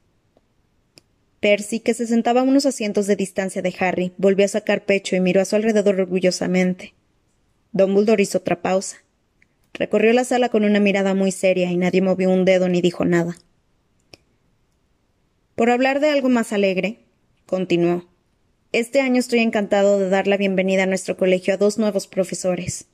Percy, 1.41 1.81
que 1.81 1.95
se 1.95 2.07
sentaba 2.07 2.41
a 2.41 2.45
unos 2.45 2.65
asientos 2.65 3.07
de 3.07 3.17
distancia 3.17 3.61
de 3.61 3.75
Harry, 3.79 4.13
volvió 4.17 4.47
a 4.47 4.49
sacar 4.49 4.87
pecho 4.87 5.15
y 5.15 5.21
miró 5.21 5.43
a 5.43 5.45
su 5.45 5.57
alrededor 5.57 6.01
orgullosamente. 6.01 6.95
Dumbledore 7.73 8.23
hizo 8.23 8.39
otra 8.39 8.63
pausa. 8.63 8.97
Recorrió 9.75 10.13
la 10.13 10.25
sala 10.25 10.49
con 10.49 10.65
una 10.65 10.81
mirada 10.81 11.13
muy 11.15 11.33
seria 11.33 11.71
y 11.71 11.77
nadie 11.77 12.01
movió 12.01 12.31
un 12.31 12.45
dedo 12.45 12.69
ni 12.69 12.81
dijo 12.81 13.05
nada. 13.05 13.37
Por 15.55 15.71
hablar 15.71 16.01
de 16.01 16.11
algo 16.11 16.29
más 16.29 16.53
alegre, 16.53 16.99
continuó. 17.47 18.09
Este 18.73 19.01
año 19.01 19.21
estoy 19.21 19.39
encantado 19.39 20.01
de 20.01 20.09
dar 20.09 20.27
la 20.27 20.37
bienvenida 20.37 20.83
a 20.83 20.87
nuestro 20.87 21.17
colegio 21.17 21.55
a 21.55 21.57
dos 21.57 21.79
nuevos 21.79 22.09
profesores. 22.09 22.87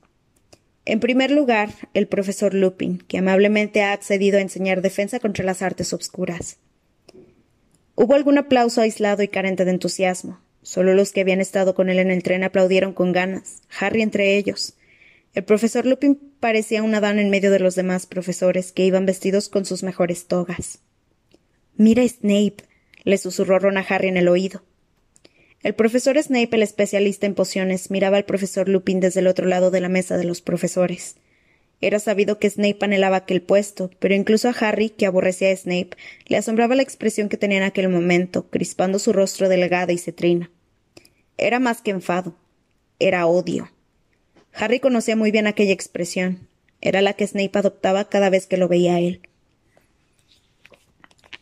En 0.84 1.00
primer 1.00 1.30
lugar, 1.30 1.70
el 1.94 2.06
profesor 2.06 2.52
Lupin, 2.52 2.98
que 2.98 3.16
amablemente 3.16 3.82
ha 3.82 3.92
accedido 3.92 4.36
a 4.36 4.42
enseñar 4.42 4.82
defensa 4.82 5.20
contra 5.20 5.42
las 5.42 5.62
artes 5.62 5.94
obscuras. 5.94 6.58
Hubo 7.94 8.14
algún 8.14 8.36
aplauso 8.36 8.82
aislado 8.82 9.22
y 9.22 9.28
carente 9.28 9.64
de 9.64 9.70
entusiasmo. 9.70 10.38
Solo 10.62 10.92
los 10.92 11.12
que 11.12 11.22
habían 11.22 11.40
estado 11.40 11.74
con 11.74 11.88
él 11.88 11.98
en 11.98 12.10
el 12.10 12.22
tren 12.22 12.44
aplaudieron 12.44 12.92
con 12.92 13.12
ganas, 13.12 13.62
Harry 13.78 14.02
entre 14.02 14.36
ellos, 14.36 14.74
el 15.32 15.44
profesor 15.44 15.86
Lupin 15.86 16.18
parecía 16.40 16.82
una 16.82 17.00
dama 17.00 17.22
en 17.22 17.30
medio 17.30 17.50
de 17.50 17.60
los 17.60 17.74
demás 17.74 18.04
profesores 18.04 18.72
que 18.72 18.84
iban 18.84 19.06
vestidos 19.06 19.48
con 19.48 19.64
sus 19.64 19.82
mejores 19.82 20.26
togas. 20.26 20.80
Mira, 21.80 22.06
Snape, 22.06 22.56
le 23.04 23.16
susurró 23.16 23.58
Ron 23.58 23.78
a 23.78 23.80
Harry 23.80 24.08
en 24.08 24.18
el 24.18 24.28
oído. 24.28 24.62
El 25.62 25.74
profesor 25.74 26.22
Snape, 26.22 26.50
el 26.54 26.62
especialista 26.62 27.24
en 27.24 27.34
pociones, 27.34 27.90
miraba 27.90 28.18
al 28.18 28.26
profesor 28.26 28.68
Lupin 28.68 29.00
desde 29.00 29.20
el 29.20 29.26
otro 29.26 29.46
lado 29.46 29.70
de 29.70 29.80
la 29.80 29.88
mesa 29.88 30.18
de 30.18 30.24
los 30.24 30.42
profesores. 30.42 31.16
Era 31.80 31.98
sabido 31.98 32.38
que 32.38 32.50
Snape 32.50 32.76
anhelaba 32.82 33.16
aquel 33.16 33.40
puesto, 33.40 33.90
pero 33.98 34.14
incluso 34.14 34.50
a 34.50 34.54
Harry, 34.60 34.90
que 34.90 35.06
aborrecía 35.06 35.50
a 35.52 35.56
Snape, 35.56 35.96
le 36.26 36.36
asombraba 36.36 36.74
la 36.74 36.82
expresión 36.82 37.30
que 37.30 37.38
tenía 37.38 37.56
en 37.56 37.64
aquel 37.64 37.88
momento, 37.88 38.50
crispando 38.50 38.98
su 38.98 39.14
rostro 39.14 39.48
delgado 39.48 39.90
y 39.90 39.96
cetrino. 39.96 40.50
Era 41.38 41.60
más 41.60 41.80
que 41.80 41.92
enfado, 41.92 42.36
era 42.98 43.24
odio. 43.24 43.72
Harry 44.52 44.80
conocía 44.80 45.16
muy 45.16 45.30
bien 45.30 45.46
aquella 45.46 45.72
expresión. 45.72 46.46
Era 46.82 47.00
la 47.00 47.14
que 47.14 47.26
Snape 47.26 47.58
adoptaba 47.58 48.10
cada 48.10 48.28
vez 48.28 48.46
que 48.46 48.58
lo 48.58 48.68
veía 48.68 48.96
a 48.96 49.00
él. 49.00 49.22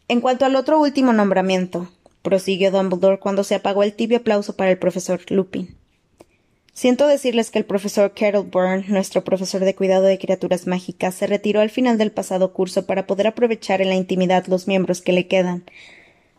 En 0.08 0.22
cuanto 0.22 0.46
al 0.46 0.56
otro 0.56 0.80
último 0.80 1.12
nombramiento, 1.12 1.90
prosiguió 2.22 2.70
Dumbledore 2.70 3.18
cuando 3.18 3.44
se 3.44 3.54
apagó 3.54 3.82
el 3.82 3.92
tibio 3.92 4.18
aplauso 4.18 4.56
para 4.56 4.70
el 4.70 4.78
profesor 4.78 5.20
Lupin. 5.28 5.76
Siento 6.72 7.06
decirles 7.06 7.50
que 7.50 7.58
el 7.58 7.66
profesor 7.66 8.14
Carol 8.14 8.46
Byrne, 8.50 8.86
nuestro 8.88 9.22
profesor 9.22 9.64
de 9.64 9.74
cuidado 9.74 10.04
de 10.04 10.18
criaturas 10.18 10.66
mágicas, 10.66 11.14
se 11.14 11.26
retiró 11.26 11.60
al 11.60 11.68
final 11.68 11.98
del 11.98 12.10
pasado 12.10 12.54
curso 12.54 12.86
para 12.86 13.06
poder 13.06 13.26
aprovechar 13.26 13.82
en 13.82 13.88
la 13.88 13.96
intimidad 13.96 14.46
los 14.46 14.66
miembros 14.66 15.02
que 15.02 15.12
le 15.12 15.26
quedan. 15.26 15.64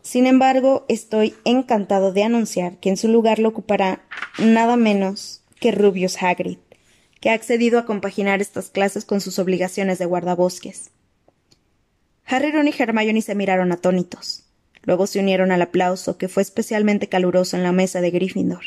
Sin 0.02 0.26
embargo, 0.26 0.84
estoy 0.88 1.34
encantado 1.44 2.12
de 2.12 2.24
anunciar 2.24 2.78
que 2.78 2.88
en 2.88 2.96
su 2.96 3.06
lugar 3.06 3.38
lo 3.38 3.50
ocupará 3.50 4.02
nada 4.38 4.76
menos 4.76 5.42
que 5.60 5.70
Rubius 5.70 6.20
Hagrid, 6.20 6.58
que 7.20 7.30
ha 7.30 7.34
accedido 7.34 7.78
a 7.78 7.84
compaginar 7.84 8.40
estas 8.40 8.70
clases 8.70 9.04
con 9.04 9.20
sus 9.20 9.38
obligaciones 9.38 9.98
de 9.98 10.06
guardabosques. 10.06 10.90
Harry, 12.32 12.52
Ron 12.52 12.68
y 12.68 12.74
Hermione 12.78 13.22
se 13.22 13.34
miraron 13.34 13.72
atónitos. 13.72 14.44
Luego 14.84 15.08
se 15.08 15.18
unieron 15.18 15.50
al 15.50 15.62
aplauso, 15.62 16.16
que 16.16 16.28
fue 16.28 16.44
especialmente 16.44 17.08
caluroso 17.08 17.56
en 17.56 17.64
la 17.64 17.72
mesa 17.72 18.00
de 18.00 18.12
Gryffindor. 18.12 18.62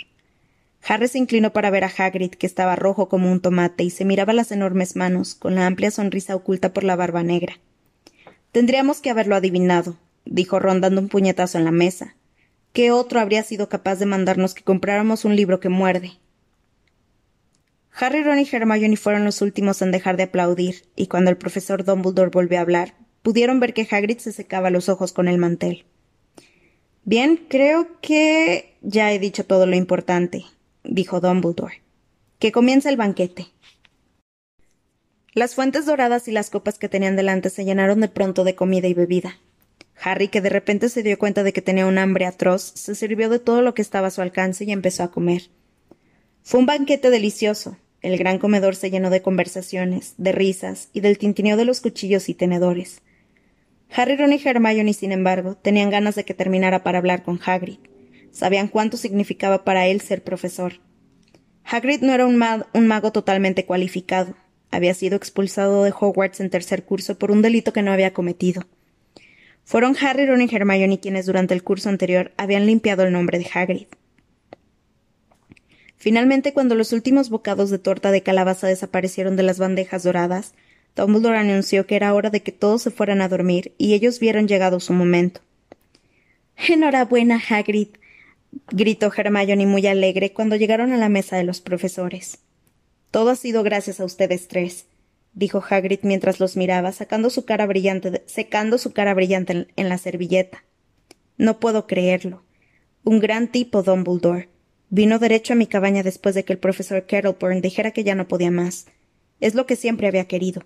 Harry 0.86 1.07
se 1.07 1.18
inclinó 1.18 1.53
para 1.53 1.70
ver 1.70 1.86
a 1.86 1.91
Hagrid, 1.97 2.32
que 2.32 2.45
estaba 2.45 2.76
rojo 2.76 3.07
como 3.07 3.32
un 3.32 3.39
tomate 3.39 3.86
y 3.86 3.89
se 3.89 4.03
miraba 4.03 4.34
las 4.34 4.51
enormes 4.51 4.97
manos, 4.97 5.34
con 5.34 5.55
la 5.55 5.66
amplia 5.66 5.91
sonrisa 5.91 6.36
oculta 6.36 6.74
por 6.74 6.84
la 6.84 6.97
barba 6.97 7.24
negra. 7.24 7.57
Tendríamos 8.51 8.99
que 8.99 9.09
haberlo 9.09 9.34
adivinado, 9.34 9.95
dijo 10.26 10.59
Ron 10.59 10.82
dando 10.82 10.99
un 10.99 11.07
puñetazo 11.07 11.57
en 11.57 11.64
la 11.64 11.72
mesa. 11.72 12.18
¿Qué 12.74 12.91
otro 12.91 13.22
habría 13.22 13.43
sido 13.43 13.70
capaz 13.70 13.95
de 13.95 14.05
mandarnos 14.05 14.55
que 14.55 14.64
compráramos 14.64 15.24
un 15.24 15.38
libro 15.38 15.61
que 15.61 15.70
muerde? 15.70 16.11
Harry, 17.97 18.24
Ron 18.24 18.39
y 18.39 18.49
Hermione 18.51 18.97
fueron 18.97 19.24
los 19.24 19.41
últimos 19.41 19.82
en 19.82 19.91
dejar 19.91 20.18
de 20.18 20.24
aplaudir, 20.24 20.84
y 20.97 21.07
cuando 21.07 21.30
el 21.30 21.38
profesor 21.38 21.86
Dumbledore 21.86 22.30
volvió 22.30 22.57
a 22.57 22.61
hablar, 22.61 22.95
pudieron 23.24 23.59
ver 23.59 23.74
que 23.74 23.88
Hagrid 23.89 24.19
se 24.19 24.32
secaba 24.32 24.69
los 24.69 24.89
ojos 24.89 25.11
con 25.13 25.28
el 25.28 25.39
mantel. 25.39 25.86
Bien, 27.05 27.38
creo 27.49 27.99
que 28.01 28.76
ya 28.82 29.11
he 29.11 29.19
dicho 29.19 29.45
todo 29.45 29.65
lo 29.65 29.76
importante, 29.76 30.45
dijo 30.84 31.19
Dumbledore. 31.19 31.82
Que 32.38 32.51
comience 32.51 32.89
el 32.89 32.97
banquete. 32.97 33.47
Las 35.34 35.55
fuentes 35.55 35.86
doradas 35.86 36.28
y 36.28 36.32
las 36.32 36.49
copas 36.49 36.78
que 36.78 36.89
tenían 36.89 37.15
delante 37.15 37.49
se 37.49 37.65
llenaron 37.65 38.01
de 38.01 38.07
pronto 38.07 38.43
de 38.43 38.55
comida 38.55 38.88
y 38.88 38.93
bebida. 38.93 39.39
Harry, 40.01 40.28
que 40.28 40.41
de 40.41 40.49
repente 40.49 40.89
se 40.89 41.03
dio 41.03 41.17
cuenta 41.17 41.43
de 41.43 41.53
que 41.53 41.61
tenía 41.61 41.86
un 41.86 41.97
hambre 41.97 42.26
atroz, 42.26 42.74
se 42.76 42.93
sirvió 42.93 43.30
de 43.30 43.39
todo 43.39 43.61
lo 43.61 43.74
que 43.74 43.82
estaba 43.82 44.07
a 44.07 44.11
su 44.11 44.21
alcance 44.21 44.65
y 44.65 44.71
empezó 44.71 45.03
a 45.03 45.11
comer. 45.11 45.49
Fue 46.41 46.59
un 46.59 46.65
banquete 46.65 47.09
delicioso. 47.09 47.78
El 48.01 48.17
gran 48.17 48.38
comedor 48.38 48.76
se 48.76 48.91
llenó 48.91 49.09
de 49.09 49.21
conversaciones, 49.21 50.13
de 50.17 50.34
risas 50.34 50.89
y 50.91 50.99
del 50.99 51.17
tintineo 51.17 51.55
de 51.55 51.65
los 51.65 51.80
cuchillos 51.80 52.28
y 52.28 52.34
tenedores. 52.34 53.01
Harry, 53.95 54.15
Ron 54.15 54.33
y 54.33 54.41
Hermione, 54.43 54.93
sin 54.93 55.11
embargo, 55.11 55.55
tenían 55.55 55.91
ganas 55.91 56.15
de 56.15 56.25
que 56.25 56.33
terminara 56.33 56.83
para 56.83 56.97
hablar 56.97 57.23
con 57.23 57.39
Hagrid. 57.45 57.77
Sabían 58.31 58.67
cuánto 58.67 58.97
significaba 58.97 59.63
para 59.63 59.85
él 59.85 60.01
ser 60.01 60.23
profesor. 60.23 60.81
Hagrid 61.63 62.01
no 62.01 62.13
era 62.13 62.25
un, 62.25 62.37
mago 62.37 63.11
totalmente 63.11 63.65
cualificado. 63.65 64.35
Había 64.71 64.95
sido 64.95 65.15
expulsado 65.15 65.83
de 65.83 65.91
Hogwarts 65.91 66.39
en 66.39 66.49
tercer 66.49 66.83
curso 66.83 67.19
por 67.19 67.29
un 67.29 67.43
delito 67.43 67.71
que 67.71 67.83
no 67.83 67.91
había 67.91 68.13
cometido. 68.13 68.63
Fueron 69.63 69.95
Harry, 70.01 70.25
Ron 70.25 70.41
y 70.41 70.49
Hermione 70.51 70.99
quienes 70.99 71.27
durante 71.27 71.53
el 71.53 71.63
curso 71.63 71.89
anterior 71.89 72.33
habían 72.35 72.65
limpiado 72.65 73.03
el 73.03 73.13
nombre 73.13 73.37
de 73.37 73.47
Hagrid. 73.53 73.87
Finalmente, 75.97 76.51
cuando 76.51 76.73
los 76.75 76.91
últimos 76.91 77.29
bocados 77.29 77.69
de 77.69 77.77
torta 77.77 78.11
de 78.11 78.23
calabaza 78.23 78.67
desaparecieron 78.67 79.35
de 79.35 79.43
las 79.43 79.59
bandejas 79.59 80.03
doradas, 80.03 80.53
Dumbledore 80.95 81.37
anunció 81.37 81.87
que 81.87 81.95
era 81.95 82.13
hora 82.13 82.29
de 82.29 82.43
que 82.43 82.51
todos 82.51 82.83
se 82.83 82.91
fueran 82.91 83.21
a 83.21 83.29
dormir 83.29 83.73
y 83.77 83.93
ellos 83.93 84.19
vieron 84.19 84.47
llegado 84.47 84.79
su 84.79 84.93
momento. 84.93 85.41
Enhorabuena, 86.55 87.41
Hagrid, 87.49 87.89
gritó 88.71 89.11
Hermione 89.15 89.65
muy 89.65 89.87
alegre 89.87 90.33
cuando 90.33 90.55
llegaron 90.55 90.91
a 90.93 90.97
la 90.97 91.09
mesa 91.09 91.35
de 91.35 91.43
los 91.43 91.61
profesores. 91.61 92.39
Todo 93.09 93.31
ha 93.31 93.35
sido 93.35 93.63
gracias 93.63 93.99
a 93.99 94.05
ustedes 94.05 94.47
tres, 94.47 94.85
dijo 95.33 95.63
Hagrid 95.67 95.99
mientras 96.03 96.39
los 96.39 96.55
miraba, 96.55 96.91
sacando 96.91 97.29
su 97.29 97.45
cara 97.45 97.65
brillante, 97.65 98.23
secando 98.27 98.77
su 98.77 98.93
cara 98.93 99.13
brillante 99.13 99.53
en, 99.53 99.67
en 99.75 99.89
la 99.89 99.97
servilleta. 99.97 100.63
No 101.37 101.59
puedo 101.59 101.87
creerlo. 101.87 102.43
Un 103.03 103.19
gran 103.19 103.51
tipo, 103.51 103.83
Dumbledore. 103.83 104.49
Vino 104.89 105.17
derecho 105.17 105.53
a 105.53 105.55
mi 105.55 105.65
cabaña 105.65 106.03
después 106.03 106.35
de 106.35 106.45
que 106.45 106.53
el 106.53 106.59
profesor 106.59 107.05
Kettleburn 107.07 107.61
dijera 107.61 107.91
que 107.91 108.03
ya 108.03 108.13
no 108.13 108.27
podía 108.27 108.51
más. 108.51 108.85
Es 109.39 109.55
lo 109.55 109.65
que 109.65 109.75
siempre 109.75 110.07
había 110.07 110.25
querido. 110.25 110.63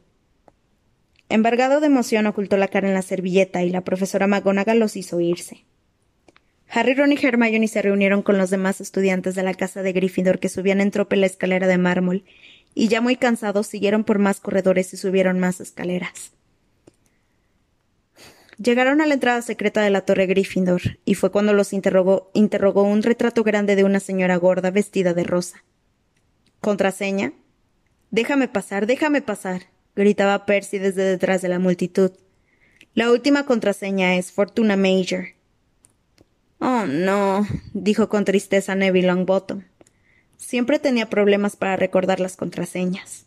Embargado 1.29 1.81
de 1.81 1.87
emoción, 1.87 2.25
ocultó 2.25 2.57
la 2.57 2.69
cara 2.69 2.87
en 2.87 2.93
la 2.93 3.01
servilleta 3.01 3.63
y 3.63 3.69
la 3.69 3.81
profesora 3.81 4.27
McGonagall 4.27 4.79
los 4.79 4.95
hizo 4.95 5.19
irse. 5.19 5.65
Harry, 6.69 6.93
Ron 6.93 7.11
y 7.11 7.17
Hermione 7.21 7.67
se 7.67 7.81
reunieron 7.81 8.21
con 8.21 8.37
los 8.37 8.49
demás 8.49 8.81
estudiantes 8.81 9.35
de 9.35 9.43
la 9.43 9.53
casa 9.53 9.81
de 9.81 9.93
Gryffindor 9.93 10.39
que 10.39 10.49
subían 10.49 10.81
en 10.81 10.91
trope 10.91 11.15
la 11.15 11.25
escalera 11.25 11.67
de 11.67 11.77
mármol, 11.77 12.23
y 12.73 12.89
ya 12.89 13.01
muy 13.01 13.15
cansados 13.15 13.67
siguieron 13.67 14.03
por 14.03 14.19
más 14.19 14.39
corredores 14.39 14.93
y 14.93 14.97
subieron 14.97 15.39
más 15.39 15.59
escaleras. 15.59 16.31
Llegaron 18.57 19.01
a 19.01 19.05
la 19.05 19.13
entrada 19.13 19.41
secreta 19.41 19.81
de 19.81 19.89
la 19.89 20.01
torre 20.01 20.27
Gryffindor, 20.27 20.99
y 21.05 21.15
fue 21.15 21.31
cuando 21.31 21.53
los 21.53 21.73
interrogó, 21.73 22.31
interrogó 22.33 22.83
un 22.83 23.03
retrato 23.03 23.43
grande 23.43 23.75
de 23.75 23.83
una 23.83 23.99
señora 23.99 24.35
gorda 24.37 24.71
vestida 24.71 25.13
de 25.13 25.23
rosa. 25.23 25.63
¿Contraseña? 26.59 27.33
Déjame 28.11 28.47
pasar, 28.47 28.87
déjame 28.87 29.21
pasar, 29.21 29.63
gritaba 29.97 30.45
Percy 30.45 30.77
desde 30.77 31.03
detrás 31.03 31.41
de 31.41 31.49
la 31.49 31.59
multitud. 31.59 32.11
La 32.93 33.11
última 33.11 33.45
contraseña 33.45 34.15
es 34.15 34.31
Fortuna 34.31 34.77
Major. 34.77 35.27
Oh, 36.59 36.85
no, 36.85 37.45
dijo 37.73 38.07
con 38.09 38.25
tristeza 38.25 38.75
Neville 38.75 39.07
Longbottom. 39.07 39.63
Siempre 40.37 40.79
tenía 40.79 41.09
problemas 41.09 41.55
para 41.55 41.75
recordar 41.75 42.19
las 42.19 42.35
contraseñas. 42.35 43.25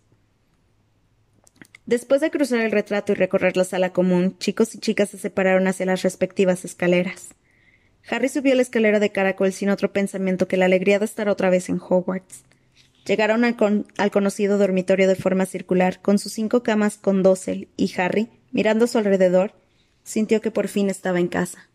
Después 1.87 2.21
de 2.21 2.31
cruzar 2.31 2.61
el 2.61 2.71
retrato 2.71 3.12
y 3.12 3.16
recorrer 3.16 3.57
la 3.57 3.64
sala 3.64 3.93
común, 3.93 4.39
chicos 4.39 4.75
y 4.75 4.79
chicas 4.79 5.11
se 5.11 5.18
separaron 5.18 5.66
hacia 5.66 5.87
las 5.87 6.03
respectivas 6.03 6.64
escaleras. 6.64 7.35
Harry 8.09 8.29
subió 8.29 8.55
la 8.55 8.62
escalera 8.62 9.01
de 9.01 9.11
caracol 9.11 9.53
sin 9.53 9.71
otro 9.71 9.93
pensamiento 9.93 10.47
que 10.47 10.57
la 10.57 10.66
alegría 10.66 10.99
de 11.01 11.05
estar 11.05 11.29
otra 11.29 11.51
vez 11.51 11.68
en 11.68 11.81
Hogwarts. 11.81 12.45
Llegaron 13.07 13.44
al, 13.44 13.57
al 13.96 14.11
conocido 14.11 14.59
dormitorio 14.59 15.09
de 15.09 15.16
forma 15.16 15.46
circular, 15.46 16.01
con 16.01 16.18
sus 16.18 16.32
cinco 16.32 16.62
camas 16.62 16.98
con 16.98 17.22
dosel, 17.22 17.68
y 17.76 17.92
Harry, 17.98 18.28
mirando 18.53 18.84
a 18.84 18.88
su 18.88 18.98
alrededor, 18.98 19.55
sintió 20.03 20.40
que 20.40 20.51
por 20.51 20.68
fin 20.68 20.90
estaba 20.90 21.18
en 21.18 21.28
casa. 21.28 21.70